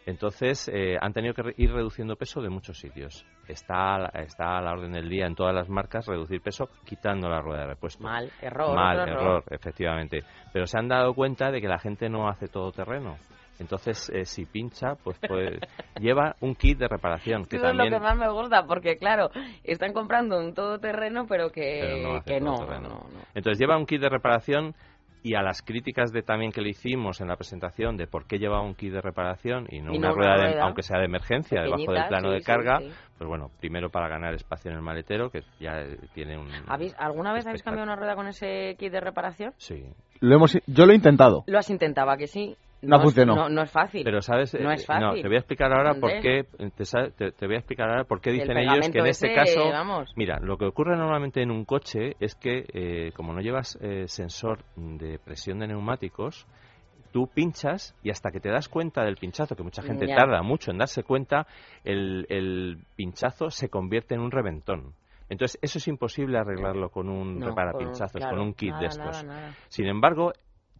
Entonces 0.06 0.68
eh, 0.72 0.96
han 1.00 1.12
tenido 1.12 1.34
que 1.34 1.54
ir 1.56 1.72
reduciendo 1.72 2.16
peso 2.16 2.40
de 2.40 2.48
muchos 2.48 2.78
sitios. 2.78 3.24
Está, 3.46 4.10
está 4.14 4.58
a 4.58 4.62
la 4.62 4.72
orden 4.72 4.92
del 4.92 5.08
día 5.08 5.26
en 5.26 5.34
todas 5.34 5.54
las 5.54 5.68
marcas 5.68 6.06
reducir 6.06 6.40
peso 6.40 6.68
quitando 6.84 7.28
la 7.28 7.40
rueda 7.40 7.62
de 7.62 7.66
repuesto. 7.68 8.02
Mal, 8.02 8.30
error. 8.40 8.74
Mal, 8.74 9.00
error, 9.00 9.20
error, 9.20 9.44
efectivamente. 9.50 10.20
Pero 10.52 10.66
se 10.66 10.78
han 10.78 10.88
dado 10.88 11.14
cuenta 11.14 11.50
de 11.50 11.60
que 11.60 11.68
la 11.68 11.78
gente 11.78 12.08
no 12.08 12.28
hace 12.28 12.48
todo 12.48 12.72
terreno. 12.72 13.16
Entonces, 13.58 14.10
eh, 14.12 14.24
si 14.24 14.44
pincha, 14.44 14.96
pues, 14.96 15.18
pues 15.26 15.60
lleva 16.00 16.34
un 16.40 16.54
kit 16.56 16.78
de 16.78 16.88
reparación. 16.88 17.44
Que 17.44 17.56
Eso 17.56 17.66
también... 17.66 17.86
es 17.86 17.92
lo 17.92 17.98
que 17.98 18.04
más 18.04 18.16
me 18.16 18.28
gusta, 18.30 18.64
porque 18.66 18.96
claro, 18.96 19.30
están 19.62 19.92
comprando 19.92 20.38
un 20.38 20.52
todoterreno, 20.52 21.26
pero 21.28 21.50
que 21.50 21.78
Pero 21.80 21.96
no 21.98 22.16
hace 22.16 22.34
que 22.34 22.40
no, 22.40 22.54
todoterreno. 22.54 22.88
no, 22.88 22.94
no. 22.94 23.20
Entonces 23.34 23.60
lleva 23.60 23.76
un 23.76 23.86
kit 23.86 24.00
de 24.00 24.08
reparación 24.08 24.74
y 25.22 25.34
a 25.34 25.42
las 25.42 25.62
críticas 25.62 26.12
de 26.12 26.22
también 26.22 26.50
que 26.52 26.60
le 26.60 26.70
hicimos 26.70 27.20
en 27.20 27.28
la 27.28 27.36
presentación 27.36 27.96
de 27.96 28.06
por 28.06 28.26
qué 28.26 28.38
lleva 28.38 28.60
un 28.60 28.74
kit 28.74 28.92
de 28.92 29.00
reparación 29.00 29.66
y 29.70 29.80
no 29.80 29.94
Y 29.94 29.98
una 29.98 30.08
no 30.08 30.14
una 30.14 30.22
rueda, 30.24 30.36
de- 30.36 30.52
rueda. 30.54 30.64
aunque 30.64 30.82
sea 30.82 30.98
de 30.98 31.04
emergencia 31.04 31.62
debajo 31.62 31.92
del 31.92 32.06
plano 32.08 32.28
sí, 32.28 32.34
de 32.34 32.42
carga, 32.42 32.78
sí. 32.80 32.90
pues 33.18 33.28
bueno, 33.28 33.50
primero 33.60 33.88
para 33.90 34.08
ganar 34.08 34.34
espacio 34.34 34.70
en 34.70 34.76
el 34.78 34.82
maletero 34.82 35.30
que 35.30 35.42
ya 35.60 35.80
eh, 35.82 35.96
tiene 36.14 36.36
un 36.38 36.48
¿Habéis- 36.66 36.94
¿Alguna 36.98 37.32
vez 37.32 37.46
habéis 37.46 37.62
cambiado 37.62 37.84
una 37.86 37.96
rueda 37.96 38.14
con 38.16 38.26
ese 38.26 38.74
kit 38.78 38.90
de 38.92 39.00
reparación? 39.00 39.52
Sí, 39.58 39.84
Lo 40.20 40.34
hemos, 40.36 40.58
yo 40.66 40.86
lo 40.86 40.92
he 40.92 40.96
intentado. 40.96 41.44
Lo 41.46 41.58
has 41.58 41.70
intentado, 41.70 42.10
¿a 42.10 42.16
que 42.16 42.26
sí? 42.26 42.56
No 42.82 42.96
es- 42.96 43.02
funcionó. 43.02 43.34
No, 43.36 43.48
no 43.48 43.62
es 43.62 43.70
fácil. 43.70 44.02
pero 44.04 44.20
sabes, 44.20 44.52
No 44.54 44.70
Eh, 44.70 44.74
es 44.74 44.86
fácil. 44.86 45.22
te 45.22 45.28
voy 45.28 45.36
a 45.36 45.38
explicar 45.40 45.72
ahora 45.72 45.94
por 45.94 46.10
qué 46.20 46.44
te, 46.44 47.46
voy 47.46 47.54
a 47.54 47.58
explicar 47.58 47.88
ahora 47.88 48.04
por 48.04 48.20
qué 48.20 48.30
El 48.30 48.40
dicen 48.40 48.58
ellos 48.58 48.88
que 48.90 48.98
en 48.98 49.06
este 49.06 49.28
ese, 49.28 49.34
caso 49.34 49.70
vamos. 49.70 50.12
Mira, 50.16 50.38
lo 50.40 50.56
que 50.58 50.64
ocurre 50.66 50.96
normalmente 50.96 51.42
en 51.42 51.50
un 51.50 51.64
coche 51.64 52.16
es 52.20 52.34
que, 52.34 52.64
eh, 52.72 53.12
como 53.14 53.32
no 53.32 53.40
llevas 53.40 53.78
eh, 53.80 54.04
sensor 54.08 54.64
de 54.76 55.18
presión 55.18 55.60
de 55.60 55.68
neumáticos, 55.68 56.46
tú 57.12 57.28
pinchas 57.28 57.94
y 58.02 58.10
hasta 58.10 58.30
que 58.30 58.40
te 58.40 58.48
das 58.50 58.68
cuenta 58.68 59.04
del 59.04 59.16
pinchazo, 59.16 59.54
que 59.54 59.62
mucha 59.62 59.82
gente 59.82 60.06
Ya. 60.08 60.16
tarda 60.16 60.42
mucho 60.42 60.70
en 60.70 60.78
darse 60.78 61.02
cuenta, 61.02 61.46
el, 61.84 62.26
el 62.30 62.78
pinchazo 62.96 63.50
se 63.50 63.68
convierte 63.68 64.14
en 64.14 64.20
un 64.22 64.30
reventón. 64.30 64.94
Entonces, 65.28 65.58
eso 65.62 65.78
es 65.78 65.88
imposible 65.88 66.36
arreglarlo 66.38 66.90
con 66.90 67.08
un 67.08 67.38
No, 67.38 67.46
reparapinchazos, 67.46 68.12
claro, 68.12 68.36
con 68.36 68.46
un 68.46 68.54
kit 68.54 68.70
nada, 68.70 68.80
de 68.80 68.86
estos. 68.86 69.24
nada, 69.24 69.40
nada. 69.40 69.54
Sin 69.68 69.86
embargo, 69.86 70.32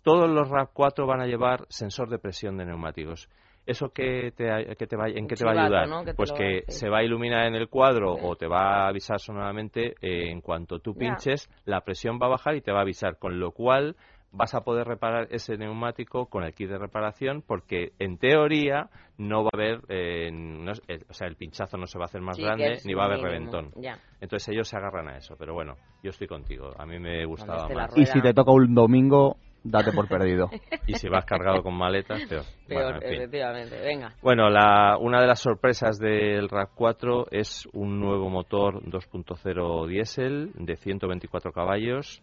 todos 0.02 0.28
los 0.30 0.48
RAV4 0.48 1.06
van 1.06 1.20
a 1.20 1.26
llevar 1.26 1.64
sensor 1.68 2.08
de 2.08 2.18
presión 2.18 2.56
de 2.56 2.64
neumáticos. 2.66 3.28
¿Eso 3.64 3.90
qué 3.90 4.32
te, 4.36 4.74
qué 4.76 4.86
te 4.88 4.96
va, 4.96 5.08
en 5.08 5.28
qué 5.28 5.36
te 5.36 5.44
va 5.44 5.52
a 5.52 5.64
ayudar? 5.64 5.88
¿no? 5.88 6.00
Que 6.04 6.10
te 6.10 6.16
Pues 6.16 6.32
que 6.32 6.64
se 6.66 6.88
va 6.88 6.98
a 6.98 7.04
iluminar 7.04 7.46
en 7.46 7.54
el 7.54 7.68
cuadro 7.68 8.12
o 8.12 8.34
te 8.34 8.48
va 8.48 8.84
a 8.84 8.88
avisar 8.88 9.20
sonoramente 9.20 9.94
eh, 10.00 10.30
en 10.30 10.40
cuanto 10.40 10.80
tú 10.80 10.94
Ya. 10.94 10.98
pinches, 10.98 11.48
la 11.64 11.82
presión 11.82 12.18
va 12.20 12.26
a 12.26 12.30
bajar 12.30 12.56
y 12.56 12.60
te 12.60 12.72
va 12.72 12.78
a 12.78 12.82
avisar, 12.82 13.18
con 13.18 13.38
lo 13.38 13.52
cual 13.52 13.94
vas 14.32 14.54
a 14.54 14.62
poder 14.62 14.86
reparar 14.88 15.28
ese 15.30 15.56
neumático 15.56 16.26
con 16.26 16.42
el 16.42 16.54
kit 16.54 16.70
de 16.70 16.78
reparación 16.78 17.42
porque 17.46 17.92
en 17.98 18.18
teoría 18.18 18.88
no 19.18 19.44
va 19.44 19.50
a 19.52 19.56
haber, 19.56 19.80
eh, 19.88 20.30
no 20.32 20.72
eh, 20.88 21.04
o 21.08 21.12
sea, 21.12 21.28
el 21.28 21.36
pinchazo 21.36 21.76
no 21.76 21.86
se 21.86 21.98
va 21.98 22.04
a 22.04 22.06
hacer 22.06 22.22
más 22.22 22.36
Sí, 22.36 22.42
grande 22.42 22.78
ni 22.84 22.94
va 22.94 23.02
a 23.02 23.06
haber 23.06 23.18
mínimo. 23.18 23.52
reventón. 23.52 23.82
Ya. 23.82 23.96
Entonces 24.20 24.48
ellos 24.48 24.66
se 24.66 24.76
agarran 24.76 25.06
a 25.08 25.18
eso, 25.18 25.36
pero 25.38 25.54
bueno, 25.54 25.76
yo 26.02 26.10
estoy 26.10 26.26
contigo, 26.26 26.70
a 26.76 26.84
mí 26.86 26.98
me 26.98 27.24
gustaba 27.26 27.68
más. 27.68 27.96
Y 27.96 28.06
si 28.06 28.20
te 28.22 28.32
toca 28.32 28.50
un 28.52 28.74
domingo, 28.74 29.36
date 29.64 29.92
por 29.92 30.08
perdido. 30.08 30.50
Y 30.86 30.94
si 30.94 31.08
vas 31.08 31.24
cargado 31.24 31.62
con 31.62 31.74
maletas, 31.74 32.22
peor. 32.28 32.44
Peor, 32.66 32.82
Bueno, 32.82 32.96
en 32.96 33.02
fin. 33.02 33.12
efectivamente. 33.20 33.80
Venga. 33.80 34.14
Bueno, 34.22 34.50
la, 34.50 34.96
una 34.98 35.20
de 35.20 35.26
las 35.26 35.40
sorpresas 35.40 35.98
del 35.98 36.48
RAV4 36.48 37.28
es 37.30 37.68
un 37.72 38.00
nuevo 38.00 38.28
motor 38.28 38.82
2.0 38.82 39.86
diésel 39.86 40.50
de 40.54 40.76
124 40.76 41.52
caballos 41.52 42.22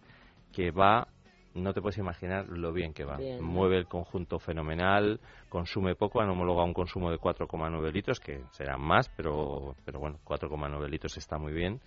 que 0.54 0.72
va, 0.72 1.08
no 1.54 1.74
te 1.74 1.82
puedes 1.82 1.98
imaginar 1.98 2.48
lo 2.50 2.74
bien 2.74 2.94
que 2.94 3.06
va. 3.06 3.18
Bien. 3.18 3.42
Mueve 3.44 3.78
el 3.78 3.88
conjunto 3.88 4.40
fenomenal, 4.40 5.20
consume 5.48 5.96
poco, 5.96 6.22
han 6.22 6.30
homologado 6.30 6.66
un 6.66 6.74
consumo 6.74 7.12
de 7.12 7.18
4,9 7.18 7.92
litros, 7.92 8.20
que 8.20 8.42
serán 8.52 8.82
más, 8.82 9.10
pero, 9.16 9.76
pero 9.86 10.00
bueno, 10.00 10.18
4,9 10.26 10.90
litros 10.90 11.18
está 11.18 11.38
muy 11.38 11.54
bien. 11.54 11.80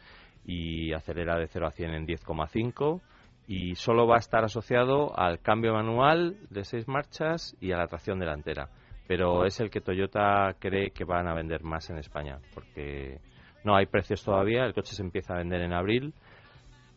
Y 0.45 0.93
acelera 0.93 1.39
de 1.39 1.47
0 1.47 1.67
a 1.67 1.71
100 1.71 1.91
en 1.95 2.07
10,5 2.07 3.01
y 3.47 3.75
solo 3.75 4.07
va 4.07 4.17
a 4.17 4.21
estar 4.21 4.45
asociado 4.45 5.19
al 5.19 5.41
cambio 5.41 5.75
manual 5.75 6.37
de 6.51 6.65
seis 6.65 6.87
marchas 6.89 7.57
y 7.61 7.73
a 7.73 7.77
la 7.77 7.87
tracción 7.87 8.19
delantera. 8.19 8.69
Pero 9.09 9.45
es 9.45 9.61
el 9.61 9.71
que 9.71 9.81
Toyota 9.81 10.55
cree 10.59 10.91
que 10.91 11.05
van 11.05 11.27
a 11.27 11.35
vender 11.35 11.63
más 11.63 11.91
en 11.91 11.99
España, 11.99 12.39
porque 12.55 13.19
no 13.65 13.77
hay 13.77 13.87
precios 13.87 14.25
todavía, 14.25 14.65
el 14.65 14.75
coche 14.75 14.95
se 14.95 15.03
empieza 15.03 15.35
a 15.35 15.39
vender 15.39 15.61
en 15.61 15.73
abril 15.73 16.15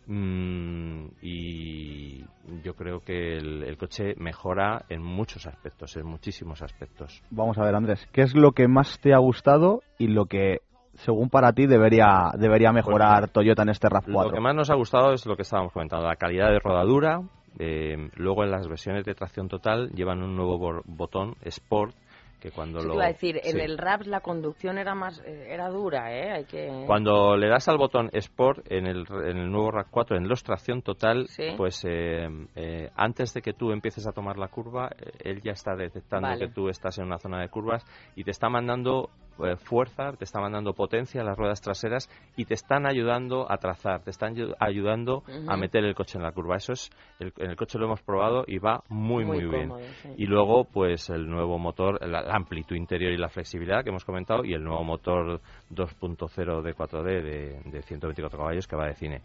mm, 0.08 1.08
y 1.22 2.24
yo 2.64 2.76
creo 2.76 3.00
que 3.00 3.38
el, 3.38 3.64
el 3.64 3.78
coche 3.78 4.14
mejora 4.18 4.86
en 4.90 5.02
muchos 5.02 5.48
aspectos, 5.48 5.98
en 5.98 6.06
muchísimos 6.06 6.62
aspectos. 6.62 7.24
Vamos 7.32 7.58
a 7.58 7.64
ver, 7.64 7.76
Andrés, 7.76 8.08
¿qué 8.14 8.22
es 8.22 8.36
lo 8.36 8.52
que 8.52 8.68
más 8.68 9.00
te 9.00 9.14
ha 9.14 9.18
gustado 9.18 9.82
y 9.98 10.08
lo 10.08 10.28
que, 10.28 10.62
según 10.98 11.30
para 11.30 11.52
ti, 11.54 11.66
debería, 11.68 12.32
debería 12.38 12.72
mejorar 12.72 13.30
Toyota 13.30 13.64
en 13.64 13.70
este 13.70 13.88
Lo 13.90 14.00
RAV4? 14.00 14.34
que 14.34 14.40
más 14.40 14.56
nos 14.56 14.70
ha 14.70 14.76
gustado 14.76 15.14
es 15.14 15.26
lo 15.26 15.36
que 15.36 15.42
estábamos 15.44 15.72
comentando, 15.74 16.06
la 16.08 16.16
calidad 16.16 16.50
de 16.52 16.60
rodadura. 16.60 17.22
eh, 17.58 18.10
luego 18.16 18.44
en 18.44 18.52
las 18.52 18.68
versiones 18.68 19.06
de 19.06 19.16
tracción 19.16 19.48
total 19.48 19.90
llevan 19.92 20.22
un 20.22 20.36
nuevo 20.36 20.58
bo- 20.58 20.82
botón 20.86 21.36
Sport 21.42 21.96
que 22.42 22.52
cuando 22.52 22.80
lo 22.82 22.90
te 22.90 22.96
iba 22.96 23.06
a 23.06 23.08
decir, 23.08 23.40
en 23.44 23.60
el 23.60 23.78
Raps 23.78 24.06
la 24.08 24.20
conducción 24.20 24.78
era 24.78 24.94
más 24.94 25.20
eh, 25.26 25.48
era 25.50 25.70
dura, 25.70 26.14
¿eh? 26.14 26.32
Hay 26.32 26.44
que... 26.44 26.84
Cuando 26.86 27.36
le 27.38 27.48
das 27.48 27.68
al 27.70 27.78
botón 27.78 28.10
Sport 28.12 28.70
en 28.72 28.86
el, 28.86 29.06
en 29.10 29.38
el 29.38 29.50
nuevo 29.50 29.72
RAV4, 29.72 30.18
en 30.18 30.28
los 30.28 30.44
tracción 30.44 30.82
total, 30.84 31.28
Sí. 31.28 31.54
pues 31.58 31.82
eh, 31.88 32.28
eh, 32.56 32.90
antes 32.96 33.34
de 33.34 33.42
que 33.42 33.54
tú 33.54 33.72
empieces 33.72 34.06
a 34.06 34.12
tomar 34.12 34.38
la 34.38 34.50
curva, 34.50 34.90
eh, 35.00 35.12
él 35.24 35.42
ya 35.42 35.54
está 35.54 35.76
detectando 35.76 36.28
Vale. 36.28 36.46
que 36.48 36.54
tú 36.54 36.68
estás 36.68 36.98
en 37.00 37.06
una 37.06 37.18
zona 37.20 37.40
de 37.40 37.48
curvas 37.50 37.84
y 38.18 38.24
te 38.26 38.32
está 38.32 38.48
mandando 38.50 39.10
eh, 39.44 39.56
fuerza, 39.58 40.14
te 40.14 40.24
está 40.24 40.40
mandando 40.40 40.74
potencia 40.74 41.22
a 41.22 41.24
las 41.24 41.38
ruedas 41.38 41.62
traseras 41.62 42.10
y 42.36 42.46
te 42.46 42.54
están 42.54 42.86
ayudando 42.86 43.52
a 43.52 43.58
trazar, 43.58 44.02
te 44.04 44.12
están 44.12 44.36
ayu- 44.36 44.56
ayudando 44.60 45.24
a 45.48 45.58
meter 45.58 45.84
el 45.84 45.96
coche 45.96 46.18
en 46.18 46.24
la 46.24 46.32
curva. 46.32 46.56
Eso 46.58 46.74
es, 46.74 46.90
el, 47.20 47.34
en 47.38 47.50
el 47.52 47.56
coche 47.56 47.78
lo 47.78 47.86
hemos 47.86 48.02
probado 48.02 48.44
y 48.48 48.58
va 48.60 48.84
muy, 48.90 49.26
muy, 49.26 49.46
bien. 49.46 49.70
cómodo, 49.70 49.88
sí. 50.02 50.10
Y 50.18 50.26
luego, 50.26 50.64
pues 50.66 51.10
el 51.10 51.30
nuevo 51.30 51.58
motor, 51.58 52.00
la, 52.08 52.22
la 52.22 52.36
amplitud 52.36 52.76
interior 52.76 53.12
y 53.12 53.18
la 53.18 53.30
flexibilidad 53.30 53.84
que 53.84 53.90
hemos 53.90 54.06
comentado, 54.06 54.46
y 54.46 54.54
el 54.54 54.64
nuevo 54.64 54.84
motor 54.84 55.42
2.0 55.72 56.62
de 56.62 56.76
4D 56.76 57.04
de, 57.04 57.62
de 57.72 57.82
124 57.82 58.38
caballos 58.38 58.68
que 58.68 58.76
va 58.76 58.88
de 58.88 58.96
cine. 58.96 59.22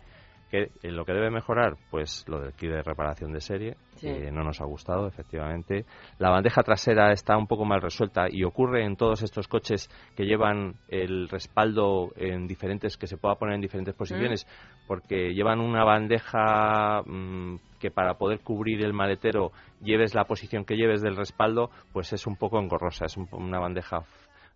¿Qué, 0.51 0.71
eh, 0.83 0.91
¿Lo 0.91 1.05
que 1.05 1.13
debe 1.13 1.31
mejorar? 1.31 1.77
Pues 1.91 2.25
lo 2.27 2.41
del 2.41 2.53
kit 2.55 2.71
de 2.71 2.83
reparación 2.83 3.33
de 3.33 3.41
serie, 3.41 3.77
Sí. 3.95 4.09
que 4.09 4.31
no 4.33 4.43
nos 4.43 4.61
ha 4.61 4.65
gustado, 4.65 5.07
efectivamente. 5.07 5.85
La 6.19 6.31
bandeja 6.31 6.63
trasera 6.63 7.13
está 7.13 7.37
un 7.37 7.47
poco 7.47 7.65
mal 7.65 7.81
resuelta 7.81 8.27
y 8.29 8.43
ocurre 8.45 8.85
en 8.85 8.97
todos 8.97 9.23
estos 9.23 9.47
coches 9.47 9.89
que 10.17 10.25
llevan 10.25 10.75
el 10.89 11.29
respaldo 11.29 12.11
en 12.17 12.47
diferentes, 12.49 12.97
que 12.97 13.07
se 13.07 13.17
pueda 13.17 13.37
poner 13.37 13.55
en 13.55 13.61
diferentes 13.61 13.95
posiciones, 13.95 14.47
porque 14.89 15.33
llevan 15.35 15.61
una 15.61 15.85
bandeja 15.85 17.03
mm, 17.07 17.57
que 17.79 17.91
para 17.91 18.15
poder 18.15 18.41
cubrir 18.41 18.83
el 18.85 18.93
maletero 18.93 19.53
lleves 19.83 20.15
la 20.15 20.25
posición 20.25 20.65
que 20.65 20.77
lleves 20.77 21.01
del 21.01 21.17
respaldo, 21.17 21.71
pues 21.93 22.13
es 22.13 22.27
un 22.27 22.37
poco 22.37 22.59
engorrosa, 22.59 23.07
es 23.07 23.17
un- 23.17 23.29
una 23.33 23.59
bandeja 23.61 24.01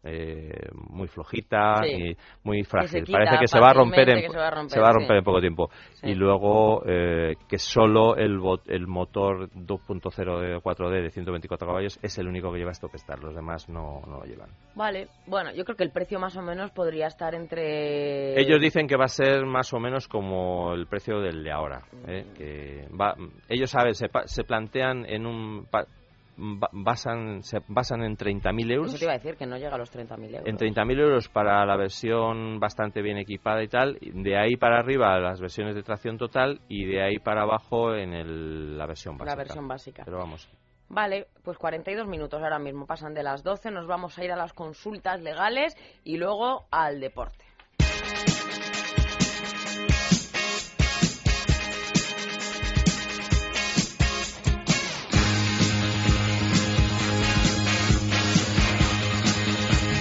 eh, 0.05 0.69
muy 0.91 1.09
flojita 1.09 1.83
Sí. 1.83 2.11
y 2.11 2.17
muy 2.45 2.63
frágil. 2.65 3.05
Parece 3.11 3.39
que 3.41 3.47
se 3.49 3.59
va 3.59 3.71
a 3.71 3.75
romper 3.75 4.09
en, 4.11 4.31
se 4.31 4.37
va 4.39 4.49
a 4.49 4.51
romper, 4.51 4.71
se 4.71 4.81
va 4.81 4.89
a 4.89 4.93
sí. 4.93 4.99
romper 4.99 5.17
en 5.17 5.25
poco 5.25 5.41
tiempo. 5.41 5.71
Sí. 5.95 6.11
Y 6.11 6.15
luego 6.15 6.83
eh, 6.87 7.35
que 7.49 7.59
solo 7.59 8.17
el, 8.17 8.39
el 8.67 8.87
motor 8.87 9.49
2.0 9.51 10.41
de 10.41 10.57
4D 10.59 11.03
de 11.03 11.11
124 11.11 11.67
caballos 11.67 11.99
es 12.03 12.19
el 12.19 12.29
único 12.29 12.53
que 12.53 12.59
lleva 12.59 12.73
stop 12.73 12.95
start, 12.97 13.23
los 13.23 13.35
demás 13.35 13.69
no, 13.69 14.01
no 14.07 14.19
lo 14.19 14.25
llevan. 14.25 14.51
Vale, 14.75 15.09
bueno, 15.27 15.53
yo 15.55 15.65
creo 15.65 15.77
que 15.77 15.85
el 15.85 15.91
precio 15.91 16.19
más 16.19 16.37
o 16.37 16.43
menos 16.43 16.71
podría 16.73 17.07
estar 17.07 17.35
entre... 17.35 18.39
Ellos 18.41 18.61
dicen 18.61 18.87
que 18.87 18.97
va 18.97 19.05
a 19.05 19.09
ser 19.09 19.47
más 19.47 19.73
o 19.73 19.79
menos 19.81 20.09
como 20.09 20.73
el 20.75 20.87
precio 20.87 21.21
del 21.21 21.43
de 21.43 21.53
ahora. 21.53 21.83
¿eh? 22.07 22.27
Que 22.37 22.89
va, 22.99 23.15
ellos 23.49 23.71
saben, 23.71 23.95
se, 23.95 24.09
se 24.25 24.45
plantean 24.45 25.05
en 25.07 25.27
un. 25.27 25.67
Basan, 26.37 27.43
se 27.43 27.59
basan 27.69 28.03
en 28.03 28.17
30.000 28.17 28.73
euros. 28.73 28.89
Eso 28.91 28.99
te 28.99 29.05
iba 29.05 29.13
a 29.13 29.19
decir, 29.19 29.37
que 29.37 29.47
no 29.47 29.57
llega 29.57 29.75
a 29.75 29.79
los 29.79 29.91
30.000 29.91 30.35
euros. 30.35 30.47
En 30.49 30.57
30.000 30.57 31.01
euros 31.01 31.29
para 31.29 31.65
la 31.65 31.77
versión 31.77 32.59
bastante 32.61 33.03
bien 33.03 33.19
equipada 33.19 33.63
y 33.63 33.69
tal. 33.69 33.99
De 34.01 34.39
ahí 34.39 34.57
para 34.57 34.79
arriba 34.79 35.19
las 35.21 35.41
versiones 35.41 35.75
de 35.75 35.83
tracción 35.83 36.19
total 36.19 36.61
y 36.69 36.85
de 36.87 37.03
ahí 37.03 37.19
para 37.19 37.43
abajo 37.43 37.95
en 37.95 38.13
el- 38.15 38.79
la 38.79 38.87
versión 38.87 39.17
básica. 39.17 39.33
La 39.33 39.37
versión 39.37 39.69
básica. 39.69 40.03
Pero 40.05 40.19
vamos. 40.19 40.49
Vale, 40.89 41.29
pues 41.43 41.57
42 41.57 42.07
minutos 42.07 42.43
ahora 42.43 42.59
mismo 42.59 42.87
pasan 42.87 43.15
de 43.15 43.23
las 43.23 43.43
12, 43.43 43.71
nos 43.71 43.87
vamos 43.87 44.19
a 44.19 44.25
ir 44.25 44.31
a 44.33 44.37
las 44.37 44.53
consultas 44.53 45.21
legales 45.23 45.75
y 46.05 46.19
luego 46.19 46.67
al 46.71 47.01
deporte. 47.01 47.45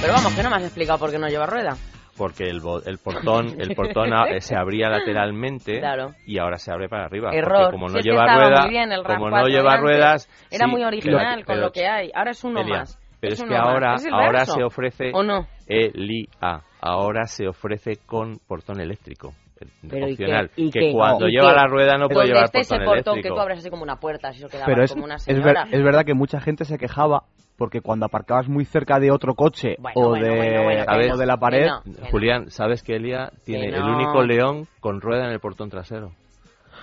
Pero 0.04 0.14
vamos, 0.16 0.36
que 0.36 0.44
no 0.44 0.50
me 0.50 0.58
has 0.58 0.64
explicado 0.64 1.00
por 1.00 1.12
qué 1.12 1.18
no 1.18 1.28
lleva 1.30 1.46
rueda. 1.46 1.78
Porque 2.18 2.44
el, 2.48 2.60
bo- 2.60 2.84
el 2.84 3.00
portón, 3.00 3.60
el 3.60 3.74
portón 3.74 4.14
a- 4.14 4.40
se 4.40 4.56
abría 4.56 4.88
lateralmente 4.90 5.80
Claro. 5.80 6.12
y 6.28 6.38
ahora 6.38 6.58
se 6.58 6.72
abre 6.72 6.88
para 6.90 7.06
arriba. 7.06 7.30
porque 7.30 7.40
Error. 7.40 7.72
como 7.72 7.88
Si 7.88 7.94
no 7.94 8.00
es 8.00 8.06
que 8.06 8.12
lleva 8.12 8.26
estaba 8.26 8.44
rueda, 8.50 8.62
muy 8.64 8.70
bien 8.70 8.92
el 8.92 9.04
como 9.04 9.30
RAV4 9.30 9.42
no 9.42 9.48
lleva 9.48 9.78
ruedas, 9.78 10.30
Era 10.52 10.66
sí, 10.66 10.72
muy 10.72 10.80
pero- 10.82 10.88
original 10.90 11.36
con 11.46 11.56
pero- 11.56 11.62
lo 11.68 11.72
que 11.72 11.88
hay. 11.88 12.12
Ahora 12.14 12.32
es 12.32 12.44
uno 12.44 12.60
Elia, 12.62 12.78
más. 12.80 13.00
pero 13.20 13.34
es 13.34 13.44
que 13.44 13.56
ahora, 13.56 13.96
¿Es 13.96 14.06
el 14.06 14.14
ahora 14.14 14.46
se 14.46 14.62
ofrece 14.64 15.12
¿O 15.14 15.24
no? 15.24 15.48
ELIA, 15.68 16.62
ahora 16.82 17.26
se 17.26 17.48
ofrece 17.48 17.98
con 18.06 18.38
portón 18.48 18.80
eléctrico. 18.82 19.34
eh, 19.62 19.66
Pero 19.90 20.06
opcional, 20.08 20.52
¿Y 20.58 20.70
que 20.70 20.92
cuando 20.92 21.28
¿Y 21.28 21.32
lleva 21.32 21.54
la 21.54 21.66
rueda 21.68 21.98
no 21.98 22.10
puede 22.10 22.28
llevar 22.28 22.52
portón 22.52 22.78
portón 22.84 23.04
que 23.04 23.10
eléctrico. 23.12 23.36
tú 23.36 23.42
abres 23.42 23.60
así 23.60 23.70
como 23.70 23.84
una 23.84 23.96
puerta, 23.96 24.28
así 24.30 24.40
se 24.40 24.50
quedaba 24.50 24.66
Pero 24.66 24.84
es, 24.84 24.92
como 24.92 25.06
una 25.06 25.16
es, 25.16 25.26
ver- 25.28 25.36
señora. 25.38 25.64
es 25.72 25.84
verdad 25.84 26.06
que 26.06 26.14
mucha 26.14 26.40
gente 26.42 26.66
se 26.66 26.78
quejaba 26.78 27.24
porque 27.64 27.80
cuando 27.80 28.06
aparcabas 28.06 28.50
muy 28.50 28.66
cerca 28.66 29.00
de 29.00 29.10
otro 29.10 29.36
coche 29.36 29.78
Bueno, 29.80 29.94
o, 29.96 30.10
bueno, 30.10 30.26
de, 30.26 30.32
bueno, 30.62 31.14
o 31.14 31.18
de 31.18 31.26
la 31.26 31.38
pared, 31.38 31.70
que 31.86 31.92
no. 31.92 32.08
Julián, 32.12 32.50
¿sabes 32.50 32.84
que 32.84 32.98
Elia 32.98 33.32
tiene 33.46 33.70
Que 33.70 33.78
el 33.78 33.84
único 33.84 34.22
león 34.22 34.68
con 34.82 35.00
rueda 35.00 35.28
en 35.28 35.32
el 35.32 35.40
portón 35.40 35.70
trasero? 35.70 36.12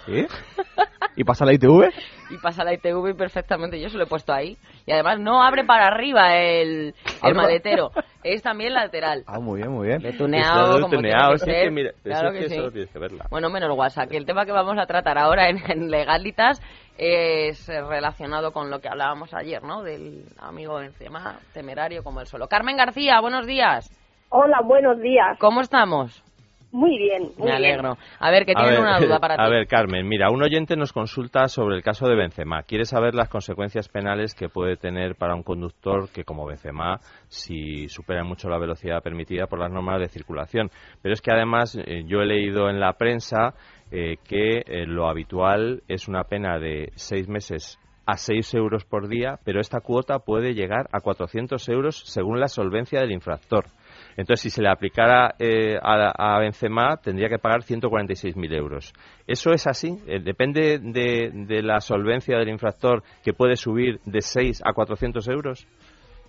¿Sí? 0.07 0.25
¿Y 1.17 1.25
pasa 1.25 1.45
la 1.45 1.53
ITV? 1.53 1.91
Y 2.31 2.37
pasa 2.39 2.63
la 2.63 2.73
ITV 2.73 3.17
perfectamente, 3.17 3.81
yo 3.81 3.89
se 3.89 3.99
lo 3.99 4.05
he 4.05 4.07
puesto 4.07 4.33
ahí. 4.33 4.57
Y 4.87 4.93
además 4.93 5.19
no 5.19 5.43
abre 5.43 5.65
para 5.65 5.89
arriba 5.89 6.37
el, 6.37 6.95
el 7.25 7.35
maletero, 7.35 7.91
es 8.23 8.41
también 8.41 8.73
lateral. 8.73 9.25
Ah, 9.27 9.41
muy 9.41 9.59
bien, 9.59 9.73
muy 9.73 9.89
bien. 9.89 10.01
De 10.01 10.11
Está 10.11 10.25
tuneado, 10.25 10.67
todo 10.71 10.81
como 10.83 10.95
tuneado, 10.95 11.37
sí, 11.39 11.51
que 11.51 11.71
mira, 11.73 11.91
Claro 12.05 12.29
eso 12.29 12.37
es 12.37 12.39
que 12.39 12.45
que 12.45 12.49
sí. 12.51 12.55
solo 12.55 12.71
tienes 12.71 12.91
que 12.93 12.99
verla. 13.01 13.27
Bueno, 13.31 13.51
menos 13.51 13.77
WhatsApp, 13.77 14.09
que 14.09 14.17
el 14.17 14.27
tema 14.27 14.47
que 14.47 14.53
vamos 14.53 14.79
a 14.79 14.87
tratar 14.87 15.19
ahora 15.19 15.49
en, 15.49 15.59
en 15.69 15.91
Legalitas 15.91 16.63
es 17.03 17.67
eh, 17.71 17.81
relacionado 17.81 18.53
con 18.53 18.69
lo 18.71 18.79
que 18.81 18.89
hablábamos 18.89 19.33
ayer, 19.33 19.63
¿no? 19.63 19.83
Del 19.83 20.23
amigo 20.39 20.75
Benzema, 20.75 21.39
temerario 21.55 22.05
como 22.05 22.21
el 22.21 22.27
solo. 22.27 22.47
Carmen 22.47 22.77
García, 22.77 23.19
buenos 23.23 23.47
días. 23.47 23.91
Hola, 24.29 24.61
buenos 24.63 25.01
días. 25.01 25.39
¿Cómo 25.39 25.63
estamos? 25.63 26.23
Muy 26.73 26.99
bien, 26.99 27.23
muy 27.23 27.33
Me 27.39 27.45
bien. 27.45 27.55
alegro. 27.57 27.99
A 28.21 28.31
ver, 28.31 28.47
que 28.47 28.55
tienen 28.55 28.75
ver, 28.75 28.81
una 28.81 29.01
duda 29.01 29.19
para 29.19 29.35
ti. 29.37 29.43
A 29.43 29.49
ver, 29.49 29.67
Carmen, 29.67 30.07
mira, 30.07 30.31
un 30.31 30.43
oyente 30.43 30.77
nos 30.77 30.93
consulta 30.93 31.49
sobre 31.49 31.77
el 31.77 31.83
caso 31.83 32.07
de 32.07 32.15
Benzema. 32.15 32.63
Quiere 32.63 32.85
saber 32.85 33.15
las 33.15 33.29
consecuencias 33.29 33.89
penales 33.89 34.35
que 34.35 34.49
puede 34.49 34.77
tener 34.77 35.17
para 35.17 35.35
un 35.35 35.43
conductor 35.43 36.09
que, 36.11 36.25
como 36.25 36.47
Benzema, 36.47 37.01
si 37.29 37.89
supera 37.89 38.23
mucho 38.23 38.49
la 38.49 38.59
velocidad 38.59 39.03
permitida 39.03 39.47
por 39.47 39.59
las 39.59 39.73
normas 39.73 40.01
de 40.01 40.09
circulación. 40.09 40.71
Pero 41.03 41.13
es 41.13 41.21
que 41.21 41.33
además 41.33 41.77
eh, 41.77 42.05
yo 42.07 42.21
he 42.21 42.27
leído 42.27 42.71
en 42.71 42.79
la 42.79 42.93
prensa 42.93 43.55
eh, 43.91 44.19
que 44.23 44.59
eh, 44.59 44.87
lo 44.87 45.09
habitual 45.09 45.83
es 45.89 46.07
una 46.07 46.23
pena 46.25 46.61
de 46.61 46.93
seis 46.95 47.29
meses 47.29 47.79
a 48.07 48.17
seis 48.17 48.53
euros 48.55 48.85
por 48.85 49.09
día, 49.09 49.39
pero 49.45 49.61
esta 49.61 49.81
cuota 49.81 50.19
puede 50.21 50.55
llegar 50.55 50.89
a 50.93 51.01
400 51.01 51.69
euros 51.69 52.03
según 52.07 52.41
la 52.41 52.49
solvencia 52.49 53.01
del 53.01 53.13
infractor. 53.13 53.67
Entonces, 54.17 54.41
si 54.41 54.51
se 54.51 54.63
le 54.63 54.69
aplicara 54.69 55.35
eh, 55.39 55.79
a, 55.81 56.37
a 56.37 56.39
Benzema, 56.41 56.97
tendría 56.97 57.29
que 57.29 57.39
pagar 57.39 57.61
146.000 57.61 58.55
euros. 58.55 58.93
¿Eso 59.27 59.53
es 59.53 59.67
así? 59.67 59.97
Eh, 60.07 60.21
¿Depende 60.21 60.79
de, 60.79 61.31
de 61.33 61.63
la 61.63 61.81
solvencia 61.81 62.39
del 62.39 62.49
infractor 62.49 63.03
que 63.25 63.33
puede 63.33 63.57
subir 63.57 64.01
de 64.05 64.21
6 64.21 64.63
a 64.65 64.73
400 64.73 65.29
euros? 65.29 65.67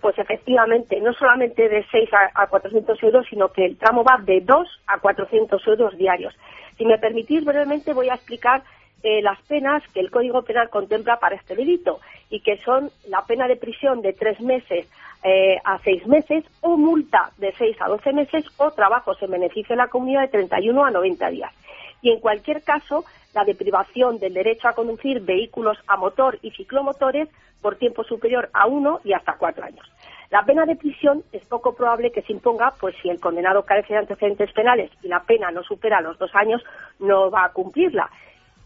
Pues 0.00 0.18
efectivamente, 0.18 1.00
no 1.00 1.12
solamente 1.12 1.68
de 1.68 1.84
6 1.90 2.10
a, 2.12 2.42
a 2.42 2.46
400 2.48 3.00
euros, 3.04 3.26
sino 3.30 3.48
que 3.48 3.66
el 3.66 3.78
tramo 3.78 4.02
va 4.02 4.20
de 4.22 4.40
2 4.40 4.66
a 4.88 4.98
400 4.98 5.66
euros 5.68 5.96
diarios. 5.96 6.34
Si 6.76 6.84
me 6.84 6.98
permitís 6.98 7.44
brevemente, 7.44 7.92
voy 7.92 8.08
a 8.08 8.14
explicar 8.14 8.62
eh, 9.02 9.20
las 9.22 9.40
penas 9.42 9.82
que 9.92 10.00
el 10.00 10.10
Código 10.10 10.42
Penal 10.42 10.70
contempla 10.70 11.18
para 11.18 11.36
este 11.36 11.56
delito 11.56 12.00
y 12.30 12.40
que 12.40 12.58
son 12.58 12.90
la 13.08 13.24
pena 13.26 13.48
de 13.48 13.56
prisión 13.56 14.00
de 14.00 14.12
tres 14.12 14.40
meses 14.40 14.86
eh, 15.24 15.56
a 15.64 15.78
seis 15.78 16.06
meses 16.06 16.44
o 16.60 16.76
multa 16.76 17.30
de 17.36 17.52
6 17.52 17.76
a 17.80 17.88
12 17.88 18.12
meses 18.12 18.44
o 18.56 18.72
trabajos 18.72 19.22
en 19.22 19.30
beneficio 19.30 19.74
de 19.74 19.82
la 19.82 19.88
comunidad 19.88 20.22
de 20.22 20.28
31 20.28 20.84
a 20.84 20.90
90 20.90 21.30
días. 21.30 21.52
Y 22.00 22.10
en 22.10 22.18
cualquier 22.18 22.62
caso, 22.62 23.04
la 23.32 23.44
deprivación 23.44 24.18
del 24.18 24.34
derecho 24.34 24.66
a 24.66 24.72
conducir 24.72 25.20
vehículos 25.20 25.78
a 25.86 25.96
motor 25.96 26.38
y 26.42 26.50
ciclomotores 26.50 27.28
por 27.60 27.76
tiempo 27.76 28.02
superior 28.02 28.50
a 28.52 28.66
uno 28.66 29.00
y 29.04 29.12
hasta 29.12 29.36
cuatro 29.36 29.64
años. 29.64 29.88
La 30.30 30.44
pena 30.44 30.66
de 30.66 30.76
prisión 30.76 31.22
es 31.30 31.44
poco 31.44 31.74
probable 31.74 32.10
que 32.10 32.22
se 32.22 32.32
imponga, 32.32 32.72
pues 32.80 32.96
si 33.02 33.08
el 33.08 33.20
condenado 33.20 33.64
carece 33.64 33.92
de 33.92 34.00
antecedentes 34.00 34.52
penales 34.52 34.90
y 35.02 35.08
la 35.08 35.22
pena 35.22 35.50
no 35.50 35.62
supera 35.62 36.00
los 36.00 36.18
dos 36.18 36.34
años, 36.34 36.64
no 36.98 37.30
va 37.30 37.44
a 37.44 37.52
cumplirla. 37.52 38.10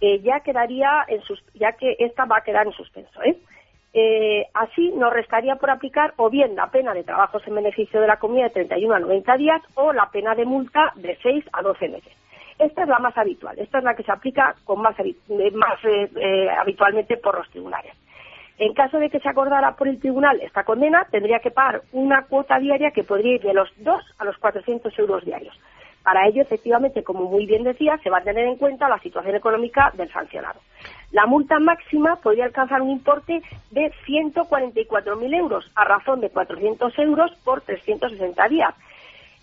Eh, 0.00 0.20
ya 0.20 0.40
quedaría 0.40 1.04
en 1.08 1.22
sus, 1.22 1.42
ya 1.54 1.72
que 1.72 1.96
esta 1.98 2.26
va 2.26 2.38
a 2.38 2.42
quedar 2.42 2.66
en 2.66 2.72
suspenso. 2.72 3.22
¿eh? 3.22 3.36
Eh, 3.94 4.46
así 4.52 4.90
nos 4.90 5.12
restaría 5.12 5.56
por 5.56 5.70
aplicar 5.70 6.12
o 6.16 6.28
bien 6.28 6.54
la 6.54 6.70
pena 6.70 6.92
de 6.92 7.02
trabajos 7.02 7.42
en 7.46 7.54
beneficio 7.54 8.00
de 8.00 8.06
la 8.06 8.18
comunidad 8.18 8.48
de 8.48 8.66
31 8.66 8.94
a 8.94 8.98
90 8.98 9.36
días 9.38 9.62
o 9.74 9.92
la 9.92 10.10
pena 10.10 10.34
de 10.34 10.44
multa 10.44 10.92
de 10.96 11.16
6 11.22 11.44
a 11.52 11.62
12 11.62 11.88
meses. 11.88 12.12
Esta 12.58 12.82
es 12.82 12.88
la 12.88 12.98
más 12.98 13.16
habitual, 13.16 13.58
esta 13.58 13.78
es 13.78 13.84
la 13.84 13.94
que 13.94 14.02
se 14.02 14.12
aplica 14.12 14.54
con 14.64 14.80
más, 14.80 14.96
eh, 14.98 15.50
más 15.52 15.78
habitualmente 16.58 17.16
por 17.18 17.36
los 17.36 17.48
tribunales. 17.50 17.92
En 18.58 18.72
caso 18.72 18.98
de 18.98 19.10
que 19.10 19.20
se 19.20 19.28
acordara 19.28 19.76
por 19.76 19.88
el 19.88 20.00
tribunal 20.00 20.40
esta 20.40 20.64
condena, 20.64 21.06
tendría 21.10 21.40
que 21.40 21.50
pagar 21.50 21.82
una 21.92 22.22
cuota 22.22 22.58
diaria 22.58 22.90
que 22.90 23.04
podría 23.04 23.34
ir 23.34 23.42
de 23.42 23.52
los 23.52 23.70
2 23.76 24.14
a 24.18 24.24
los 24.24 24.36
400 24.38 24.98
euros 24.98 25.24
diarios. 25.24 25.54
Para 26.06 26.28
ello, 26.28 26.40
efectivamente, 26.40 27.02
como 27.02 27.24
muy 27.24 27.46
bien 27.46 27.64
decía, 27.64 27.98
se 28.00 28.10
va 28.10 28.18
a 28.18 28.22
tener 28.22 28.46
en 28.46 28.54
cuenta 28.54 28.88
la 28.88 29.00
situación 29.00 29.34
económica 29.34 29.90
del 29.96 30.08
sancionado. 30.08 30.60
La 31.10 31.26
multa 31.26 31.58
máxima 31.58 32.14
podría 32.22 32.44
alcanzar 32.44 32.80
un 32.80 32.90
importe 32.90 33.42
de 33.72 33.90
144.000 34.06 35.34
euros, 35.36 35.68
a 35.74 35.84
razón 35.84 36.20
de 36.20 36.30
400 36.30 36.96
euros 37.00 37.32
por 37.42 37.62
360 37.62 38.48
días. 38.48 38.72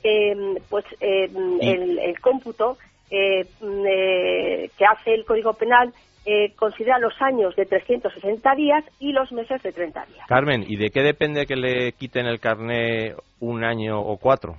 Eh, 0.06 0.56
pues 0.70 0.86
eh, 1.02 1.30
el, 1.60 2.00
el 2.00 2.22
cómputo 2.22 2.78
eh, 3.12 3.46
mm, 3.60 3.86
eh, 3.86 4.70
que 4.78 4.86
hace 4.86 5.16
el 5.16 5.26
Código 5.26 5.56
Penal 5.56 5.94
eh, 6.26 6.54
considera 6.56 6.98
los 6.98 7.22
años 7.22 7.54
de 7.58 7.66
360 7.66 8.56
días 8.56 8.86
y 9.02 9.12
los 9.12 9.34
meses 9.34 9.62
de 9.64 9.74
30 9.74 10.06
días. 10.06 10.28
Carmen, 10.30 10.64
¿y 10.66 10.78
de 10.78 10.92
qué 10.92 11.02
depende 11.02 11.46
que 11.46 11.58
le 11.58 11.92
quiten 11.92 12.26
el 12.26 12.40
carné 12.40 13.16
un 13.42 13.66
año 13.66 14.00
o 14.00 14.16
cuatro? 14.16 14.56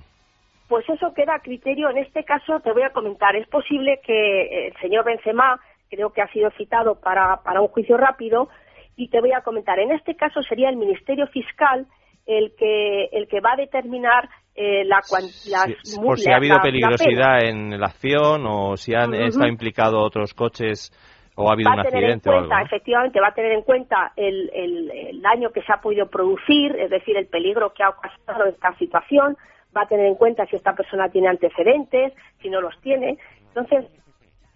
Pues 0.67 0.87
eso 0.89 1.13
queda 1.13 1.35
a 1.35 1.39
criterio. 1.39 1.89
En 1.89 1.97
este 1.97 2.23
caso 2.23 2.59
te 2.61 2.71
voy 2.71 2.83
a 2.83 2.89
comentar. 2.91 3.35
Es 3.35 3.47
posible 3.47 3.99
que 4.03 4.67
el 4.67 4.73
señor 4.81 5.05
Benzema, 5.05 5.59
creo 5.89 6.11
que 6.11 6.21
ha 6.21 6.27
sido 6.29 6.49
citado 6.51 6.99
para, 6.99 7.37
para 7.43 7.61
un 7.61 7.67
juicio 7.67 7.97
rápido, 7.97 8.49
y 8.95 9.09
te 9.09 9.19
voy 9.19 9.33
a 9.33 9.41
comentar. 9.41 9.77
En 9.79 9.91
este 9.91 10.15
caso 10.15 10.41
sería 10.41 10.69
el 10.69 10.77
Ministerio 10.77 11.27
Fiscal 11.27 11.85
el 12.25 12.53
que, 12.57 13.05
el 13.11 13.27
que 13.27 13.39
va 13.41 13.53
a 13.53 13.57
determinar 13.57 14.27
eh, 14.55 14.83
la, 14.85 15.01
las 15.47 15.67
mu- 15.99 16.05
por 16.07 16.17
si 16.17 16.31
ha 16.31 16.37
habido 16.37 16.55
la- 16.55 16.57
la 16.57 16.63
pena. 16.63 16.71
peligrosidad 16.71 17.43
en 17.43 17.79
la 17.79 17.85
acción 17.87 18.45
o 18.47 18.77
si 18.77 18.95
han 18.95 19.13
Ujú. 19.13 19.23
estado 19.25 19.47
implicados 19.49 20.01
otros 20.03 20.33
coches 20.33 20.91
o 21.35 21.49
ha 21.49 21.53
habido 21.53 21.69
va 21.69 21.73
un 21.75 21.79
a 21.81 21.83
tener 21.83 22.03
en 22.05 22.11
accidente 22.13 22.29
o 22.29 22.33
algo. 22.33 22.47
cuenta, 22.47 22.65
efectivamente, 22.65 23.19
va 23.19 23.27
a 23.27 23.33
tener 23.33 23.51
en 23.51 23.61
cuenta 23.61 24.13
el, 24.15 24.49
el- 24.53 24.91
el 24.91 25.21
daño 25.21 25.51
que 25.51 25.61
se 25.61 25.71
ha 25.73 25.81
podido 25.81 26.09
producir, 26.09 26.75
es 26.77 26.89
decir, 26.89 27.15
el 27.17 27.27
peligro 27.27 27.73
que 27.73 27.83
ha 27.83 27.89
ocasionado 27.89 28.45
esta 28.45 28.73
situación, 28.77 29.35
va 29.75 29.81
a 29.81 29.87
tener 29.87 30.05
en 30.05 30.15
cuenta 30.15 30.45
si 30.45 30.55
esta 30.55 30.73
persona 30.73 31.09
tiene 31.09 31.27
antecedentes, 31.27 32.13
si 32.41 32.49
no 32.49 32.61
los 32.61 32.79
tiene. 32.81 33.17
Entonces, 33.47 33.85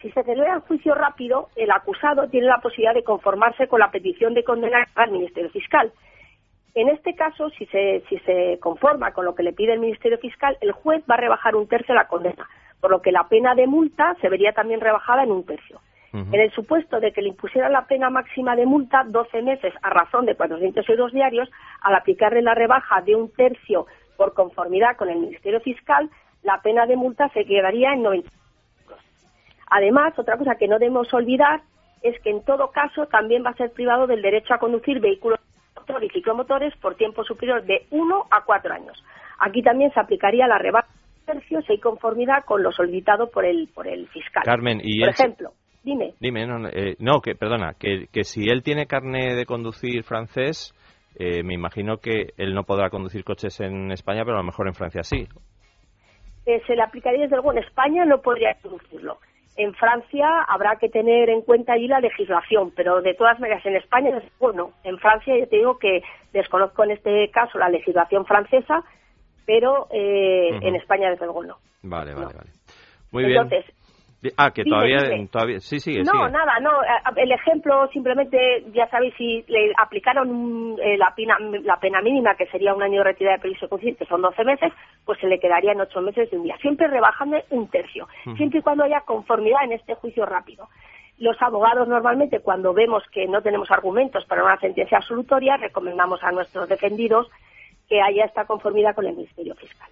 si 0.01 0.09
se 0.11 0.24
celebra 0.24 0.55
el 0.55 0.61
juicio 0.61 0.95
rápido, 0.95 1.49
el 1.55 1.72
acusado 1.72 2.28
tiene 2.30 2.47
la 2.47 2.61
posibilidad 2.61 2.93
de 2.93 3.03
conformarse 3.03 3.67
con 3.67 3.80
la 3.80 3.91
petición 3.91 4.34
de 4.34 4.43
condena 4.43 4.88
al 4.95 5.11
Ministerio 5.11 5.49
Fiscal. 5.49 5.91
En 6.76 6.88
este 6.88 7.15
caso, 7.15 7.49
si 7.49 7.65
se, 7.65 8.03
si 8.07 8.17
se 8.20 8.59
conforma 8.61 9.11
con 9.11 9.26
lo 9.26 9.36
que 9.36 9.43
le 9.43 9.53
pide 9.53 9.74
el 9.74 9.80
Ministerio 9.80 10.17
Fiscal, 10.20 10.57
el 10.61 10.72
juez 10.72 11.03
va 11.09 11.15
a 11.15 11.20
rebajar 11.20 11.55
un 11.55 11.67
tercio 11.67 11.93
la 11.93 12.07
condena, 12.07 12.47
por 12.80 12.91
lo 12.91 13.01
que 13.01 13.11
la 13.11 13.28
pena 13.28 13.55
de 13.55 13.67
multa 13.67 14.15
se 14.22 14.30
vería 14.30 14.53
también 14.53 14.80
rebajada 14.80 15.24
en 15.24 15.32
un 15.32 15.45
tercio. 15.45 15.82
En 16.11 16.34
el 16.34 16.51
supuesto 16.51 16.99
de 16.99 17.11
que 17.11 17.22
le 17.22 17.28
impusieran 17.30 17.72
la 17.72 17.86
pena 17.86 18.09
máxima 18.09 18.55
de 18.55 18.65
multa, 18.65 19.03
12 19.05 19.43
meses 19.43 19.74
a 19.84 19.91
razón 19.91 20.26
de 20.26 20.36
400 20.36 20.89
euros 20.89 21.11
diarios, 21.11 21.51
al 21.82 21.93
aplicarle 21.93 22.41
la 22.41 22.55
rebaja 22.55 23.01
de 23.01 23.15
un 23.15 23.32
tercio 23.32 23.86
por 24.20 24.34
conformidad 24.34 24.97
con 24.97 25.09
el 25.09 25.17
Ministerio 25.17 25.61
Fiscal, 25.61 26.09
la 26.43 26.61
pena 26.61 26.86
de 26.86 26.97
multa 26.97 27.30
se 27.30 27.45
quedaría 27.45 27.93
en 27.93 28.03
90 28.03 28.30
euros. 28.84 28.99
Además, 29.72 30.13
otra 30.20 30.38
cosa 30.38 30.55
que 30.59 30.67
no 30.67 30.78
debemos 30.78 31.11
olvidar 31.13 31.61
es 32.03 32.20
que 32.22 32.30
en 32.30 32.43
todo 32.43 32.70
caso 32.72 33.05
también 33.07 33.43
va 33.45 33.51
a 33.51 33.55
ser 33.61 33.72
privado 33.72 34.07
del 34.07 34.22
derecho 34.22 34.53
a 34.53 34.57
conducir 34.59 34.99
vehículos 34.99 35.39
motor 35.76 36.03
y 36.03 36.09
ciclomotores 36.09 36.76
por 36.82 36.95
tiempo 36.95 37.24
superior 37.24 37.63
de 37.63 37.86
1 37.91 38.26
a 38.30 38.43
4 38.43 38.74
años. 38.74 39.01
Aquí 39.39 39.61
también 39.63 39.91
se 39.93 39.99
aplicaría 40.01 40.47
la 40.47 40.57
rebaja 40.57 40.88
de 41.26 41.34
tercio 41.34 41.61
si 41.61 41.74
hay 41.74 41.80
conformidad 41.80 42.43
con 42.45 42.61
lo 42.61 42.74
solicitado 42.74 43.30
por 43.32 43.45
el, 43.45 43.70
por 43.74 43.88
el 43.88 44.05
fiscal. 44.09 44.43
Carmen, 44.43 44.82
y 44.84 44.99
por 44.99 45.07
él- 45.09 45.15
ejemplo, 45.17 45.51
dime. 45.84 46.13
Dime, 46.20 46.45
no, 46.45 46.59
no, 46.59 46.67
eh, 46.70 46.95
no, 46.99 47.22
que 47.22 47.36
perdona, 47.36 47.74
que, 47.80 48.07
que 48.11 48.26
si 48.26 48.49
él 48.49 48.63
tiene 48.63 48.86
carne 48.86 49.34
de 49.36 49.45
conducir 49.45 50.03
francés, 50.03 50.74
eh, 51.16 51.43
me 51.43 51.53
imagino 51.53 51.97
que 51.97 52.34
él 52.38 52.53
no 52.53 52.64
podrá 52.64 52.89
conducir 52.89 53.24
coches 53.24 53.60
en 53.60 53.91
España, 53.91 54.24
pero 54.24 54.36
a 54.38 54.39
lo 54.41 54.45
mejor 54.45 54.68
en 54.68 54.74
Francia 54.74 55.03
sí. 55.03 55.28
eh, 56.45 56.62
se 56.66 56.76
le 56.76 56.82
aplicaría 56.84 57.22
desde 57.24 57.36
luego 57.36 57.51
en 57.51 57.60
España 57.60 58.05
no 58.05 58.22
podría 58.22 58.51
introducirlo. 58.51 59.20
En 59.57 59.74
Francia 59.74 60.43
habrá 60.47 60.78
que 60.78 60.88
tener 60.88 61.30
en 61.30 61.41
cuenta 61.41 61.74
allí 61.74 61.88
la 61.88 61.99
legislación, 61.99 62.72
pero 62.76 63.01
de 63.01 63.14
todas 63.14 63.39
maneras 63.39 63.66
en 63.66 63.76
España 63.76 64.12
desde 64.16 64.30
luego 64.39 64.55
no. 64.55 64.72
En 64.84 64.97
Francia 64.99 65.38
yo 65.38 65.47
te 65.49 65.57
digo 65.57 65.78
que 65.78 66.01
desconozco 66.32 66.84
en 66.86 66.91
este 66.91 67.30
caso 67.32 67.57
la 67.57 67.68
legislación 67.68 68.26
francesa, 68.26 68.84
pero 69.45 69.88
eh, 69.91 70.60
en 70.62 70.76
España 70.76 71.10
desde 71.10 71.26
luego 71.26 71.43
no. 71.43 71.57
Vale, 71.84 72.14
vale, 72.14 72.28
No. 72.28 72.38
vale. 72.38 72.51
Muy 73.12 73.26
bien. 73.26 73.49
Ah, 74.36 74.51
que 74.51 74.63
todavía, 74.65 74.99
todavía... 75.32 75.59
Sí, 75.61 75.80
sigue, 75.80 76.03
No, 76.03 76.28
nada, 76.28 76.59
no. 76.59 76.72
El 77.15 77.32
ejemplo, 77.32 77.88
simplemente, 77.93 78.65
ya 78.74 78.86
sabéis, 78.89 79.13
si 79.17 79.45
le 79.47 79.72
aplicaron 79.78 80.76
eh, 80.82 80.97
la, 80.97 81.13
pena, 81.15 81.38
la 81.63 81.80
pena 81.80 82.01
mínima, 82.01 82.36
que 82.36 82.45
sería 82.47 82.74
un 82.74 82.84
año 82.84 82.97
de 82.97 83.05
retirada 83.05 83.38
de 83.38 83.41
permiso 83.41 83.70
que 83.70 84.05
son 84.05 84.22
12 84.22 84.43
meses, 84.43 84.74
pues 85.05 85.20
se 85.20 85.28
le 85.28 85.39
quedarían 85.39 85.80
8 85.80 86.01
meses 86.01 86.30
de 86.30 86.38
un 86.38 86.43
día. 86.43 86.57
Siempre 86.57 86.88
rebajando 86.88 87.38
un 87.51 87.70
tercio. 87.70 88.07
Siempre 88.36 88.59
y 88.59 88.61
cuando 88.61 88.84
haya 88.84 89.01
conformidad 89.01 89.63
en 89.63 89.74
este 89.74 89.95
juicio 89.95 90.26
rápido. 90.26 90.67
Los 91.17 91.41
abogados 91.41 91.88
normalmente, 91.88 92.41
cuando 92.41 92.74
vemos 92.74 93.03
que 93.11 93.26
no 93.28 93.41
tenemos 93.41 93.72
argumentos 93.72 94.26
para 94.26 94.43
una 94.43 94.59
sentencia 94.59 94.97
absolutoria, 94.97 95.55
recomendamos 95.57 96.22
a 96.24 96.32
nuestros 96.32 96.67
defendidos 96.67 97.30
que 97.88 98.01
haya 98.01 98.26
esta 98.26 98.45
conformidad 98.45 98.95
con 98.95 99.05
el 99.05 99.15
Ministerio 99.15 99.55
Fiscal. 99.55 99.89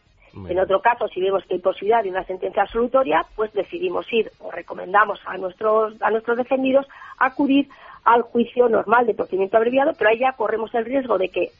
En 0.47 0.59
otro 0.59 0.81
caso, 0.81 1.07
si 1.07 1.21
vemos 1.21 1.43
que 1.45 1.55
hay 1.55 1.59
posibilidad 1.59 2.03
de 2.03 2.09
una 2.09 2.23
sentencia 2.23 2.63
absolutoria, 2.63 3.25
pues 3.35 3.51
decidimos 3.53 4.11
ir 4.11 4.31
o 4.39 4.51
recomendamos 4.51 5.19
a 5.25 5.38
nuestros, 5.38 6.01
a 6.01 6.11
nuestros 6.11 6.38
defendidos 6.38 6.85
acudir 7.17 7.67
al 8.03 8.21
juicio 8.21 8.69
normal 8.69 9.05
de 9.05 9.13
procedimiento 9.13 9.57
abreviado, 9.57 9.93
pero 9.97 10.09
ahí 10.09 10.19
ya 10.19 10.33
corremos 10.33 10.73
el 10.75 10.85
riesgo 10.85 11.17
de 11.17 11.29
que, 11.29 11.51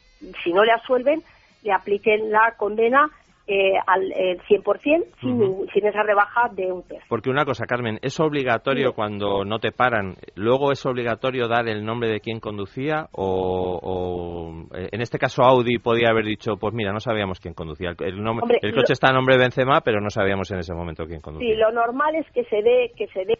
si 0.42 0.52
no 0.52 0.64
le 0.64 0.72
asuelven, 0.72 1.22
le 1.62 1.72
apliquen 1.72 2.30
la 2.30 2.54
condena 2.56 3.10
eh, 3.50 3.72
al 3.86 4.02
100% 4.46 5.06
sin, 5.20 5.66
sin 5.72 5.86
esa 5.86 6.02
rebaja 6.02 6.50
de 6.52 6.70
un 6.70 6.82
tercio. 6.82 7.06
Porque 7.08 7.30
una 7.30 7.46
cosa, 7.46 7.64
Carmen, 7.64 7.98
¿es 8.02 8.20
obligatorio 8.20 8.92
cuando 8.92 9.42
no 9.42 9.58
te 9.58 9.72
paran, 9.72 10.16
luego 10.34 10.70
es 10.70 10.84
obligatorio 10.84 11.48
dar 11.48 11.66
el 11.66 11.82
nombre 11.82 12.10
de 12.10 12.20
quien 12.20 12.40
conducía 12.40 13.06
o, 13.12 14.66
eh, 14.74 14.88
en 14.92 15.00
este 15.00 15.18
caso 15.18 15.42
Audi 15.44 15.78
podía 15.78 16.10
haber 16.10 16.26
dicho, 16.26 16.58
pues 16.60 16.74
mira, 16.74 16.92
no 16.92 17.00
sabíamos 17.00 17.40
quién 17.40 17.54
conducía. 17.54 17.94
El, 18.00 18.22
nombre, 18.22 18.58
el 18.60 18.74
coche 18.74 18.92
está 18.92 19.08
a 19.08 19.14
nombre 19.14 19.36
de 19.36 19.44
Benzema, 19.44 19.80
pero 19.80 20.02
no 20.02 20.10
sabíamos 20.10 20.50
en 20.50 20.58
ese 20.58 20.74
momento 20.74 21.06
quién 21.06 21.22
conducía. 21.22 21.48
Sí, 21.48 21.56
lo 21.56 21.72
normal 21.72 22.16
es 22.16 22.30
que 22.32 22.44
se 22.44 22.62
dé, 22.62 22.92
que 22.96 23.06
se 23.08 23.24
dé, 23.24 23.38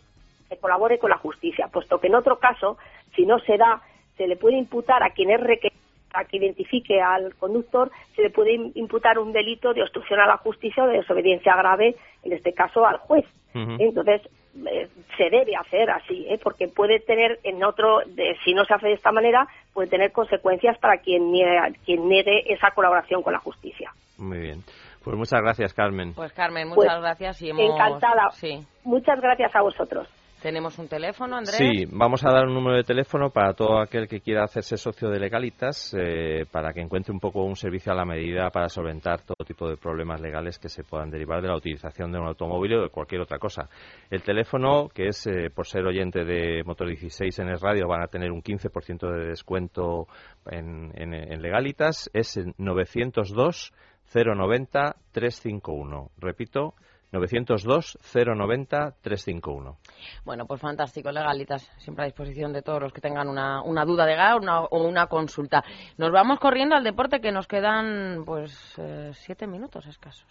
que 0.48 0.56
colabore 0.56 0.98
con 0.98 1.10
la 1.10 1.18
justicia, 1.18 1.68
puesto 1.70 1.98
que 1.98 2.06
en 2.06 2.14
otro 2.14 2.38
caso, 2.38 2.78
si 3.14 3.26
no 3.26 3.38
se 3.40 3.58
da, 3.58 3.82
se 4.16 4.26
le 4.26 4.36
puede 4.36 4.56
imputar 4.56 5.02
a 5.02 5.10
quien 5.10 5.30
es 5.30 5.40
requerido 5.40 5.67
a 6.14 6.24
que 6.24 6.38
identifique 6.38 7.00
al 7.00 7.34
conductor, 7.36 7.90
se 8.14 8.22
le 8.22 8.30
puede 8.30 8.54
imputar 8.74 9.18
un 9.18 9.32
delito 9.32 9.72
de 9.72 9.82
obstrucción 9.82 10.20
a 10.20 10.26
la 10.26 10.36
justicia 10.38 10.84
o 10.84 10.86
de 10.86 10.98
desobediencia 10.98 11.56
grave, 11.56 11.96
en 12.22 12.32
este 12.32 12.52
caso 12.52 12.86
al 12.86 12.98
juez. 12.98 13.24
Entonces, 13.54 14.22
eh, 14.70 14.88
se 15.16 15.30
debe 15.30 15.56
hacer 15.56 15.90
así, 15.90 16.26
¿eh? 16.28 16.38
porque 16.40 16.68
puede 16.68 17.00
tener 17.00 17.40
en 17.42 17.64
otro, 17.64 18.00
si 18.44 18.54
no 18.54 18.64
se 18.64 18.74
hace 18.74 18.88
de 18.88 18.94
esta 18.94 19.10
manera, 19.10 19.48
puede 19.74 19.88
tener 19.88 20.12
consecuencias 20.12 20.78
para 20.78 20.98
quien 20.98 21.32
niegue, 21.32 21.58
quien 21.84 22.08
niegue 22.08 22.52
esa 22.52 22.70
colaboración 22.70 23.22
con 23.22 23.32
la 23.32 23.40
justicia. 23.40 23.90
Muy 24.16 24.38
bien. 24.38 24.62
Pues 25.02 25.16
muchas 25.16 25.40
gracias, 25.40 25.74
Carmen. 25.74 26.12
Pues 26.14 26.32
Carmen, 26.32 26.68
muchas 26.68 26.84
pues, 26.84 27.00
gracias 27.00 27.42
y 27.42 27.50
hemos... 27.50 27.64
Encantada. 27.64 28.30
Sí. 28.30 28.64
Muchas 28.84 29.20
gracias 29.20 29.54
a 29.56 29.62
vosotros. 29.62 30.08
¿Tenemos 30.42 30.78
un 30.78 30.86
teléfono, 30.86 31.36
Andrés? 31.36 31.56
Sí, 31.56 31.84
vamos 31.90 32.24
a 32.24 32.30
dar 32.30 32.46
un 32.46 32.54
número 32.54 32.76
de 32.76 32.84
teléfono 32.84 33.30
para 33.30 33.54
todo 33.54 33.80
aquel 33.80 34.06
que 34.06 34.20
quiera 34.20 34.44
hacerse 34.44 34.76
socio 34.76 35.08
de 35.10 35.18
Legalitas, 35.18 35.92
eh, 35.98 36.46
para 36.50 36.72
que 36.72 36.80
encuentre 36.80 37.12
un 37.12 37.18
poco 37.18 37.42
un 37.42 37.56
servicio 37.56 37.90
a 37.92 37.96
la 37.96 38.04
medida 38.04 38.48
para 38.50 38.68
solventar 38.68 39.22
todo 39.22 39.44
tipo 39.44 39.68
de 39.68 39.76
problemas 39.76 40.20
legales 40.20 40.60
que 40.60 40.68
se 40.68 40.84
puedan 40.84 41.10
derivar 41.10 41.42
de 41.42 41.48
la 41.48 41.56
utilización 41.56 42.12
de 42.12 42.20
un 42.20 42.28
automóvil 42.28 42.74
o 42.74 42.82
de 42.82 42.88
cualquier 42.88 43.20
otra 43.22 43.38
cosa. 43.38 43.68
El 44.10 44.22
teléfono, 44.22 44.88
que 44.88 45.08
es 45.08 45.26
eh, 45.26 45.50
por 45.52 45.66
ser 45.66 45.84
oyente 45.84 46.24
de 46.24 46.62
Motor 46.64 46.88
16 46.88 47.36
en 47.40 47.48
el 47.48 47.58
radio, 47.58 47.88
van 47.88 48.02
a 48.02 48.06
tener 48.06 48.30
un 48.30 48.40
15% 48.40 49.10
de 49.10 49.26
descuento 49.30 50.06
en, 50.46 50.92
en 50.94 51.42
Legalitas, 51.42 52.08
es 52.12 52.38
902 52.58 53.72
090 54.14 54.96
351. 55.12 56.10
Repito, 56.18 56.74
902-090-351. 57.12 59.76
Bueno, 60.24 60.46
pues 60.46 60.60
fantástico, 60.60 61.10
legalitas, 61.10 61.68
siempre 61.78 62.04
a 62.04 62.06
disposición 62.06 62.52
de 62.52 62.62
todos 62.62 62.80
los 62.82 62.92
que 62.92 63.00
tengan 63.00 63.28
una, 63.28 63.62
una 63.62 63.84
duda 63.84 64.06
legal 64.06 64.38
una, 64.40 64.62
o 64.62 64.86
una 64.86 65.06
consulta. 65.06 65.64
Nos 65.96 66.12
vamos 66.12 66.38
corriendo 66.40 66.74
al 66.74 66.84
deporte 66.84 67.20
que 67.20 67.32
nos 67.32 67.46
quedan 67.46 68.24
pues 68.24 68.74
eh, 68.78 69.10
siete 69.14 69.46
minutos 69.46 69.86
escasos. 69.86 70.26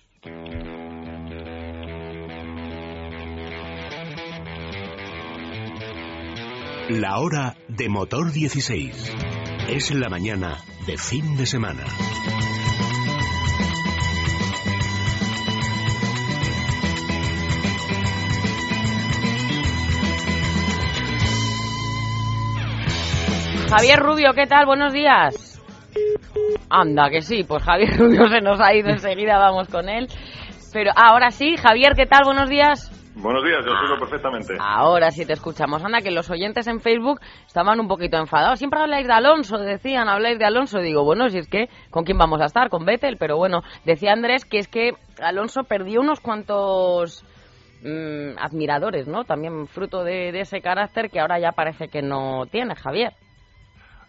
La 6.89 7.19
hora 7.19 7.55
de 7.67 7.89
motor 7.89 8.31
16. 8.31 9.13
Es 9.69 9.93
la 9.93 10.07
mañana 10.07 10.57
de 10.85 10.97
fin 10.97 11.35
de 11.35 11.45
semana. 11.45 11.83
Javier 23.69 23.99
Rubio, 23.99 24.31
¿qué 24.33 24.47
tal? 24.47 24.65
Buenos 24.65 24.93
días. 24.93 25.61
Anda, 26.69 27.09
que 27.09 27.21
sí, 27.21 27.43
pues 27.43 27.63
Javier 27.63 27.97
Rubio 27.97 28.27
se 28.29 28.39
nos 28.39 28.61
ha 28.61 28.73
ido 28.73 28.89
enseguida, 28.89 29.37
vamos 29.37 29.67
con 29.67 29.89
él. 29.89 30.07
Pero 30.71 30.91
ahora 30.95 31.31
sí, 31.31 31.57
Javier, 31.57 31.93
¿qué 31.93 32.05
tal? 32.05 32.23
Buenos 32.23 32.49
días. 32.49 32.89
Buenos 33.15 33.43
días, 33.43 33.65
yo 33.65 33.71
oigo 33.71 33.99
perfectamente. 33.99 34.53
Ahora 34.59 35.11
sí 35.11 35.25
te 35.25 35.33
escuchamos. 35.33 35.83
Anda, 35.83 35.99
que 35.99 36.11
los 36.11 36.29
oyentes 36.29 36.65
en 36.67 36.79
Facebook 36.79 37.19
estaban 37.45 37.81
un 37.81 37.89
poquito 37.89 38.15
enfadados. 38.17 38.57
Siempre 38.57 38.79
habláis 38.79 39.05
de 39.05 39.13
Alonso, 39.13 39.57
decían, 39.57 40.07
habláis 40.07 40.39
de 40.39 40.45
Alonso. 40.45 40.79
Digo, 40.79 41.03
bueno, 41.03 41.27
si 41.27 41.39
es 41.39 41.49
que, 41.49 41.67
¿con 41.89 42.05
quién 42.05 42.17
vamos 42.17 42.39
a 42.39 42.45
estar? 42.45 42.69
Con 42.69 42.85
Vettel, 42.85 43.17
pero 43.17 43.35
bueno, 43.35 43.63
decía 43.83 44.13
Andrés 44.13 44.45
que 44.45 44.59
es 44.59 44.69
que 44.69 44.91
Alonso 45.21 45.63
perdió 45.63 45.99
unos 45.99 46.21
cuantos 46.21 47.25
mm, 47.83 48.37
admiradores, 48.39 49.07
¿no? 49.07 49.25
También 49.25 49.67
fruto 49.67 50.05
de 50.05 50.29
ese 50.39 50.61
carácter 50.61 51.09
que 51.09 51.19
ahora 51.19 51.37
ya 51.37 51.51
parece 51.51 51.89
que 51.89 52.01
no 52.01 52.45
tiene, 52.45 52.75
Javier. 52.75 53.13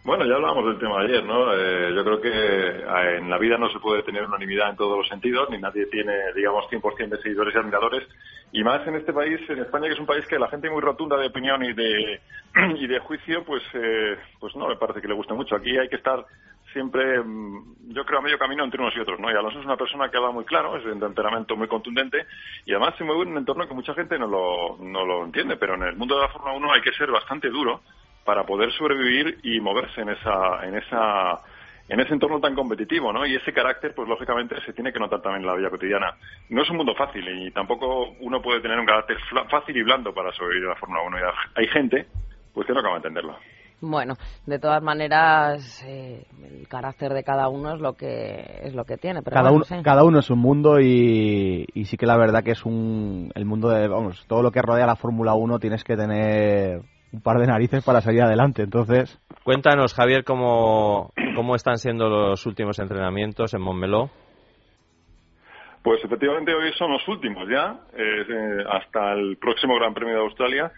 Bueno, 0.09 0.25
ya 0.25 0.37
hablábamos 0.37 0.65
del 0.65 0.79
tema 0.79 1.01
ayer, 1.01 1.23
¿no? 1.23 1.53
Eh, 1.53 1.93
yo 1.95 2.03
creo 2.03 2.19
que 2.19 2.31
eh, 2.31 3.19
en 3.19 3.29
la 3.29 3.37
vida 3.37 3.59
no 3.59 3.69
se 3.69 3.79
puede 3.79 4.03
tener 4.03 4.25
unanimidad 4.25 4.71
en 4.71 4.77
todos 4.77 4.97
los 4.97 5.07
sentidos, 5.07 5.51
ni 5.51 5.59
nadie 5.59 5.85
tiene, 5.85 6.33
digamos, 6.35 6.65
100% 6.71 7.11
de 7.11 7.21
seguidores 7.21 7.55
y 7.55 7.59
admiradores, 7.59 8.09
y 8.51 8.65
más 8.65 8.87
en 8.87 8.95
este 8.95 9.13
país, 9.13 9.39
en 9.51 9.59
España, 9.59 9.87
que 9.87 9.93
es 9.93 10.01
un 10.01 10.07
país 10.07 10.27
que 10.27 10.39
la 10.39 10.49
gente 10.49 10.71
muy 10.71 10.81
rotunda 10.81 11.19
de 11.19 11.27
opinión 11.27 11.63
y 11.63 11.75
de, 11.75 12.23
y 12.79 12.87
de 12.87 12.99
juicio, 13.01 13.45
pues, 13.45 13.63
eh, 13.75 14.17
pues 14.41 14.57
no 14.57 14.69
me 14.69 14.77
parece 14.77 15.03
que 15.03 15.09
le 15.09 15.13
guste 15.13 15.35
mucho. 15.35 15.55
Aquí 15.55 15.77
hay 15.77 15.91
que 15.91 15.97
estar 15.97 16.25
siempre, 16.73 17.23
mm, 17.23 17.93
yo 17.93 18.07
creo, 18.07 18.21
a 18.21 18.23
medio 18.23 18.39
camino 18.39 18.65
entre 18.65 18.81
unos 18.81 18.97
y 18.97 19.01
otros, 19.01 19.21
¿no? 19.21 19.31
Y 19.31 19.35
Alonso 19.35 19.59
es 19.59 19.67
una 19.67 19.77
persona 19.77 20.09
que 20.11 20.17
habla 20.17 20.31
muy 20.31 20.47
claro, 20.47 20.79
es 20.79 20.85
de 20.85 20.93
un 20.93 21.01
temperamento 21.01 21.55
muy 21.55 21.69
contundente 21.69 22.25
y 22.65 22.73
además 22.73 22.95
se 22.97 23.05
mueve 23.05 23.25
en 23.25 23.33
un 23.33 23.39
entorno 23.39 23.69
que 23.69 23.75
mucha 23.75 23.93
gente 23.93 24.19
no 24.19 24.27
lo, 24.27 24.79
no 24.81 25.05
lo 25.05 25.27
entiende, 25.27 25.59
pero 25.59 25.75
en 25.75 25.83
el 25.83 25.97
mundo 25.97 26.15
de 26.15 26.23
la 26.23 26.29
Fórmula 26.29 26.55
1 26.55 26.73
hay 26.73 26.81
que 26.81 26.93
ser 26.93 27.11
bastante 27.11 27.51
duro 27.51 27.83
para 28.29 28.45
poder 28.45 28.71
sobrevivir 28.73 29.39
y 29.43 29.59
moverse 29.59 30.03
en 30.03 30.11
esa, 30.11 30.63
en 30.63 30.77
esa, 30.77 31.39
en 31.89 31.99
ese 31.99 32.13
entorno 32.13 32.39
tan 32.41 32.55
competitivo, 32.55 33.11
¿no? 33.11 33.25
Y 33.25 33.35
ese 33.35 33.55
carácter, 33.55 33.95
pues 33.95 34.07
lógicamente 34.07 34.55
se 34.67 34.75
tiene 34.75 34.93
que 34.93 34.99
notar 34.99 35.23
también 35.23 35.45
en 35.45 35.47
la 35.47 35.57
vida 35.57 35.71
cotidiana. 35.71 36.15
No 36.51 36.61
es 36.61 36.69
un 36.69 36.77
mundo 36.77 36.95
fácil 36.95 37.27
y 37.27 37.51
tampoco 37.53 38.11
uno 38.21 38.43
puede 38.43 38.61
tener 38.61 38.79
un 38.79 38.85
carácter 38.85 39.17
fácil 39.51 39.79
y 39.79 39.83
blando 39.83 40.13
para 40.13 40.31
sobrevivir 40.33 40.65
en 40.65 40.69
la 40.69 40.77
Fórmula 40.77 41.01
1. 41.07 41.17
Y 41.17 41.23
hay 41.59 41.69
gente, 41.69 42.07
pues 42.53 42.67
que 42.67 42.75
no 42.75 42.81
acaba 42.81 42.97
de 42.97 42.99
entenderlo. 42.99 43.39
Bueno, 43.81 44.17
de 44.45 44.59
todas 44.59 44.83
maneras, 44.83 45.83
eh, 45.87 46.27
el 46.43 46.69
carácter 46.69 47.15
de 47.15 47.25
cada 47.25 47.49
uno 47.49 47.77
es 47.77 47.81
lo 47.81 47.95
que 47.95 48.61
es 48.63 48.75
lo 48.75 48.85
que 48.85 48.99
tiene. 48.99 49.23
Pero 49.23 49.33
cada, 49.33 49.53
uno, 49.53 49.65
cada 49.83 50.05
uno 50.05 50.19
es 50.19 50.29
un 50.29 50.41
mundo 50.41 50.81
y, 50.81 51.65
y, 51.73 51.85
sí 51.87 51.97
que 51.97 52.05
la 52.05 52.19
verdad 52.19 52.45
que 52.45 52.51
es 52.51 52.67
un 52.67 53.33
el 53.35 53.47
mundo 53.47 53.71
de, 53.71 53.89
vamos, 53.89 54.23
todo 54.27 54.43
lo 54.43 54.51
que 54.51 54.61
rodea 54.61 54.85
la 54.85 54.97
Fórmula 54.97 55.33
1 55.33 55.59
tienes 55.61 55.83
que 55.83 55.97
tener 55.97 56.83
un 57.13 57.21
par 57.21 57.39
de 57.39 57.47
narices 57.47 57.85
para 57.85 58.01
salir 58.01 58.23
adelante. 58.23 58.63
Entonces, 58.63 59.19
cuéntanos, 59.45 59.95
Javier, 59.95 60.25
cómo, 60.25 61.13
cómo 61.35 61.55
están 61.55 61.79
siendo 61.79 62.09
los 62.09 62.45
últimos 62.47 62.79
entrenamientos 62.79 63.55
en 63.55 63.63
Montmeló. 63.63 64.11
Pues 65.83 66.05
efectivamente 66.05 66.53
hoy 66.53 66.73
son 66.77 66.93
los 66.93 67.07
últimos 67.09 67.49
ya, 67.49 67.81
eh, 67.97 68.65
hasta 68.71 69.13
el 69.13 69.37
próximo 69.39 69.77
Gran 69.77 69.95
Premio 69.95 70.17
de 70.17 70.23
Australia. 70.23 70.73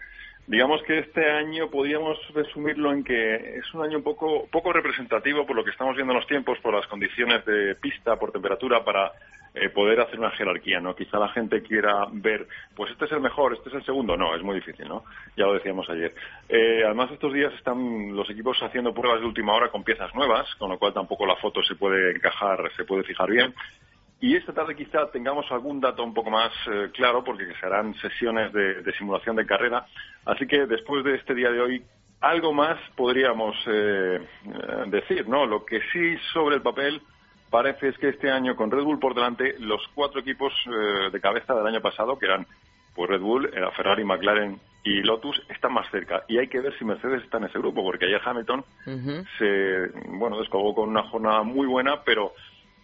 Digamos 0.47 0.81
que 0.83 0.99
este 0.99 1.29
año 1.29 1.69
podríamos 1.69 2.17
resumirlo 2.33 2.91
en 2.91 3.03
que 3.03 3.57
es 3.57 3.73
un 3.73 3.83
año 3.83 3.97
un 3.97 4.03
poco, 4.03 4.47
poco 4.51 4.73
representativo 4.73 5.45
por 5.45 5.55
lo 5.55 5.63
que 5.63 5.71
estamos 5.71 5.95
viendo 5.95 6.13
en 6.13 6.19
los 6.19 6.27
tiempos, 6.27 6.59
por 6.59 6.73
las 6.73 6.87
condiciones 6.87 7.45
de 7.45 7.75
pista, 7.75 8.17
por 8.17 8.31
temperatura, 8.31 8.83
para 8.83 9.11
eh, 9.53 9.69
poder 9.69 9.99
hacer 9.99 10.17
una 10.17 10.31
jerarquía, 10.31 10.79
¿no? 10.79 10.95
Quizá 10.95 11.19
la 11.19 11.27
gente 11.29 11.61
quiera 11.61 12.07
ver, 12.11 12.47
pues 12.73 12.91
este 12.91 13.03
es 13.03 13.11
el 13.11 13.19
mejor, 13.19 13.53
este 13.53 13.67
es 13.67 13.75
el 13.75 13.85
segundo, 13.85 14.15
no, 14.15 14.33
es 14.33 14.41
muy 14.41 14.55
difícil, 14.55 14.87
¿no? 14.87 15.03
Ya 15.35 15.45
lo 15.45 15.55
decíamos 15.55 15.89
ayer. 15.89 16.13
Eh, 16.47 16.83
además, 16.85 17.11
estos 17.11 17.33
días 17.33 17.53
están 17.53 18.15
los 18.15 18.29
equipos 18.29 18.57
haciendo 18.63 18.93
pruebas 18.93 19.19
de 19.19 19.27
última 19.27 19.53
hora 19.53 19.69
con 19.69 19.83
piezas 19.83 20.13
nuevas, 20.15 20.47
con 20.55 20.69
lo 20.69 20.79
cual 20.79 20.93
tampoco 20.93 21.25
la 21.25 21.35
foto 21.35 21.61
se 21.63 21.75
puede 21.75 22.11
encajar, 22.11 22.71
se 22.77 22.85
puede 22.85 23.03
fijar 23.03 23.29
bien. 23.29 23.53
Y 24.21 24.35
esta 24.37 24.53
tarde 24.53 24.75
quizá 24.75 25.11
tengamos 25.11 25.45
algún 25.51 25.81
dato 25.81 26.03
un 26.03 26.13
poco 26.13 26.29
más 26.29 26.51
eh, 26.71 26.89
claro, 26.93 27.23
porque 27.23 27.45
se 27.59 27.65
harán 27.65 27.93
sesiones 27.95 28.53
de, 28.53 28.81
de, 28.81 28.93
simulación 28.93 29.35
de 29.35 29.45
carrera. 29.45 29.85
Así 30.25 30.47
que 30.47 30.65
después 30.67 31.03
de 31.03 31.15
este 31.15 31.33
día 31.33 31.51
de 31.51 31.59
hoy, 31.59 31.83
algo 32.21 32.53
más 32.53 32.79
podríamos 32.95 33.55
decir, 34.87 35.27
¿no? 35.27 35.47
Lo 35.47 35.65
que 35.65 35.81
sí 35.91 36.17
sobre 36.33 36.55
el 36.55 36.61
papel 36.61 37.01
parece 37.51 37.89
es 37.89 37.97
que 37.97 38.09
este 38.09 38.31
año 38.31 38.55
con 38.55 38.71
Red 38.71 38.83
Bull 38.83 38.97
por 38.97 39.13
delante, 39.13 39.55
los 39.59 39.81
cuatro 39.93 40.21
equipos 40.21 40.53
eh, 40.65 41.11
de 41.11 41.21
cabeza 41.21 41.53
del 41.53 41.67
año 41.67 41.81
pasado, 41.81 42.17
que 42.17 42.25
eran 42.25 42.47
pues 42.95 43.09
Red 43.09 43.21
Bull, 43.21 43.45
eh, 43.45 43.61
Ferrari, 43.75 44.03
McLaren 44.03 44.59
y 44.83 45.01
Lotus 45.03 45.39
están 45.49 45.73
más 45.73 45.89
cerca. 45.91 46.23
Y 46.27 46.39
hay 46.39 46.47
que 46.47 46.61
ver 46.61 46.75
si 46.79 46.85
Mercedes 46.85 47.23
está 47.23 47.37
en 47.37 47.43
ese 47.43 47.59
grupo, 47.59 47.83
porque 47.83 48.05
ayer 48.05 48.21
Hamilton 48.23 48.65
se, 49.37 49.87
bueno, 50.17 50.39
descolgó 50.39 50.73
con 50.73 50.89
una 50.89 51.03
jornada 51.03 51.43
muy 51.43 51.67
buena, 51.67 52.01
pero 52.03 52.33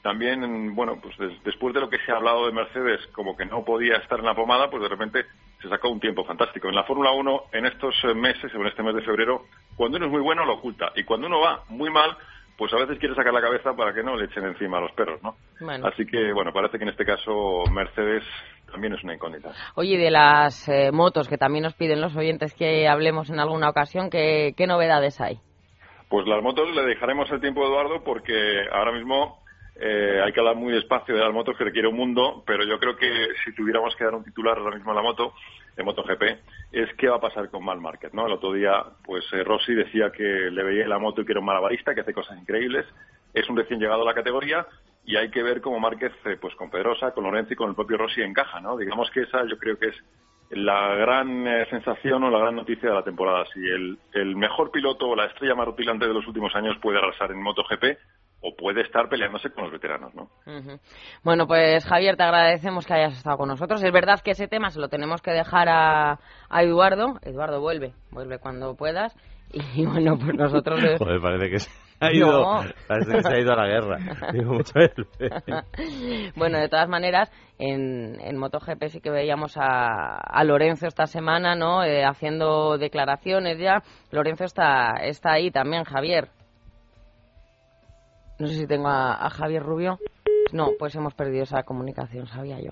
también, 0.07 0.73
bueno, 0.73 0.97
pues 1.01 1.17
después 1.43 1.73
de 1.73 1.81
lo 1.81 1.89
que 1.89 1.97
se 2.05 2.13
ha 2.13 2.15
hablado 2.15 2.45
de 2.45 2.53
Mercedes, 2.53 3.05
como 3.07 3.35
que 3.35 3.45
no 3.45 3.65
podía 3.65 3.97
estar 3.97 4.17
en 4.19 4.23
la 4.23 4.33
pomada, 4.33 4.69
pues 4.69 4.81
de 4.81 4.87
repente 4.87 5.25
se 5.61 5.67
sacó 5.67 5.89
un 5.89 5.99
tiempo 5.99 6.23
fantástico. 6.23 6.69
En 6.69 6.75
la 6.75 6.85
Fórmula 6.85 7.11
1, 7.11 7.41
en 7.51 7.65
estos 7.65 7.93
eh, 8.05 8.13
meses, 8.13 8.49
en 8.55 8.65
este 8.65 8.83
mes 8.83 8.95
de 8.95 9.01
febrero, 9.01 9.47
cuando 9.75 9.97
uno 9.97 10.05
es 10.05 10.11
muy 10.13 10.21
bueno 10.21 10.45
lo 10.45 10.53
oculta. 10.53 10.93
Y 10.95 11.03
cuando 11.03 11.27
uno 11.27 11.41
va 11.41 11.65
muy 11.67 11.89
mal, 11.89 12.15
pues 12.57 12.71
a 12.71 12.77
veces 12.77 12.99
quiere 12.99 13.15
sacar 13.15 13.33
la 13.33 13.41
cabeza 13.41 13.73
para 13.73 13.93
que 13.93 14.01
no 14.01 14.15
le 14.15 14.27
echen 14.27 14.45
encima 14.45 14.77
a 14.77 14.81
los 14.81 14.93
perros, 14.93 15.21
¿no? 15.21 15.35
Así 15.83 16.05
que, 16.05 16.31
bueno, 16.31 16.53
parece 16.53 16.77
que 16.77 16.85
en 16.85 16.91
este 16.91 17.03
caso 17.03 17.65
Mercedes 17.69 18.23
también 18.71 18.93
es 18.93 19.03
una 19.03 19.15
incógnita. 19.15 19.51
Oye, 19.75 19.97
de 19.97 20.09
las 20.09 20.69
eh, 20.69 20.93
motos 20.93 21.27
que 21.27 21.37
también 21.37 21.63
nos 21.63 21.73
piden 21.73 21.99
los 21.99 22.15
oyentes 22.15 22.53
que 22.53 22.87
hablemos 22.87 23.29
en 23.29 23.41
alguna 23.41 23.67
ocasión, 23.67 24.09
¿qué, 24.09 24.53
¿qué 24.55 24.67
novedades 24.67 25.19
hay? 25.19 25.37
Pues 26.07 26.25
las 26.27 26.41
motos 26.41 26.73
le 26.73 26.83
dejaremos 26.83 27.29
el 27.29 27.41
tiempo 27.41 27.61
a 27.61 27.67
Eduardo 27.67 28.05
porque 28.05 28.33
ahora 28.71 28.93
mismo 28.93 29.45
eh, 29.79 30.21
hay 30.23 30.31
que 30.33 30.39
hablar 30.39 30.55
muy 30.55 30.73
despacio 30.73 31.15
de 31.15 31.21
las 31.21 31.33
motos 31.33 31.57
que 31.57 31.63
requiere 31.63 31.87
un 31.87 31.95
mundo, 31.95 32.43
pero 32.45 32.63
yo 32.65 32.79
creo 32.79 32.95
que 32.95 33.29
si 33.43 33.53
tuviéramos 33.53 33.95
que 33.95 34.03
dar 34.03 34.15
un 34.15 34.23
titular 34.23 34.57
ahora 34.57 34.75
mismo 34.75 34.91
a 34.91 34.95
la 34.95 35.01
moto, 35.01 35.33
de 35.77 35.83
MotoGP, 35.83 36.23
es 36.71 36.93
qué 36.97 37.07
va 37.07 37.17
a 37.17 37.21
pasar 37.21 37.49
con 37.49 37.63
Mal 37.63 37.79
Market, 37.79 38.11
¿no? 38.11 38.25
El 38.25 38.33
otro 38.33 38.51
día, 38.51 38.83
pues 39.05 39.23
eh, 39.31 39.43
Rossi 39.43 39.75
decía 39.75 40.11
que 40.11 40.23
le 40.23 40.63
veía 40.63 40.87
la 40.87 40.97
moto 40.97 41.21
y 41.21 41.25
que 41.25 41.33
era 41.33 41.39
un 41.39 41.45
malabarista, 41.45 41.93
que 41.93 42.01
hace 42.01 42.13
cosas 42.13 42.37
increíbles. 42.39 42.85
Es 43.33 43.47
un 43.47 43.55
recién 43.55 43.79
llegado 43.79 44.01
a 44.01 44.05
la 44.05 44.15
categoría 44.15 44.65
y 45.05 45.15
hay 45.15 45.29
que 45.29 45.43
ver 45.43 45.61
cómo 45.61 45.79
Márquez, 45.79 46.11
eh, 46.25 46.37
pues 46.41 46.55
con 46.55 46.71
Pedrosa, 46.71 47.11
con 47.11 47.23
Lorenzo 47.23 47.53
y 47.53 47.55
con 47.55 47.69
el 47.69 47.75
propio 47.75 47.97
Rossi 47.97 48.21
encaja, 48.21 48.59
¿no? 48.59 48.75
Digamos 48.75 49.11
que 49.11 49.21
esa 49.21 49.45
yo 49.45 49.57
creo 49.59 49.77
que 49.77 49.89
es 49.89 49.95
la 50.49 50.95
gran 50.95 51.45
sensación 51.69 52.23
o 52.23 52.31
la 52.31 52.39
gran 52.39 52.55
noticia 52.55 52.89
de 52.89 52.95
la 52.95 53.03
temporada. 53.03 53.45
Si 53.53 53.59
el, 53.59 53.99
el 54.13 54.35
mejor 54.35 54.71
piloto 54.71 55.09
o 55.09 55.15
la 55.15 55.25
estrella 55.25 55.55
más 55.55 55.67
rutilante 55.67 56.07
de 56.07 56.13
los 56.13 56.25
últimos 56.25 56.55
años 56.55 56.77
puede 56.81 56.97
arrasar 56.97 57.31
en 57.31 57.43
MotoGP, 57.43 57.97
o 58.47 58.55
puede 58.55 58.81
estar 58.81 59.09
peleándose 59.09 59.49
con 59.49 59.65
los 59.65 59.73
veteranos, 59.73 60.15
¿no? 60.15 60.29
Bueno, 61.23 61.47
pues 61.47 61.83
Javier, 61.85 62.15
te 62.15 62.23
agradecemos 62.23 62.85
que 62.85 62.93
hayas 62.93 63.17
estado 63.17 63.35
con 63.37 63.49
nosotros. 63.49 63.83
Es 63.83 63.91
verdad 63.91 64.21
que 64.23 64.31
ese 64.31 64.47
tema 64.47 64.69
se 64.69 64.79
lo 64.79 64.87
tenemos 64.87 65.21
que 65.21 65.31
dejar 65.31 65.67
a, 65.69 66.19
Eduardo. 66.51 67.19
Eduardo, 67.23 67.59
vuelve, 67.59 67.93
vuelve 68.11 68.39
cuando 68.39 68.75
puedas. 68.75 69.13
Y 69.51 69.85
bueno, 69.85 70.17
pues 70.17 70.33
nosotros... 70.35 70.79
Joder, 70.97 71.19
parece 71.21 71.49
que 71.49 71.59
se 71.59 71.69
ha 71.99 72.13
ido, 72.13 72.63
parece 72.87 73.11
que 73.11 73.23
se 73.23 73.33
ha 73.33 73.39
ido 73.39 73.51
a 73.51 73.55
la 73.55 73.67
guerra. 73.67 73.97
bueno, 76.35 76.59
de 76.59 76.69
todas 76.69 76.87
maneras, 76.87 77.29
en, 77.59 78.21
en 78.21 78.37
MotoGP 78.37 78.85
sí 78.87 79.01
que 79.01 79.09
veíamos 79.09 79.57
a, 79.57 80.19
a 80.19 80.43
Lorenzo 80.45 80.87
esta 80.87 81.05
semana, 81.05 81.55
¿no? 81.55 81.83
Eh, 81.83 82.05
haciendo 82.05 82.77
declaraciones 82.77 83.59
ya. 83.59 83.83
Lorenzo 84.11 84.45
está, 84.45 84.93
está 85.01 85.33
ahí 85.33 85.51
también, 85.51 85.83
Javier. 85.83 86.29
No 88.39 88.47
sé 88.47 88.55
si 88.55 88.67
tengo 88.67 88.87
a, 88.87 89.29
Javier 89.29 89.63
Rubio. 89.63 89.99
No, 90.53 90.71
pues 90.77 90.95
hemos 90.95 91.13
perdido 91.13 91.43
esa 91.43 91.63
comunicación, 91.63 92.27
sabía 92.27 92.59
yo. 92.59 92.71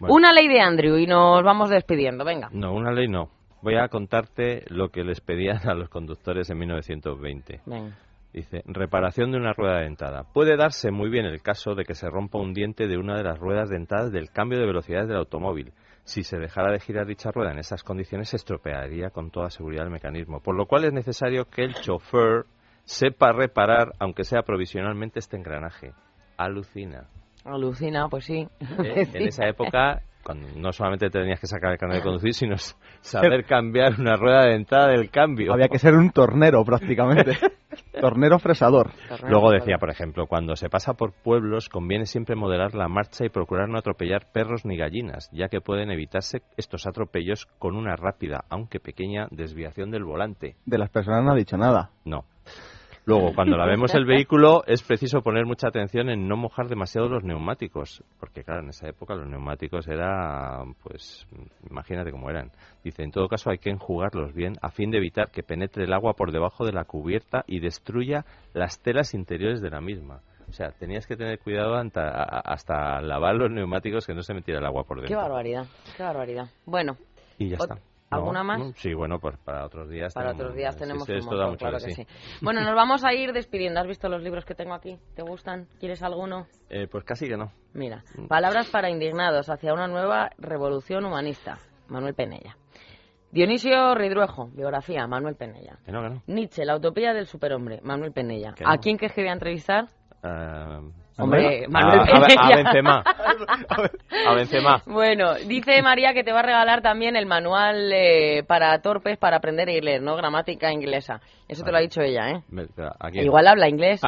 Una 0.00 0.32
ley 0.32 0.48
de 0.48 0.60
Andrew 0.60 0.96
y 0.96 1.06
nos 1.06 1.42
vamos 1.42 1.70
despidiendo, 1.70 2.24
venga. 2.24 2.48
No, 2.52 2.74
una 2.74 2.92
ley 2.92 3.08
no. 3.08 3.30
Voy 3.62 3.76
a 3.76 3.88
contarte 3.88 4.64
lo 4.68 4.90
que 4.90 5.04
les 5.04 5.20
pedían 5.20 5.66
a 5.68 5.74
los 5.74 5.88
conductores 5.88 6.50
en 6.50 6.58
1920. 6.58 7.60
Venga. 7.64 7.96
Dice, 8.34 8.62
reparación 8.66 9.30
de 9.30 9.38
una 9.38 9.52
rueda 9.52 9.80
dentada. 9.80 10.24
Puede 10.24 10.56
darse 10.56 10.90
muy 10.90 11.08
bien 11.08 11.24
el 11.24 11.40
caso 11.40 11.76
de 11.76 11.84
que 11.84 11.94
se 11.94 12.10
rompa 12.10 12.38
un 12.38 12.52
diente 12.52 12.88
de 12.88 12.98
una 12.98 13.16
de 13.16 13.22
las 13.22 13.38
ruedas 13.38 13.70
dentadas 13.70 14.10
del 14.10 14.30
cambio 14.30 14.58
de 14.58 14.66
velocidad 14.66 15.06
del 15.06 15.18
automóvil. 15.18 15.72
Si 16.02 16.24
se 16.24 16.38
dejara 16.38 16.72
de 16.72 16.80
girar 16.80 17.06
dicha 17.06 17.30
rueda 17.30 17.52
en 17.52 17.60
esas 17.60 17.84
condiciones, 17.84 18.30
se 18.30 18.36
estropearía 18.36 19.10
con 19.10 19.30
toda 19.30 19.50
seguridad 19.50 19.84
el 19.86 19.92
mecanismo, 19.92 20.40
por 20.40 20.56
lo 20.56 20.66
cual 20.66 20.84
es 20.84 20.92
necesario 20.92 21.44
que 21.44 21.62
el 21.62 21.74
chofer 21.74 22.44
sepa 22.84 23.32
reparar, 23.32 23.92
aunque 23.98 24.24
sea 24.24 24.42
provisionalmente, 24.42 25.18
este 25.18 25.36
engranaje. 25.36 25.92
Alucina. 26.36 27.08
Alucina, 27.44 28.08
pues 28.08 28.24
sí. 28.24 28.48
Eh, 28.60 29.08
en 29.14 29.28
esa 29.28 29.46
época, 29.46 30.02
cuando 30.24 30.48
no 30.56 30.72
solamente 30.72 31.10
tenías 31.10 31.38
que 31.38 31.46
sacar 31.46 31.72
el 31.72 31.78
carnet 31.78 31.98
de 31.98 32.02
conducir, 32.02 32.32
sino 32.32 32.56
saber 33.00 33.44
cambiar 33.44 34.00
una 34.00 34.16
rueda 34.16 34.46
dentada 34.46 34.88
del 34.88 35.10
cambio. 35.10 35.52
Había 35.52 35.68
que 35.68 35.78
ser 35.78 35.94
un 35.94 36.10
tornero 36.10 36.64
prácticamente. 36.64 37.36
tornero 38.00 38.38
fresador. 38.38 38.90
Luego 39.28 39.50
decía, 39.50 39.78
por 39.78 39.90
ejemplo, 39.90 40.26
cuando 40.26 40.56
se 40.56 40.68
pasa 40.68 40.94
por 40.94 41.12
pueblos 41.12 41.68
conviene 41.68 42.06
siempre 42.06 42.34
moderar 42.34 42.74
la 42.74 42.88
marcha 42.88 43.24
y 43.24 43.28
procurar 43.28 43.68
no 43.68 43.78
atropellar 43.78 44.32
perros 44.32 44.64
ni 44.64 44.76
gallinas, 44.76 45.30
ya 45.32 45.48
que 45.48 45.60
pueden 45.60 45.90
evitarse 45.90 46.42
estos 46.56 46.86
atropellos 46.86 47.46
con 47.58 47.76
una 47.76 47.96
rápida, 47.96 48.44
aunque 48.48 48.80
pequeña, 48.80 49.28
desviación 49.30 49.90
del 49.90 50.04
volante. 50.04 50.56
De 50.64 50.78
las 50.78 50.90
personas 50.90 51.22
no 51.22 51.32
ha 51.32 51.36
dicho 51.36 51.56
nada. 51.56 51.90
No. 52.04 52.24
Luego, 53.06 53.32
cuando 53.34 53.56
lavemos 53.56 53.94
el 53.94 54.04
vehículo, 54.04 54.62
es 54.66 54.82
preciso 54.82 55.22
poner 55.22 55.46
mucha 55.46 55.68
atención 55.68 56.08
en 56.08 56.26
no 56.28 56.36
mojar 56.36 56.68
demasiado 56.68 57.08
los 57.08 57.24
neumáticos, 57.24 58.02
porque 58.18 58.42
claro, 58.44 58.62
en 58.62 58.70
esa 58.70 58.88
época 58.88 59.14
los 59.14 59.28
neumáticos 59.28 59.86
eran, 59.88 60.74
pues, 60.82 61.26
imagínate 61.68 62.10
cómo 62.10 62.30
eran. 62.30 62.50
Dice, 62.82 63.02
en 63.02 63.10
todo 63.10 63.28
caso 63.28 63.50
hay 63.50 63.58
que 63.58 63.70
enjugarlos 63.70 64.32
bien 64.34 64.54
a 64.62 64.70
fin 64.70 64.90
de 64.90 64.98
evitar 64.98 65.30
que 65.30 65.42
penetre 65.42 65.84
el 65.84 65.92
agua 65.92 66.14
por 66.14 66.32
debajo 66.32 66.64
de 66.64 66.72
la 66.72 66.84
cubierta 66.84 67.44
y 67.46 67.60
destruya 67.60 68.24
las 68.52 68.80
telas 68.80 69.14
interiores 69.14 69.60
de 69.60 69.70
la 69.70 69.80
misma. 69.80 70.20
O 70.48 70.52
sea, 70.52 70.70
tenías 70.70 71.06
que 71.06 71.16
tener 71.16 71.38
cuidado 71.40 71.74
hasta, 71.74 72.08
hasta 72.40 73.00
lavar 73.00 73.34
los 73.34 73.50
neumáticos 73.50 74.06
que 74.06 74.14
no 74.14 74.22
se 74.22 74.34
metiera 74.34 74.60
el 74.60 74.66
agua 74.66 74.84
por 74.84 74.98
dentro. 74.98 75.08
Qué 75.08 75.20
barbaridad, 75.20 75.66
qué 75.96 76.02
barbaridad. 76.02 76.46
Bueno. 76.66 76.96
Y 77.38 77.48
ya 77.48 77.56
está. 77.56 77.78
¿Alguna 78.10 78.42
más? 78.44 78.76
Sí, 78.76 78.94
bueno, 78.94 79.18
pues 79.18 79.36
para 79.38 79.64
otros 79.64 79.88
días. 79.88 80.14
Para 80.14 80.32
otros 80.32 80.54
días 80.54 80.76
tenemos 80.76 81.08
un 81.08 81.56
claro 81.56 81.78
que 81.78 81.90
sí. 81.90 82.06
Bueno, 82.40 82.60
nos 82.62 82.74
vamos 82.74 83.04
a 83.04 83.12
ir 83.12 83.32
despidiendo. 83.32 83.80
¿Has 83.80 83.86
visto 83.86 84.08
los 84.08 84.22
libros 84.22 84.44
que 84.44 84.54
tengo 84.54 84.74
aquí? 84.74 84.98
¿Te 85.14 85.22
gustan? 85.22 85.66
¿Quieres 85.80 86.02
alguno? 86.02 86.46
Eh, 86.70 86.86
pues 86.88 87.04
casi 87.04 87.28
que 87.28 87.36
no. 87.36 87.50
Mira, 87.72 88.04
mm. 88.16 88.26
Palabras 88.26 88.68
para 88.70 88.90
indignados 88.90 89.48
hacia 89.50 89.72
una 89.72 89.88
nueva 89.88 90.30
revolución 90.38 91.04
humanista. 91.04 91.58
Manuel 91.88 92.14
Penella. 92.14 92.56
Dionisio 93.30 93.96
Ridruejo, 93.96 94.48
biografía, 94.54 95.08
Manuel 95.08 95.34
Penella. 95.34 95.76
Que 95.84 95.90
no, 95.90 96.02
que 96.02 96.10
no. 96.10 96.22
Nietzsche, 96.28 96.64
la 96.64 96.76
utopía 96.76 97.12
del 97.12 97.26
superhombre, 97.26 97.80
Manuel 97.82 98.12
Penella. 98.12 98.54
¿A 98.64 98.78
quién 98.78 98.96
crees 98.96 99.12
que 99.12 99.22
voy 99.22 99.30
a 99.30 99.32
entrevistar? 99.32 99.88
Uh, 100.22 100.92
Hombre, 101.16 101.68
Manuel 101.68 102.00
a, 102.00 103.04
a, 104.26 104.34
Benzema. 104.34 104.82
Bueno, 104.86 105.34
dice 105.34 105.80
María 105.80 106.12
que 106.12 106.24
te 106.24 106.32
va 106.32 106.40
a 106.40 106.42
regalar 106.42 106.82
también 106.82 107.14
el 107.14 107.26
manual 107.26 107.92
eh, 107.92 108.42
para 108.46 108.80
torpes 108.82 109.16
para 109.16 109.36
aprender 109.36 109.68
inglés, 109.68 110.02
¿no? 110.02 110.16
Gramática 110.16 110.72
inglesa. 110.72 111.20
Eso 111.46 111.64
te 111.64 111.70
lo 111.70 111.78
ha 111.78 111.80
dicho 111.80 112.00
ella, 112.00 112.30
¿eh? 112.30 112.42
Igual 113.12 113.46
habla 113.46 113.68
inglés. 113.68 114.00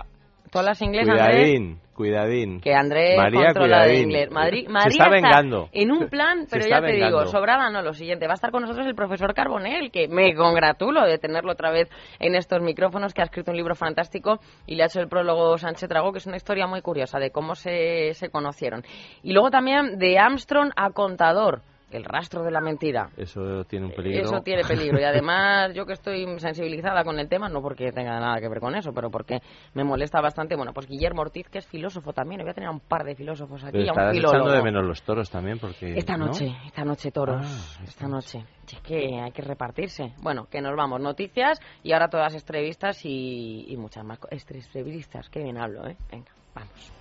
Ah. 0.56 0.60
¿Tú 0.60 0.60
hablas 0.60 0.82
inglés, 0.82 1.06
Cuidadín, 1.06 1.80
cuidadín. 1.92 2.60
Que 2.60 2.74
Andrés 2.74 3.16
María, 3.16 3.46
controla 3.46 3.86
de 3.86 4.00
inglés. 4.00 4.30
Madrid, 4.30 4.68
está 4.86 5.10
vengando. 5.10 5.68
en 5.72 5.92
un 5.92 6.08
plan, 6.08 6.46
pero 6.50 6.66
ya 6.66 6.80
te 6.80 6.92
digo, 6.92 7.26
sobraba 7.26 7.70
no, 7.70 7.82
lo 7.82 7.92
siguiente. 7.92 8.26
Va 8.26 8.32
a 8.32 8.36
estar 8.36 8.50
con 8.50 8.62
nosotros 8.62 8.86
el 8.86 8.94
profesor 8.94 9.34
Carbonell, 9.34 9.90
que 9.90 10.08
me 10.08 10.34
congratulo 10.34 11.04
de 11.04 11.18
tenerlo 11.18 11.52
otra 11.52 11.70
vez 11.70 11.90
en 12.18 12.34
estos 12.34 12.62
micrófonos, 12.62 13.12
que 13.12 13.22
ha 13.22 13.24
escrito 13.24 13.50
un 13.50 13.56
libro 13.56 13.74
fantástico 13.74 14.40
y 14.66 14.76
le 14.76 14.84
ha 14.84 14.86
hecho 14.86 15.00
el 15.00 15.08
prólogo 15.08 15.58
Sánchez 15.58 15.88
Trago, 15.88 16.12
que 16.12 16.18
es 16.18 16.26
una 16.26 16.36
historia 16.36 16.66
muy 16.66 16.80
curiosa 16.80 17.18
de 17.18 17.30
cómo 17.30 17.54
se, 17.54 18.14
se 18.14 18.30
conocieron. 18.30 18.82
Y 19.22 19.32
luego 19.32 19.50
también 19.50 19.98
de 19.98 20.18
Armstrong 20.18 20.70
a 20.76 20.90
Contador 20.90 21.60
el 21.90 22.04
rastro 22.04 22.42
de 22.42 22.50
la 22.50 22.60
mentira. 22.60 23.10
Eso 23.16 23.64
tiene 23.64 23.86
un 23.86 23.92
peligro. 23.92 24.24
Eso 24.24 24.40
tiene 24.42 24.62
peligro. 24.64 25.00
Y 25.00 25.04
además, 25.04 25.72
yo 25.74 25.86
que 25.86 25.92
estoy 25.92 26.26
sensibilizada 26.38 27.04
con 27.04 27.18
el 27.18 27.28
tema, 27.28 27.48
no 27.48 27.62
porque 27.62 27.92
tenga 27.92 28.18
nada 28.18 28.40
que 28.40 28.48
ver 28.48 28.60
con 28.60 28.74
eso, 28.74 28.92
pero 28.92 29.10
porque 29.10 29.40
me 29.74 29.84
molesta 29.84 30.20
bastante. 30.20 30.56
Bueno, 30.56 30.72
pues 30.72 30.86
Guillermo 30.86 31.22
Ortiz, 31.22 31.48
que 31.48 31.58
es 31.58 31.66
filósofo 31.66 32.12
también. 32.12 32.40
Voy 32.42 32.50
a 32.50 32.54
tener 32.54 32.70
un 32.70 32.80
par 32.80 33.04
de 33.04 33.14
filósofos 33.14 33.62
aquí. 33.64 33.78
Pero 33.78 33.94
un 33.94 34.16
echando 34.16 34.50
de 34.50 34.62
menos 34.62 34.84
los 34.84 35.02
toros 35.02 35.30
también, 35.30 35.58
porque. 35.58 35.94
Esta 35.96 36.16
noche, 36.16 36.56
esta 36.66 36.84
noche 36.84 37.10
toros. 37.10 37.46
Ah, 37.46 37.82
esta 37.84 38.08
noche. 38.08 38.44
Es 38.66 38.80
que 38.80 39.20
hay 39.20 39.30
que 39.30 39.42
repartirse. 39.42 40.12
Bueno, 40.22 40.48
que 40.50 40.60
nos 40.60 40.74
vamos. 40.76 41.00
Noticias 41.00 41.60
y 41.82 41.92
ahora 41.92 42.08
todas 42.08 42.34
entrevistas 42.34 43.04
y, 43.04 43.66
y 43.68 43.76
muchas 43.76 44.04
más. 44.04 44.18
Entrevistas, 44.30 45.28
qué 45.30 45.42
bien 45.42 45.56
hablo, 45.58 45.86
¿eh? 45.86 45.96
Venga, 46.10 46.32
vamos. 46.54 46.92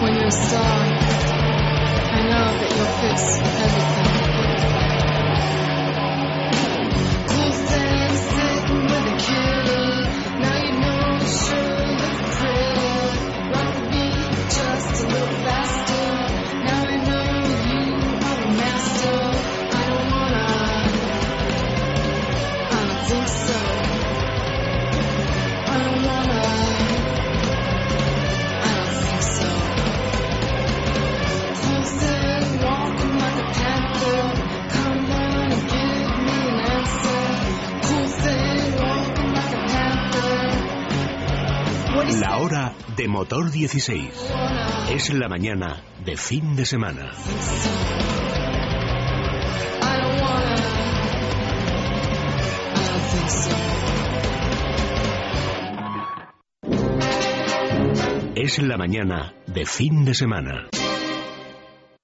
When 0.00 0.14
you're 0.14 0.26
a 0.26 0.30
star. 0.30 0.84
I 2.12 2.22
know 2.22 2.52
that 2.52 2.74
you'll 2.74 2.86
fix 2.86 3.20
everything. 3.60 4.17
De 42.96 43.06
Motor 43.06 43.50
16. 43.50 44.08
Es 44.90 45.12
la 45.12 45.28
mañana 45.28 45.82
de 46.04 46.16
fin 46.16 46.56
de 46.56 46.64
semana. 46.64 47.12
Es 58.34 58.58
la 58.62 58.78
mañana 58.78 59.34
de 59.46 59.66
fin 59.66 60.06
de 60.06 60.14
semana. 60.14 60.68